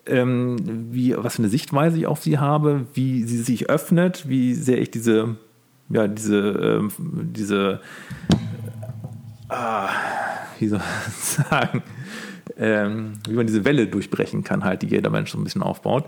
Ähm, 0.05 0.57
wie, 0.91 1.15
was 1.18 1.36
für 1.36 1.41
eine 1.41 1.49
Sichtweise 1.49 1.97
ich 1.97 2.05
auf 2.05 2.22
sie 2.22 2.38
habe, 2.38 2.86
wie 2.93 3.24
sie 3.24 3.39
sich 3.39 3.70
öffnet, 3.70 4.30
wie 4.30 4.53
sehr 4.53 4.80
ich 4.80 4.91
diese, 4.91 5.36
ja, 5.89 6.07
diese, 6.07 6.38
ähm, 6.38 6.91
diese, 7.34 7.82
ah, 9.49 9.89
wie 10.60 10.68
soll 10.68 10.82
ich 11.08 11.14
sagen, 11.45 11.84
ähm, 12.58 13.14
wie 13.28 13.36
man 13.36 13.47
diese 13.47 13.66
Welle 13.66 13.88
durchbrechen 13.88 14.43
kann, 14.43 14.64
halt, 14.64 14.82
die 14.82 14.88
jeder 14.88 15.10
Mensch 15.10 15.32
so 15.32 15.38
ein 15.38 15.43
bisschen 15.43 15.64
aufbaut. 15.64 16.05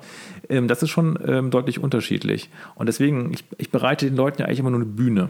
Ähm, 0.49 0.67
das 0.67 0.83
ist 0.83 0.89
schon 0.89 1.17
ähm, 1.25 1.51
deutlich 1.51 1.81
unterschiedlich. 1.81 2.49
Und 2.75 2.87
deswegen, 2.87 3.33
ich, 3.33 3.43
ich 3.57 3.71
bereite 3.71 4.05
den 4.05 4.15
Leuten 4.15 4.41
ja 4.41 4.47
eigentlich 4.47 4.59
immer 4.59 4.71
nur 4.71 4.81
eine 4.81 4.89
Bühne. 4.89 5.29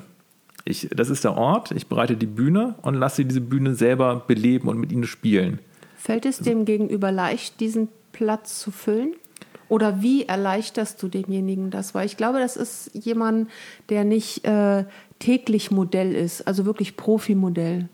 Ich, 0.65 0.89
das 0.91 1.09
ist 1.09 1.23
der 1.23 1.35
Ort, 1.35 1.71
ich 1.71 1.87
bereite 1.87 2.15
die 2.15 2.25
Bühne 2.25 2.75
und 2.81 2.93
lasse 2.93 3.25
diese 3.25 3.41
Bühne 3.41 3.75
selber 3.75 4.23
beleben 4.27 4.67
und 4.67 4.77
mit 4.77 4.91
ihnen 4.91 5.05
spielen. 5.05 5.59
Fällt 5.97 6.25
es 6.25 6.39
dem 6.39 6.65
Gegenüber 6.65 7.11
leicht, 7.11 7.59
diesen 7.59 7.89
Platz 8.11 8.59
zu 8.59 8.71
füllen? 8.71 9.15
Oder 9.67 10.01
wie 10.01 10.23
erleichterst 10.23 11.01
du 11.01 11.07
demjenigen 11.07 11.69
das? 11.69 11.93
Weil 11.93 12.05
ich 12.05 12.17
glaube, 12.17 12.39
das 12.39 12.57
ist 12.57 12.91
jemand, 12.93 13.49
der 13.89 14.03
nicht 14.03 14.45
äh, 14.45 14.85
täglich 15.19 15.69
Modell 15.69 16.15
ist, 16.15 16.47
also 16.47 16.65
wirklich 16.65 16.97
Profi-Modell. 16.97 17.87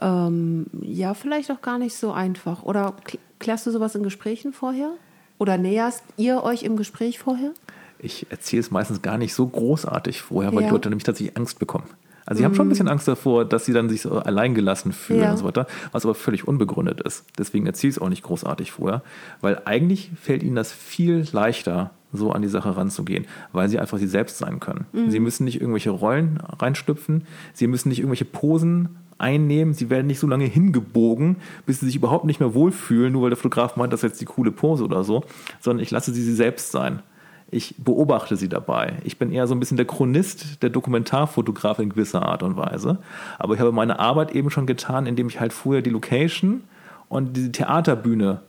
Ähm, 0.00 0.66
ja, 0.82 1.14
vielleicht 1.14 1.50
auch 1.50 1.60
gar 1.60 1.78
nicht 1.78 1.96
so 1.96 2.12
einfach. 2.12 2.62
Oder 2.62 2.94
klärst 3.38 3.66
du 3.66 3.70
sowas 3.70 3.94
in 3.94 4.02
Gesprächen 4.02 4.52
vorher? 4.52 4.90
Oder 5.38 5.58
näherst 5.58 6.02
ihr 6.16 6.42
euch 6.42 6.62
im 6.62 6.76
Gespräch 6.76 7.18
vorher? 7.18 7.52
Ich 7.98 8.26
erzähle 8.30 8.60
es 8.60 8.70
meistens 8.70 9.02
gar 9.02 9.18
nicht 9.18 9.34
so 9.34 9.46
großartig 9.46 10.22
vorher, 10.22 10.52
weil 10.52 10.62
ja. 10.62 10.68
die 10.68 10.72
Leute 10.72 10.88
nämlich 10.88 11.04
tatsächlich 11.04 11.36
Angst 11.36 11.58
bekommen. 11.58 11.86
Also 12.26 12.40
sie 12.40 12.44
haben 12.44 12.54
schon 12.54 12.66
ein 12.66 12.68
bisschen 12.68 12.86
mhm. 12.86 12.92
Angst 12.92 13.08
davor, 13.08 13.46
dass 13.46 13.64
sie 13.64 13.72
dann 13.72 13.88
sich 13.88 14.02
so 14.02 14.18
alleingelassen 14.18 14.92
fühlen 14.92 15.22
ja. 15.22 15.30
und 15.30 15.38
so 15.38 15.46
weiter, 15.46 15.66
was 15.92 16.04
aber 16.04 16.14
völlig 16.14 16.46
unbegründet 16.46 17.00
ist. 17.00 17.24
Deswegen 17.38 17.64
erzähle 17.66 17.88
ich 17.88 17.96
es 17.96 18.02
auch 18.02 18.10
nicht 18.10 18.22
großartig 18.22 18.72
vorher, 18.72 19.02
weil 19.40 19.62
eigentlich 19.64 20.10
fällt 20.20 20.42
ihnen 20.42 20.54
das 20.54 20.70
viel 20.70 21.26
leichter, 21.32 21.90
so 22.12 22.30
an 22.30 22.42
die 22.42 22.48
Sache 22.48 22.76
ranzugehen, 22.76 23.26
weil 23.52 23.70
sie 23.70 23.78
einfach 23.78 23.96
sie 23.96 24.06
selbst 24.06 24.36
sein 24.36 24.60
können. 24.60 24.86
Mhm. 24.92 25.10
Sie 25.10 25.20
müssen 25.20 25.44
nicht 25.44 25.60
irgendwelche 25.60 25.88
Rollen 25.88 26.38
reinstüpfen, 26.58 27.24
sie 27.54 27.66
müssen 27.66 27.88
nicht 27.88 28.00
irgendwelche 28.00 28.26
Posen 28.26 28.96
einnehmen, 29.18 29.74
sie 29.74 29.90
werden 29.90 30.06
nicht 30.06 30.20
so 30.20 30.26
lange 30.26 30.44
hingebogen, 30.44 31.36
bis 31.66 31.80
sie 31.80 31.86
sich 31.86 31.96
überhaupt 31.96 32.24
nicht 32.24 32.40
mehr 32.40 32.54
wohlfühlen, 32.54 33.12
nur 33.12 33.22
weil 33.22 33.30
der 33.30 33.36
Fotograf 33.36 33.76
meint, 33.76 33.92
das 33.92 34.00
ist 34.02 34.10
jetzt 34.10 34.20
die 34.20 34.26
coole 34.26 34.52
Pose 34.52 34.84
oder 34.84 35.04
so, 35.04 35.24
sondern 35.60 35.82
ich 35.82 35.90
lasse 35.90 36.12
sie 36.12 36.22
sie 36.22 36.34
selbst 36.34 36.70
sein. 36.72 37.02
Ich 37.50 37.74
beobachte 37.78 38.36
sie 38.36 38.48
dabei. 38.48 38.98
Ich 39.04 39.18
bin 39.18 39.32
eher 39.32 39.46
so 39.46 39.54
ein 39.54 39.60
bisschen 39.60 39.78
der 39.78 39.86
Chronist, 39.86 40.62
der 40.62 40.68
Dokumentarfotograf 40.68 41.78
in 41.78 41.88
gewisser 41.88 42.22
Art 42.22 42.42
und 42.42 42.56
Weise. 42.56 42.98
Aber 43.38 43.54
ich 43.54 43.60
habe 43.60 43.72
meine 43.72 43.98
Arbeit 43.98 44.34
eben 44.34 44.50
schon 44.50 44.66
getan, 44.66 45.06
indem 45.06 45.28
ich 45.28 45.40
halt 45.40 45.54
früher 45.54 45.80
die 45.80 45.90
Location 45.90 46.64
und 47.08 47.36
diese 47.36 47.50
Theaterbühne 47.50 48.42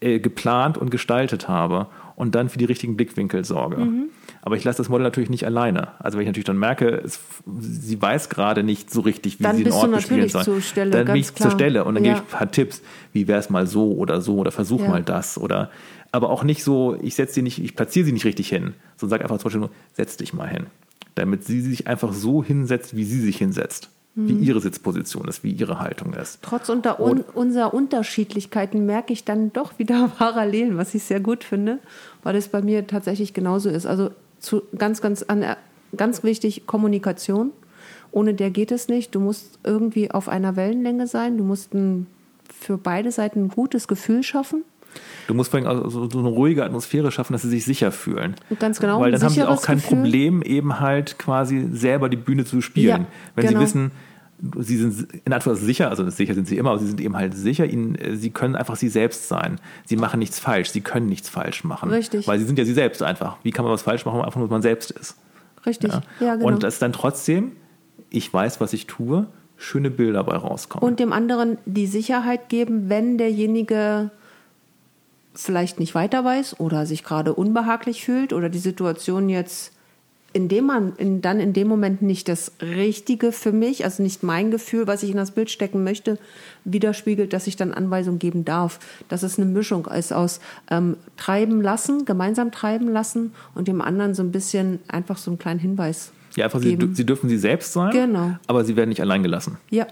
äh, 0.00 0.20
geplant 0.20 0.76
und 0.76 0.90
gestaltet 0.90 1.48
habe 1.48 1.86
und 2.16 2.34
dann 2.34 2.50
für 2.50 2.58
die 2.58 2.66
richtigen 2.66 2.96
Blickwinkel 2.96 3.44
sorge. 3.44 3.76
Mhm. 3.76 4.08
Aber 4.46 4.56
ich 4.56 4.62
lasse 4.62 4.78
das 4.78 4.88
Model 4.88 5.02
natürlich 5.02 5.28
nicht 5.28 5.44
alleine. 5.44 5.88
Also 5.98 6.16
wenn 6.16 6.22
ich 6.22 6.28
natürlich 6.28 6.44
dann 6.44 6.56
merke, 6.56 7.02
es, 7.04 7.18
sie 7.58 8.00
weiß 8.00 8.28
gerade 8.28 8.62
nicht 8.62 8.92
so 8.92 9.00
richtig, 9.00 9.40
wie 9.40 9.42
dann 9.42 9.56
sie 9.56 9.64
den 9.64 9.72
Ort 9.72 9.90
bespielen 9.90 10.28
soll. 10.28 10.44
Zur 10.44 10.60
Stelle, 10.60 10.92
dann 10.92 11.06
bin 11.06 11.16
ich 11.16 11.34
klar. 11.34 11.50
zur 11.50 11.58
Stelle 11.58 11.84
und 11.84 11.96
dann 11.96 12.04
ja. 12.04 12.12
gebe 12.12 12.24
ich 12.24 12.32
ein 12.32 12.38
paar 12.38 12.50
Tipps, 12.52 12.80
wie 13.12 13.26
wäre 13.26 13.40
es 13.40 13.50
mal 13.50 13.66
so 13.66 13.96
oder 13.96 14.20
so 14.20 14.36
oder 14.36 14.52
versuch 14.52 14.82
ja. 14.82 14.88
mal 14.88 15.02
das 15.02 15.36
oder 15.36 15.72
aber 16.12 16.30
auch 16.30 16.44
nicht 16.44 16.62
so, 16.62 16.96
ich 17.02 17.16
setze 17.16 17.34
sie 17.34 17.42
nicht, 17.42 17.60
ich 17.60 17.74
platziere 17.74 18.06
sie 18.06 18.12
nicht 18.12 18.24
richtig 18.24 18.48
hin, 18.48 18.74
sondern 18.96 19.18
sage 19.18 19.24
einfach 19.24 19.38
zum 19.38 19.48
Beispiel 19.48 19.60
nur, 19.62 19.70
setz 19.94 20.16
dich 20.16 20.32
mal 20.32 20.48
hin. 20.48 20.66
Damit 21.16 21.42
sie 21.42 21.60
sich 21.60 21.88
einfach 21.88 22.12
so 22.12 22.44
hinsetzt, 22.44 22.94
wie 22.94 23.04
sie 23.04 23.20
sich 23.20 23.38
hinsetzt. 23.38 23.90
Wie 24.14 24.32
mhm. 24.32 24.44
ihre 24.44 24.60
Sitzposition 24.60 25.26
ist, 25.26 25.42
wie 25.42 25.50
ihre 25.50 25.80
Haltung 25.80 26.14
ist. 26.14 26.38
Trotz 26.40 26.68
unter 26.68 27.00
un 27.00 27.22
unserer 27.34 27.74
Unterschiedlichkeiten 27.74 28.86
merke 28.86 29.12
ich 29.12 29.24
dann 29.24 29.52
doch 29.52 29.80
wieder 29.80 30.08
Parallelen, 30.18 30.76
was 30.76 30.94
ich 30.94 31.02
sehr 31.02 31.18
gut 31.18 31.42
finde, 31.42 31.80
weil 32.22 32.36
es 32.36 32.46
bei 32.46 32.62
mir 32.62 32.86
tatsächlich 32.86 33.34
genauso 33.34 33.68
ist. 33.68 33.86
Also 33.86 34.12
zu, 34.38 34.62
ganz, 34.76 35.00
ganz, 35.00 35.22
an, 35.22 35.44
ganz 35.96 36.22
wichtig, 36.22 36.66
Kommunikation. 36.66 37.52
Ohne 38.12 38.34
der 38.34 38.50
geht 38.50 38.72
es 38.72 38.88
nicht. 38.88 39.14
Du 39.14 39.20
musst 39.20 39.58
irgendwie 39.64 40.10
auf 40.10 40.28
einer 40.28 40.56
Wellenlänge 40.56 41.06
sein. 41.06 41.36
Du 41.36 41.44
musst 41.44 41.74
ein, 41.74 42.06
für 42.52 42.78
beide 42.78 43.10
Seiten 43.12 43.44
ein 43.44 43.48
gutes 43.48 43.88
Gefühl 43.88 44.22
schaffen. 44.22 44.64
Du 45.26 45.34
musst 45.34 45.50
vor 45.50 45.60
allem 45.60 45.68
also 45.68 46.08
so 46.08 46.18
eine 46.18 46.28
ruhige 46.28 46.64
Atmosphäre 46.64 47.10
schaffen, 47.10 47.34
dass 47.34 47.42
sie 47.42 47.50
sich 47.50 47.64
sicher 47.64 47.92
fühlen. 47.92 48.34
Ganz 48.58 48.80
genau. 48.80 49.00
Weil 49.00 49.12
dann 49.12 49.22
haben 49.22 49.34
sie 49.34 49.42
auch 49.42 49.60
kein 49.60 49.76
Gefühl. 49.76 49.98
Problem, 49.98 50.42
eben 50.42 50.80
halt 50.80 51.18
quasi 51.18 51.68
selber 51.72 52.08
die 52.08 52.16
Bühne 52.16 52.44
zu 52.44 52.60
spielen. 52.62 53.02
Ja, 53.02 53.06
Wenn 53.34 53.46
genau. 53.48 53.60
sie 53.60 53.64
wissen, 53.66 53.90
sie 54.58 54.76
sind 54.76 55.08
in 55.24 55.32
Anführungszeichen 55.32 55.66
sicher, 55.66 55.88
also 55.88 56.08
sicher 56.10 56.34
sind 56.34 56.46
sie 56.46 56.58
immer, 56.58 56.70
aber 56.70 56.78
sie 56.78 56.88
sind 56.88 57.00
eben 57.00 57.16
halt 57.16 57.34
sicher, 57.34 57.64
ihnen, 57.64 57.94
äh, 57.94 58.16
sie 58.16 58.30
können 58.30 58.54
einfach 58.54 58.76
sie 58.76 58.88
selbst 58.88 59.28
sein. 59.28 59.58
Sie 59.84 59.96
machen 59.96 60.18
nichts 60.18 60.38
falsch, 60.38 60.70
sie 60.70 60.80
können 60.80 61.06
nichts 61.06 61.28
falsch 61.28 61.64
machen. 61.64 61.90
Richtig. 61.90 62.28
Weil 62.28 62.38
sie 62.38 62.44
sind 62.44 62.58
ja 62.58 62.64
sie 62.64 62.74
selbst 62.74 63.02
einfach. 63.02 63.38
Wie 63.42 63.50
kann 63.50 63.64
man 63.64 63.72
was 63.72 63.82
falsch 63.82 64.04
machen, 64.04 64.14
wenn 64.14 64.20
man 64.20 64.26
einfach 64.26 64.40
nur 64.40 64.48
man 64.48 64.62
selbst 64.62 64.90
ist? 64.90 65.16
Richtig. 65.64 65.92
Ja, 65.92 66.02
ja 66.20 66.34
genau. 66.36 66.48
Und 66.48 66.62
dass 66.62 66.78
dann 66.78 66.92
trotzdem, 66.92 67.52
ich 68.10 68.32
weiß, 68.32 68.60
was 68.60 68.72
ich 68.72 68.86
tue, 68.86 69.26
schöne 69.56 69.90
Bilder 69.90 70.24
dabei 70.24 70.36
rauskommen. 70.36 70.86
Und 70.86 71.00
dem 71.00 71.12
anderen 71.12 71.58
die 71.64 71.86
Sicherheit 71.86 72.48
geben, 72.48 72.88
wenn 72.88 73.18
derjenige 73.18 74.10
vielleicht 75.34 75.80
nicht 75.80 75.94
weiter 75.94 76.24
weiß 76.24 76.60
oder 76.60 76.86
sich 76.86 77.04
gerade 77.04 77.34
unbehaglich 77.34 78.04
fühlt 78.04 78.32
oder 78.32 78.48
die 78.48 78.58
Situation 78.58 79.28
jetzt 79.28 79.75
in 80.36 80.48
dem 80.48 80.66
man 80.66 80.92
in, 80.96 81.22
dann 81.22 81.40
in 81.40 81.54
dem 81.54 81.66
Moment 81.66 82.02
nicht 82.02 82.28
das 82.28 82.52
Richtige 82.60 83.32
für 83.32 83.52
mich, 83.52 83.86
also 83.86 84.02
nicht 84.02 84.22
mein 84.22 84.50
Gefühl, 84.50 84.86
was 84.86 85.02
ich 85.02 85.10
in 85.10 85.16
das 85.16 85.30
Bild 85.30 85.50
stecken 85.50 85.82
möchte, 85.82 86.18
widerspiegelt, 86.64 87.32
dass 87.32 87.46
ich 87.46 87.56
dann 87.56 87.72
Anweisungen 87.72 88.18
geben 88.18 88.44
darf. 88.44 88.78
Dass 89.08 89.22
es 89.22 89.38
eine 89.38 89.50
Mischung 89.50 89.86
ist 89.86 90.12
aus 90.12 90.40
ähm, 90.70 90.98
treiben 91.16 91.62
lassen, 91.62 92.04
gemeinsam 92.04 92.52
treiben 92.52 92.86
lassen 92.86 93.32
und 93.54 93.66
dem 93.66 93.80
anderen 93.80 94.12
so 94.12 94.22
ein 94.22 94.30
bisschen 94.30 94.80
einfach 94.88 95.16
so 95.16 95.30
einen 95.30 95.38
kleinen 95.38 95.58
Hinweis. 95.58 96.12
Ja, 96.34 96.44
einfach 96.44 96.60
sie, 96.60 96.78
sie, 96.92 97.06
dürfen 97.06 97.30
sie 97.30 97.38
selbst 97.38 97.72
sein, 97.72 97.92
genau. 97.92 98.36
aber 98.46 98.62
sie 98.62 98.76
werden 98.76 98.90
nicht 98.90 99.00
allein 99.00 99.22
gelassen. 99.22 99.56
Ja. 99.70 99.86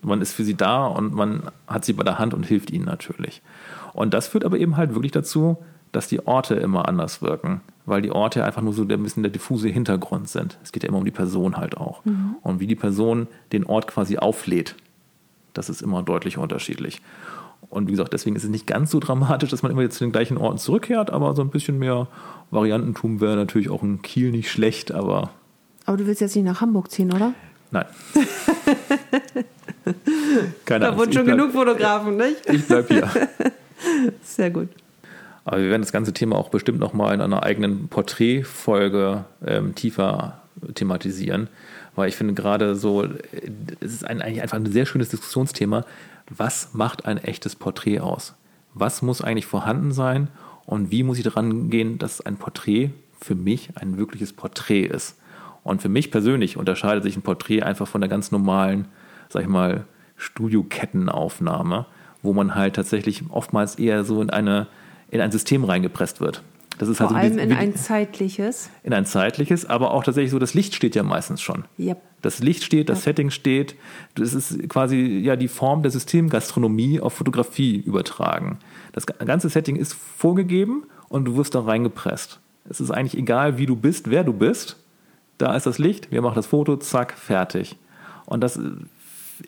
Man 0.00 0.22
ist 0.22 0.32
für 0.32 0.44
sie 0.44 0.54
da 0.54 0.86
und 0.86 1.12
man 1.12 1.42
hat 1.66 1.84
sie 1.84 1.92
bei 1.92 2.04
der 2.04 2.18
Hand 2.18 2.32
und 2.32 2.46
hilft 2.46 2.70
ihnen 2.70 2.86
natürlich. 2.86 3.42
Und 3.92 4.14
das 4.14 4.28
führt 4.28 4.46
aber 4.46 4.56
eben 4.56 4.78
halt 4.78 4.94
wirklich 4.94 5.12
dazu, 5.12 5.58
dass 5.92 6.08
die 6.08 6.26
Orte 6.26 6.54
immer 6.54 6.88
anders 6.88 7.22
wirken, 7.22 7.60
weil 7.86 8.02
die 8.02 8.12
Orte 8.12 8.44
einfach 8.44 8.62
nur 8.62 8.72
so 8.72 8.82
ein 8.82 9.02
bisschen 9.02 9.22
der 9.22 9.32
diffuse 9.32 9.68
Hintergrund 9.68 10.28
sind. 10.28 10.58
Es 10.62 10.72
geht 10.72 10.82
ja 10.84 10.88
immer 10.88 10.98
um 10.98 11.04
die 11.04 11.10
Person 11.10 11.56
halt 11.56 11.76
auch. 11.76 12.04
Mhm. 12.04 12.36
Und 12.42 12.60
wie 12.60 12.66
die 12.66 12.76
Person 12.76 13.26
den 13.52 13.64
Ort 13.64 13.88
quasi 13.88 14.18
auflädt, 14.18 14.76
das 15.54 15.68
ist 15.68 15.82
immer 15.82 16.02
deutlich 16.02 16.38
unterschiedlich. 16.38 17.02
Und 17.68 17.88
wie 17.88 17.92
gesagt, 17.92 18.12
deswegen 18.12 18.36
ist 18.36 18.44
es 18.44 18.50
nicht 18.50 18.66
ganz 18.66 18.90
so 18.90 19.00
dramatisch, 19.00 19.50
dass 19.50 19.62
man 19.62 19.70
immer 19.70 19.82
jetzt 19.82 19.96
zu 19.96 20.04
den 20.04 20.12
gleichen 20.12 20.36
Orten 20.36 20.58
zurückkehrt, 20.58 21.10
aber 21.10 21.34
so 21.34 21.42
ein 21.42 21.50
bisschen 21.50 21.78
mehr 21.78 22.08
Variantentum 22.50 23.20
wäre 23.20 23.36
natürlich 23.36 23.68
auch 23.70 23.82
in 23.82 24.02
Kiel 24.02 24.30
nicht 24.30 24.50
schlecht, 24.50 24.92
aber. 24.92 25.30
Aber 25.86 25.96
du 25.96 26.06
willst 26.06 26.20
jetzt 26.20 26.34
nicht 26.36 26.44
nach 26.44 26.60
Hamburg 26.60 26.90
ziehen, 26.90 27.12
oder? 27.12 27.32
Nein. 27.70 27.84
Keine 30.64 30.84
da 30.84 30.96
wurden 30.96 31.12
schon 31.12 31.24
bleib, 31.24 31.36
genug 31.36 31.52
Fotografen, 31.52 32.16
nicht? 32.16 32.48
Ich 32.50 32.66
bleib 32.66 32.88
hier. 32.88 33.08
Sehr 34.22 34.50
gut. 34.50 34.68
Aber 35.50 35.62
wir 35.62 35.70
werden 35.70 35.82
das 35.82 35.90
ganze 35.90 36.12
Thema 36.12 36.36
auch 36.36 36.48
bestimmt 36.48 36.78
nochmal 36.78 37.12
in 37.12 37.20
einer 37.20 37.42
eigenen 37.42 37.88
Porträtfolge 37.88 39.24
ähm, 39.44 39.74
tiefer 39.74 40.42
thematisieren, 40.76 41.48
weil 41.96 42.08
ich 42.08 42.14
finde 42.14 42.34
gerade 42.34 42.76
so, 42.76 43.02
es 43.80 43.92
ist 43.92 44.06
ein, 44.06 44.22
eigentlich 44.22 44.42
einfach 44.42 44.58
ein 44.58 44.70
sehr 44.70 44.86
schönes 44.86 45.08
Diskussionsthema. 45.08 45.84
Was 46.28 46.72
macht 46.72 47.04
ein 47.04 47.18
echtes 47.18 47.56
Porträt 47.56 47.98
aus? 47.98 48.36
Was 48.74 49.02
muss 49.02 49.22
eigentlich 49.22 49.46
vorhanden 49.46 49.90
sein 49.90 50.28
und 50.66 50.92
wie 50.92 51.02
muss 51.02 51.18
ich 51.18 51.24
daran 51.24 51.68
gehen, 51.68 51.98
dass 51.98 52.20
ein 52.20 52.36
Porträt 52.36 52.90
für 53.20 53.34
mich 53.34 53.70
ein 53.74 53.98
wirkliches 53.98 54.32
Porträt 54.32 54.84
ist? 54.84 55.18
Und 55.64 55.82
für 55.82 55.88
mich 55.88 56.12
persönlich 56.12 56.58
unterscheidet 56.58 57.02
sich 57.02 57.16
ein 57.16 57.22
Porträt 57.22 57.64
einfach 57.64 57.88
von 57.88 58.00
der 58.00 58.08
ganz 58.08 58.30
normalen, 58.30 58.86
sag 59.28 59.42
ich 59.42 59.48
mal, 59.48 59.84
Studiokettenaufnahme, 60.16 61.86
wo 62.22 62.32
man 62.34 62.54
halt 62.54 62.76
tatsächlich 62.76 63.24
oftmals 63.30 63.80
eher 63.80 64.04
so 64.04 64.22
in 64.22 64.30
eine 64.30 64.68
in 65.10 65.20
ein 65.20 65.32
System 65.32 65.64
reingepresst 65.64 66.20
wird. 66.20 66.42
Das 66.78 66.88
ist 66.88 66.96
Vor 66.96 67.10
halt 67.10 67.34
so 67.34 67.38
allem 67.38 67.50
in 67.50 67.56
ein 67.56 67.76
zeitliches. 67.76 68.70
In 68.82 68.94
ein 68.94 69.04
zeitliches, 69.04 69.66
aber 69.66 69.90
auch 69.90 70.02
tatsächlich 70.02 70.30
so, 70.30 70.38
das 70.38 70.54
Licht 70.54 70.74
steht 70.74 70.94
ja 70.94 71.02
meistens 71.02 71.42
schon. 71.42 71.64
Yep. 71.78 72.00
Das 72.22 72.38
Licht 72.38 72.64
steht, 72.64 72.88
das 72.88 73.00
yep. 73.00 73.04
Setting 73.04 73.30
steht. 73.30 73.76
Das 74.14 74.32
ist 74.32 74.66
quasi 74.70 75.20
ja 75.22 75.36
die 75.36 75.48
Form 75.48 75.82
der 75.82 75.90
Systemgastronomie 75.90 77.00
auf 77.00 77.12
Fotografie 77.12 77.76
übertragen. 77.76 78.58
Das 78.92 79.04
ganze 79.04 79.50
Setting 79.50 79.76
ist 79.76 79.92
vorgegeben 79.92 80.84
und 81.10 81.26
du 81.26 81.36
wirst 81.36 81.54
da 81.54 81.60
reingepresst. 81.60 82.40
Es 82.68 82.80
ist 82.80 82.90
eigentlich 82.90 83.18
egal, 83.18 83.58
wie 83.58 83.66
du 83.66 83.76
bist, 83.76 84.10
wer 84.10 84.24
du 84.24 84.32
bist. 84.32 84.76
Da 85.36 85.54
ist 85.56 85.66
das 85.66 85.78
Licht, 85.78 86.10
wir 86.10 86.22
machen 86.22 86.36
das 86.36 86.46
Foto, 86.46 86.76
zack, 86.76 87.12
fertig. 87.12 87.76
Und 88.24 88.40
das 88.42 88.58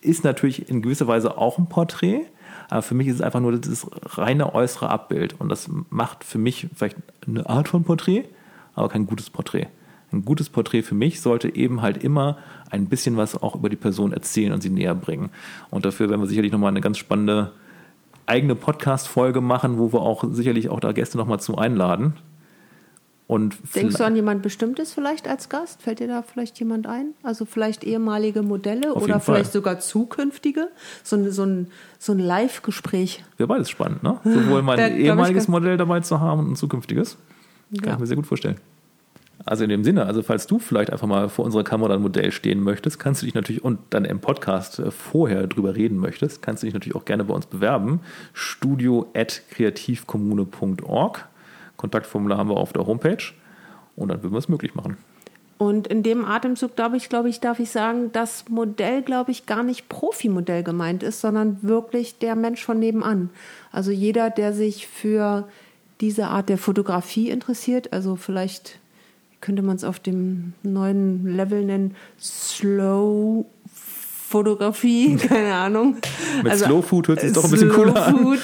ist 0.00 0.24
natürlich 0.24 0.68
in 0.68 0.82
gewisser 0.82 1.06
Weise 1.06 1.38
auch 1.38 1.58
ein 1.58 1.68
Porträt, 1.68 2.26
aber 2.72 2.80
für 2.80 2.94
mich 2.94 3.06
ist 3.06 3.16
es 3.16 3.20
einfach 3.20 3.40
nur 3.40 3.52
das 3.52 3.86
reine 4.16 4.54
äußere 4.54 4.88
Abbild. 4.88 5.38
Und 5.38 5.50
das 5.50 5.68
macht 5.90 6.24
für 6.24 6.38
mich 6.38 6.68
vielleicht 6.74 6.96
eine 7.26 7.46
Art 7.46 7.68
von 7.68 7.84
Porträt, 7.84 8.24
aber 8.74 8.88
kein 8.88 9.04
gutes 9.06 9.28
Porträt. 9.28 9.66
Ein 10.10 10.24
gutes 10.24 10.48
Porträt 10.48 10.80
für 10.80 10.94
mich 10.94 11.20
sollte 11.20 11.54
eben 11.54 11.82
halt 11.82 12.02
immer 12.02 12.38
ein 12.70 12.86
bisschen 12.86 13.18
was 13.18 13.40
auch 13.40 13.56
über 13.56 13.68
die 13.68 13.76
Person 13.76 14.14
erzählen 14.14 14.54
und 14.54 14.62
sie 14.62 14.70
näher 14.70 14.94
bringen. 14.94 15.28
Und 15.68 15.84
dafür 15.84 16.08
werden 16.08 16.22
wir 16.22 16.26
sicherlich 16.26 16.50
nochmal 16.50 16.70
eine 16.70 16.80
ganz 16.80 16.96
spannende 16.96 17.52
eigene 18.24 18.54
Podcast-Folge 18.54 19.42
machen, 19.42 19.76
wo 19.76 19.92
wir 19.92 20.00
auch 20.00 20.24
sicherlich 20.30 20.70
auch 20.70 20.80
da 20.80 20.92
Gäste 20.92 21.18
nochmal 21.18 21.40
zu 21.40 21.58
einladen. 21.58 22.14
Und 23.32 23.56
Denkst 23.74 23.96
du 23.96 24.04
an 24.04 24.14
jemand 24.14 24.42
Bestimmtes 24.42 24.92
vielleicht 24.92 25.26
als 25.26 25.48
Gast? 25.48 25.80
Fällt 25.80 26.00
dir 26.00 26.06
da 26.06 26.20
vielleicht 26.20 26.58
jemand 26.58 26.86
ein? 26.86 27.14
Also 27.22 27.46
vielleicht 27.46 27.82
ehemalige 27.82 28.42
Modelle 28.42 28.92
oder 28.92 29.20
vielleicht 29.20 29.46
Fall. 29.46 29.52
sogar 29.52 29.80
zukünftige? 29.80 30.68
So 31.02 31.16
ein, 31.16 31.30
so 31.30 31.46
ein, 31.46 31.68
so 31.98 32.12
ein 32.12 32.18
Live-Gespräch. 32.18 33.24
Wäre 33.38 33.46
beides 33.46 33.70
spannend, 33.70 34.02
ne? 34.02 34.20
Sowohl 34.22 34.60
mein 34.60 34.78
ja, 34.78 34.88
ehemaliges 34.88 35.48
Modell 35.48 35.78
dabei 35.78 36.00
zu 36.00 36.20
haben 36.20 36.40
und 36.40 36.50
ein 36.50 36.56
zukünftiges. 36.56 37.16
Kann 37.78 37.86
ja. 37.86 37.94
ich 37.94 38.00
mir 38.00 38.06
sehr 38.06 38.16
gut 38.16 38.26
vorstellen. 38.26 38.56
Also 39.46 39.64
in 39.64 39.70
dem 39.70 39.82
Sinne, 39.82 40.04
also 40.04 40.22
falls 40.22 40.46
du 40.46 40.58
vielleicht 40.58 40.92
einfach 40.92 41.06
mal 41.06 41.30
vor 41.30 41.46
unserer 41.46 41.64
Kamera 41.64 41.94
ein 41.94 42.02
Modell 42.02 42.32
stehen 42.32 42.60
möchtest, 42.60 42.98
kannst 42.98 43.22
du 43.22 43.26
dich 43.26 43.34
natürlich 43.34 43.64
und 43.64 43.78
dann 43.88 44.04
im 44.04 44.20
Podcast 44.20 44.78
äh, 44.78 44.90
vorher 44.90 45.46
drüber 45.46 45.74
reden 45.74 45.96
möchtest, 45.96 46.42
kannst 46.42 46.62
du 46.62 46.66
dich 46.66 46.74
natürlich 46.74 46.94
auch 46.94 47.06
gerne 47.06 47.24
bei 47.24 47.32
uns 47.32 47.46
bewerben. 47.46 48.00
studio.kreativkommune.org. 48.34 51.28
Kontaktformular 51.82 52.38
haben 52.38 52.48
wir 52.48 52.56
auf 52.56 52.72
der 52.72 52.86
Homepage 52.86 53.22
und 53.96 54.08
dann 54.08 54.22
würden 54.22 54.32
wir 54.32 54.38
es 54.38 54.48
möglich 54.48 54.74
machen. 54.74 54.96
Und 55.58 55.86
in 55.88 56.02
dem 56.02 56.24
Atemzug, 56.24 56.76
glaube 56.76 56.96
ich, 56.96 57.08
glaube 57.08 57.28
ich, 57.28 57.40
darf 57.40 57.58
ich 57.58 57.70
sagen, 57.70 58.10
das 58.12 58.48
Modell, 58.48 59.02
glaube 59.02 59.30
ich, 59.30 59.46
gar 59.46 59.64
nicht 59.64 59.88
Profimodell 59.88 60.62
gemeint 60.62 61.02
ist, 61.02 61.20
sondern 61.20 61.58
wirklich 61.62 62.18
der 62.18 62.36
Mensch 62.36 62.64
von 62.64 62.78
nebenan. 62.78 63.30
Also 63.70 63.90
jeder, 63.90 64.30
der 64.30 64.52
sich 64.52 64.86
für 64.86 65.48
diese 66.00 66.28
Art 66.28 66.48
der 66.48 66.58
Fotografie 66.58 67.30
interessiert, 67.30 67.92
also 67.92 68.16
vielleicht 68.16 68.78
könnte 69.40 69.62
man 69.62 69.76
es 69.76 69.84
auf 69.84 69.98
dem 69.98 70.52
neuen 70.62 71.26
Level 71.26 71.64
nennen, 71.64 71.96
Slow 72.18 73.44
Fotografie, 73.74 75.16
keine 75.28 75.54
Ahnung. 75.54 75.96
Mit 76.42 76.52
also, 76.52 76.64
Slow 76.64 76.82
Food 76.82 77.08
hört 77.08 77.20
sich 77.20 77.32
doch 77.32 77.44
ein 77.44 77.50
bisschen 77.50 77.70
cooler 77.70 78.06
an. 78.06 78.16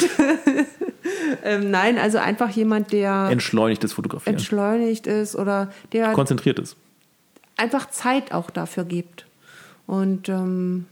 ähm, 1.44 1.70
nein, 1.70 1.98
also 1.98 2.18
einfach 2.18 2.50
jemand, 2.50 2.92
der 2.92 3.28
entschleunigtes 3.30 3.92
Fotografieren. 3.92 4.34
Entschleunigt 4.34 5.06
ist 5.06 5.36
oder 5.36 5.70
der 5.92 6.12
konzentriert 6.12 6.58
ist. 6.58 6.76
Einfach 7.56 7.90
Zeit 7.90 8.32
auch 8.32 8.50
dafür 8.50 8.84
gibt. 8.84 9.26
Und 9.86 10.28
ähm, 10.28 10.86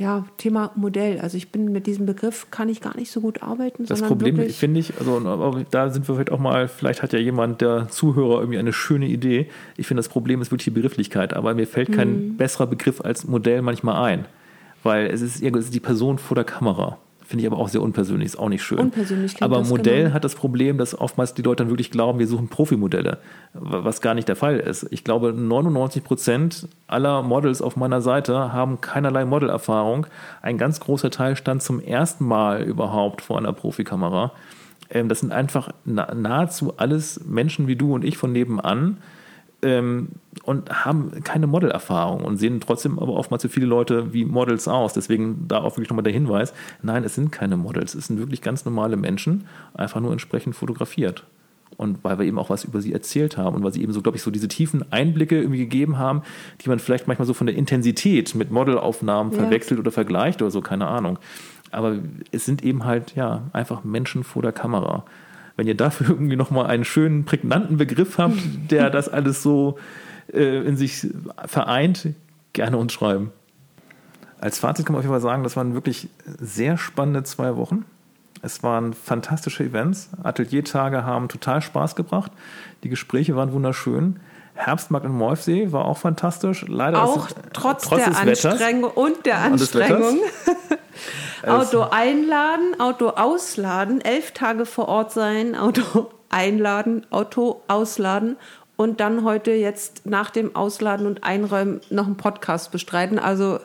ja, 0.00 0.24
Thema 0.38 0.72
Modell. 0.76 1.20
Also 1.20 1.36
ich 1.36 1.52
bin 1.52 1.72
mit 1.72 1.86
diesem 1.86 2.06
Begriff 2.06 2.50
kann 2.50 2.70
ich 2.70 2.80
gar 2.80 2.96
nicht 2.96 3.10
so 3.10 3.20
gut 3.20 3.42
arbeiten. 3.42 3.84
Das 3.84 4.00
Problem 4.00 4.48
finde 4.48 4.80
ich, 4.80 4.96
also 4.98 5.20
da 5.70 5.90
sind 5.90 6.08
wir 6.08 6.14
vielleicht 6.14 6.32
auch 6.32 6.38
mal, 6.38 6.68
vielleicht 6.68 7.02
hat 7.02 7.12
ja 7.12 7.18
jemand, 7.18 7.60
der 7.60 7.88
Zuhörer, 7.90 8.40
irgendwie 8.40 8.58
eine 8.58 8.72
schöne 8.72 9.06
Idee. 9.06 9.50
Ich 9.76 9.86
finde, 9.86 9.98
das 9.98 10.08
Problem 10.08 10.40
ist 10.40 10.50
wirklich 10.50 10.64
die 10.64 10.70
Begrifflichkeit, 10.70 11.34
aber 11.34 11.52
mir 11.52 11.66
fällt 11.66 11.92
kein 11.92 12.08
hm. 12.08 12.36
besserer 12.38 12.66
Begriff 12.66 13.02
als 13.02 13.26
Modell 13.26 13.60
manchmal 13.60 14.02
ein. 14.10 14.24
Weil 14.82 15.08
es 15.08 15.20
ist, 15.20 15.42
es 15.42 15.64
ist 15.64 15.74
die 15.74 15.80
Person 15.80 16.16
vor 16.16 16.34
der 16.34 16.44
Kamera. 16.44 16.96
Finde 17.30 17.44
ich 17.44 17.46
aber 17.46 17.60
auch 17.60 17.68
sehr 17.68 17.80
unpersönlich, 17.80 18.26
ist 18.26 18.38
auch 18.40 18.48
nicht 18.48 18.64
schön. 18.64 18.80
Unpersönlich 18.80 19.40
aber 19.40 19.62
Modell 19.62 20.02
genau. 20.02 20.14
hat 20.14 20.24
das 20.24 20.34
Problem, 20.34 20.78
dass 20.78 20.98
oftmals 20.98 21.32
die 21.32 21.42
Leute 21.42 21.62
dann 21.62 21.70
wirklich 21.70 21.92
glauben, 21.92 22.18
wir 22.18 22.26
suchen 22.26 22.48
Profimodelle, 22.48 23.18
was 23.52 24.00
gar 24.00 24.14
nicht 24.14 24.26
der 24.26 24.34
Fall 24.34 24.58
ist. 24.58 24.88
Ich 24.90 25.04
glaube, 25.04 25.32
99 25.32 26.02
Prozent 26.02 26.66
aller 26.88 27.22
Models 27.22 27.62
auf 27.62 27.76
meiner 27.76 28.00
Seite 28.00 28.52
haben 28.52 28.80
keinerlei 28.80 29.24
Modelerfahrung. 29.24 30.08
Ein 30.42 30.58
ganz 30.58 30.80
großer 30.80 31.12
Teil 31.12 31.36
stand 31.36 31.62
zum 31.62 31.78
ersten 31.78 32.24
Mal 32.24 32.64
überhaupt 32.64 33.22
vor 33.22 33.38
einer 33.38 33.52
Profikamera. 33.52 34.32
Ähm, 34.90 35.08
das 35.08 35.20
sind 35.20 35.30
einfach 35.30 35.68
nahezu 35.84 36.78
alles 36.78 37.24
Menschen 37.24 37.68
wie 37.68 37.76
du 37.76 37.94
und 37.94 38.04
ich 38.04 38.18
von 38.18 38.32
nebenan 38.32 38.96
ähm, 39.62 40.08
und 40.44 40.84
haben 40.84 41.22
keine 41.24 41.46
Modelerfahrung 41.46 42.24
und 42.24 42.38
sehen 42.38 42.60
trotzdem 42.60 42.98
aber 42.98 43.12
oftmals 43.14 43.42
für 43.42 43.48
viele 43.48 43.66
Leute 43.66 44.12
wie 44.12 44.24
Models 44.24 44.68
aus. 44.68 44.92
Deswegen 44.92 45.46
da 45.48 45.58
auch 45.58 45.76
wirklich 45.76 45.90
nochmal 45.90 46.02
der 46.02 46.12
Hinweis, 46.12 46.52
nein, 46.82 47.04
es 47.04 47.14
sind 47.14 47.30
keine 47.32 47.56
Models, 47.56 47.94
es 47.94 48.06
sind 48.06 48.18
wirklich 48.18 48.42
ganz 48.42 48.64
normale 48.64 48.96
Menschen, 48.96 49.46
einfach 49.74 50.00
nur 50.00 50.12
entsprechend 50.12 50.56
fotografiert. 50.56 51.24
Und 51.76 52.02
weil 52.02 52.18
wir 52.18 52.26
eben 52.26 52.38
auch 52.38 52.50
was 52.50 52.64
über 52.64 52.80
sie 52.80 52.92
erzählt 52.92 53.36
haben 53.36 53.56
und 53.56 53.62
weil 53.62 53.72
sie 53.72 53.82
eben 53.82 53.92
so, 53.92 54.02
glaube 54.02 54.16
ich, 54.16 54.22
so 54.22 54.30
diese 54.30 54.48
tiefen 54.48 54.90
Einblicke 54.92 55.38
irgendwie 55.38 55.60
gegeben 55.60 55.98
haben, 55.98 56.22
die 56.60 56.68
man 56.68 56.78
vielleicht 56.78 57.06
manchmal 57.06 57.26
so 57.26 57.32
von 57.32 57.46
der 57.46 57.56
Intensität 57.56 58.34
mit 58.34 58.50
Modelaufnahmen 58.50 59.32
ja. 59.32 59.38
verwechselt 59.38 59.80
oder 59.80 59.90
vergleicht 59.90 60.42
oder 60.42 60.50
so, 60.50 60.60
keine 60.60 60.88
Ahnung. 60.88 61.18
Aber 61.70 61.98
es 62.32 62.44
sind 62.44 62.64
eben 62.64 62.84
halt, 62.84 63.14
ja, 63.14 63.42
einfach 63.52 63.84
Menschen 63.84 64.24
vor 64.24 64.42
der 64.42 64.52
Kamera. 64.52 65.04
Wenn 65.60 65.66
ihr 65.66 65.76
dafür 65.76 66.08
irgendwie 66.08 66.36
nochmal 66.36 66.68
einen 66.68 66.86
schönen, 66.86 67.26
prägnanten 67.26 67.76
Begriff 67.76 68.16
habt, 68.16 68.38
der 68.70 68.88
das 68.90 69.10
alles 69.10 69.42
so 69.42 69.78
äh, 70.32 70.66
in 70.66 70.78
sich 70.78 71.06
vereint, 71.44 72.08
gerne 72.54 72.78
uns 72.78 72.94
schreiben. 72.94 73.30
Als 74.40 74.58
Fazit 74.58 74.86
kann 74.86 74.94
man 74.94 75.00
auf 75.00 75.04
jeden 75.04 75.12
Fall 75.12 75.20
sagen, 75.20 75.42
das 75.42 75.56
waren 75.56 75.74
wirklich 75.74 76.08
sehr 76.24 76.78
spannende 76.78 77.24
zwei 77.24 77.56
Wochen. 77.56 77.84
Es 78.40 78.62
waren 78.62 78.94
fantastische 78.94 79.62
Events. 79.62 80.08
Ateliertage 80.22 81.04
haben 81.04 81.28
total 81.28 81.60
Spaß 81.60 81.94
gebracht. 81.94 82.32
Die 82.82 82.88
Gespräche 82.88 83.36
waren 83.36 83.52
wunderschön. 83.52 84.18
Herbstmarkt 84.54 85.04
in 85.04 85.12
Molfsee 85.12 85.72
war 85.72 85.84
auch 85.84 85.98
fantastisch. 85.98 86.64
Leider 86.68 87.02
auch 87.02 87.28
es, 87.28 87.34
trotz, 87.52 87.84
trotz, 87.84 88.02
der 88.02 88.18
Anstrengung 88.18 88.92
und 88.92 89.26
der 89.26 89.40
Anstrengung. 89.40 90.20
Auto 91.46 91.82
einladen, 91.82 92.78
Auto 92.78 93.08
ausladen, 93.08 94.00
elf 94.00 94.32
Tage 94.32 94.66
vor 94.66 94.88
Ort 94.88 95.12
sein, 95.12 95.54
Auto 95.56 96.10
einladen, 96.28 97.06
Auto 97.10 97.62
ausladen 97.68 98.36
und 98.76 99.00
dann 99.00 99.24
heute 99.24 99.52
jetzt 99.52 100.06
nach 100.06 100.30
dem 100.30 100.56
Ausladen 100.56 101.06
und 101.06 101.24
Einräumen 101.24 101.80
noch 101.90 102.06
einen 102.06 102.16
Podcast 102.16 102.72
bestreiten. 102.72 103.18
Also 103.18 103.58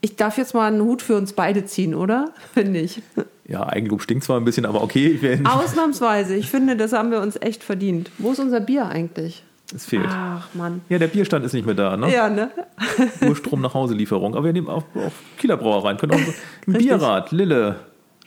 ich 0.00 0.16
darf 0.16 0.38
jetzt 0.38 0.54
mal 0.54 0.66
einen 0.66 0.82
Hut 0.82 1.02
für 1.02 1.16
uns 1.16 1.32
beide 1.32 1.64
ziehen, 1.64 1.94
oder? 1.94 2.32
Finde 2.54 2.80
ich. 2.80 3.02
Ja, 3.46 3.68
Eigenlob 3.68 4.02
stinkt 4.02 4.24
zwar 4.24 4.38
ein 4.38 4.44
bisschen, 4.44 4.66
aber 4.66 4.82
okay. 4.82 5.40
Ausnahmsweise. 5.44 6.34
Ich 6.34 6.50
finde, 6.50 6.76
das 6.76 6.92
haben 6.92 7.10
wir 7.10 7.20
uns 7.20 7.36
echt 7.40 7.62
verdient. 7.62 8.10
Wo 8.18 8.32
ist 8.32 8.40
unser 8.40 8.60
Bier 8.60 8.86
eigentlich? 8.86 9.44
Es 9.74 9.86
fehlt. 9.86 10.06
Ach, 10.08 10.48
Mann. 10.54 10.82
Ja, 10.88 10.98
der 10.98 11.08
Bierstand 11.08 11.44
ist 11.44 11.52
nicht 11.52 11.66
mehr 11.66 11.74
da, 11.74 11.96
ne? 11.96 12.12
Ja, 12.12 12.28
ne? 12.28 12.50
Nur 13.20 13.34
Strom 13.34 13.60
nach 13.60 13.74
Hause 13.74 13.94
Lieferung. 13.94 14.34
Aber 14.34 14.44
wir 14.44 14.52
nehmen 14.52 14.68
auch, 14.68 14.84
auch 14.94 15.12
Kieler 15.38 15.56
Brauereien. 15.56 15.96
Können 15.96 16.12
auch 16.12 16.34
ein 16.68 16.72
Bierrad, 16.74 17.32
Lille, 17.32 17.76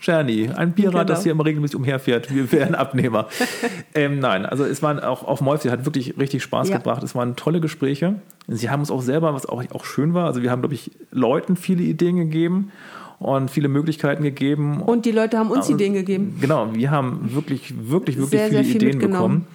Czerny, 0.01 0.49
ein 0.49 0.73
Bierrad, 0.73 0.93
genau. 0.93 1.03
das 1.05 1.23
hier 1.23 1.31
immer 1.31 1.45
regelmäßig 1.45 1.77
umherfährt. 1.77 2.33
Wir 2.33 2.51
wären 2.51 2.75
Abnehmer. 2.75 3.27
ähm, 3.95 4.19
nein, 4.19 4.45
also 4.45 4.65
es 4.65 4.81
waren 4.83 4.99
auch 4.99 5.23
auf 5.23 5.39
Molfsee 5.39 5.69
hat 5.69 5.85
wirklich 5.85 6.17
richtig 6.17 6.43
Spaß 6.43 6.69
ja. 6.69 6.77
gebracht. 6.77 7.03
Es 7.03 7.15
waren 7.15 7.37
tolle 7.37 7.61
Gespräche. 7.61 8.15
Sie 8.47 8.69
haben 8.69 8.81
uns 8.81 8.91
auch 8.91 9.01
selber, 9.01 9.33
was 9.33 9.45
auch, 9.45 9.63
auch 9.71 9.85
schön 9.85 10.13
war, 10.13 10.25
also 10.25 10.41
wir 10.41 10.51
haben, 10.51 10.61
glaube 10.61 10.75
ich, 10.75 10.91
Leuten 11.11 11.55
viele 11.55 11.83
Ideen 11.83 12.17
gegeben 12.17 12.71
und 13.19 13.51
viele 13.51 13.67
Möglichkeiten 13.67 14.23
gegeben. 14.23 14.81
Und 14.81 15.05
die 15.05 15.11
Leute 15.11 15.37
haben 15.37 15.51
uns 15.51 15.61
also, 15.61 15.73
Ideen 15.73 15.93
gegeben. 15.93 16.37
Genau, 16.41 16.73
wir 16.73 16.91
haben 16.91 17.33
wirklich, 17.33 17.73
wirklich, 17.89 18.17
wirklich 18.17 18.39
sehr, 18.39 18.49
viele 18.49 18.63
sehr 18.63 18.73
viel 18.73 18.83
Ideen 18.83 18.99
bekommen 18.99 19.47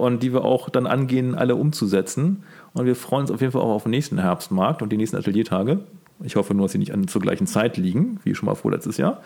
und 0.00 0.22
die 0.22 0.32
wir 0.32 0.44
auch 0.44 0.70
dann 0.70 0.86
angehen, 0.86 1.34
alle 1.34 1.56
umzusetzen. 1.56 2.44
Und 2.72 2.86
wir 2.86 2.96
freuen 2.96 3.22
uns 3.22 3.30
auf 3.30 3.40
jeden 3.40 3.52
Fall 3.52 3.60
auch 3.60 3.74
auf 3.74 3.82
den 3.82 3.90
nächsten 3.90 4.18
Herbstmarkt 4.18 4.80
und 4.80 4.90
die 4.90 4.96
nächsten 4.96 5.16
Ateliertage. 5.16 5.80
Ich 6.22 6.36
hoffe 6.36 6.54
nur, 6.54 6.64
dass 6.64 6.72
sie 6.72 6.78
nicht 6.78 6.92
an, 6.92 7.06
zur 7.06 7.20
gleichen 7.20 7.46
Zeit 7.46 7.76
liegen, 7.76 8.18
wie 8.24 8.34
schon 8.34 8.46
mal 8.46 8.54
vorletztes 8.54 8.96
Jahr. 8.96 9.20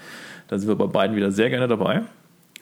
Da 0.48 0.58
sind 0.58 0.68
wir 0.68 0.76
bei 0.76 0.86
beiden 0.86 1.16
wieder 1.16 1.30
sehr 1.30 1.48
gerne 1.48 1.68
dabei. 1.68 2.02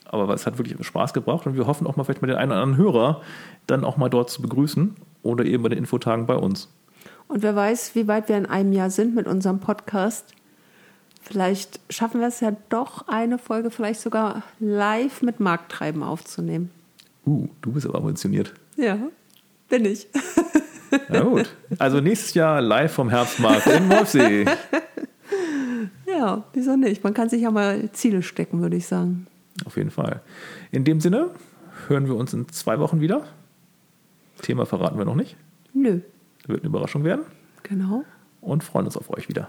Aber 0.04 0.34
es 0.34 0.46
hat 0.46 0.58
wirklich 0.58 0.76
Spaß 0.84 1.14
gebracht 1.14 1.46
und 1.46 1.56
wir 1.56 1.66
hoffen 1.66 1.86
auch 1.86 1.96
mal 1.96 2.04
vielleicht 2.04 2.20
mal 2.20 2.28
den 2.28 2.36
einen 2.36 2.52
oder 2.52 2.60
anderen 2.60 2.76
Hörer 2.76 3.22
dann 3.66 3.82
auch 3.82 3.96
mal 3.96 4.10
dort 4.10 4.28
zu 4.28 4.42
begrüßen 4.42 4.94
oder 5.22 5.46
eben 5.46 5.62
bei 5.62 5.70
den 5.70 5.78
Infotagen 5.78 6.26
bei 6.26 6.36
uns. 6.36 6.68
Und 7.28 7.42
wer 7.42 7.56
weiß, 7.56 7.94
wie 7.94 8.08
weit 8.08 8.28
wir 8.28 8.36
in 8.36 8.44
einem 8.44 8.74
Jahr 8.74 8.90
sind 8.90 9.14
mit 9.14 9.26
unserem 9.26 9.60
Podcast. 9.60 10.34
Vielleicht 11.22 11.80
schaffen 11.88 12.20
wir 12.20 12.28
es 12.28 12.40
ja 12.40 12.52
doch, 12.68 13.08
eine 13.08 13.38
Folge 13.38 13.70
vielleicht 13.70 14.02
sogar 14.02 14.42
live 14.60 15.22
mit 15.22 15.40
Markttreiben 15.40 16.02
aufzunehmen. 16.02 16.70
Uh, 17.24 17.48
du 17.60 17.72
bist 17.72 17.86
aber 17.86 17.98
ambitioniert. 17.98 18.52
Ja, 18.76 18.98
bin 19.68 19.84
ich. 19.84 20.08
Na 21.08 21.20
gut. 21.20 21.54
Also 21.78 22.00
nächstes 22.00 22.34
Jahr 22.34 22.60
live 22.60 22.92
vom 22.92 23.08
Herbstmarkt 23.08 23.66
in 23.66 23.88
Wolfsee. 23.88 24.46
Ja, 26.06 26.44
wieso 26.52 26.76
nicht? 26.76 27.02
Man 27.02 27.14
kann 27.14 27.28
sich 27.28 27.42
ja 27.42 27.50
mal 27.50 27.90
Ziele 27.92 28.22
stecken, 28.22 28.60
würde 28.60 28.76
ich 28.76 28.86
sagen. 28.86 29.26
Auf 29.64 29.76
jeden 29.76 29.90
Fall. 29.90 30.20
In 30.70 30.84
dem 30.84 31.00
Sinne 31.00 31.30
hören 31.88 32.06
wir 32.06 32.14
uns 32.14 32.32
in 32.32 32.48
zwei 32.48 32.78
Wochen 32.78 33.00
wieder. 33.00 33.24
Thema 34.40 34.66
verraten 34.66 34.98
wir 34.98 35.04
noch 35.04 35.14
nicht. 35.14 35.36
Nö. 35.72 36.00
Wird 36.46 36.60
eine 36.60 36.68
Überraschung 36.68 37.04
werden. 37.04 37.24
Genau. 37.62 38.04
Und 38.40 38.62
freuen 38.62 38.86
uns 38.86 38.96
auf 38.96 39.10
euch 39.10 39.28
wieder. 39.28 39.48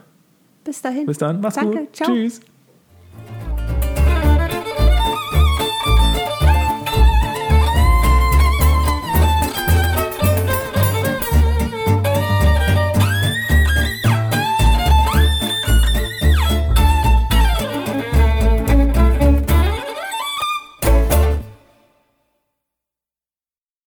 Bis 0.63 0.81
dahin. 0.81 1.05
Bis 1.05 1.17
dann. 1.17 1.41
Mach's 1.41 1.55
Danke. 1.55 1.79
gut. 1.79 1.95
Ciao. 1.95 2.07
Tschüss. 2.07 2.41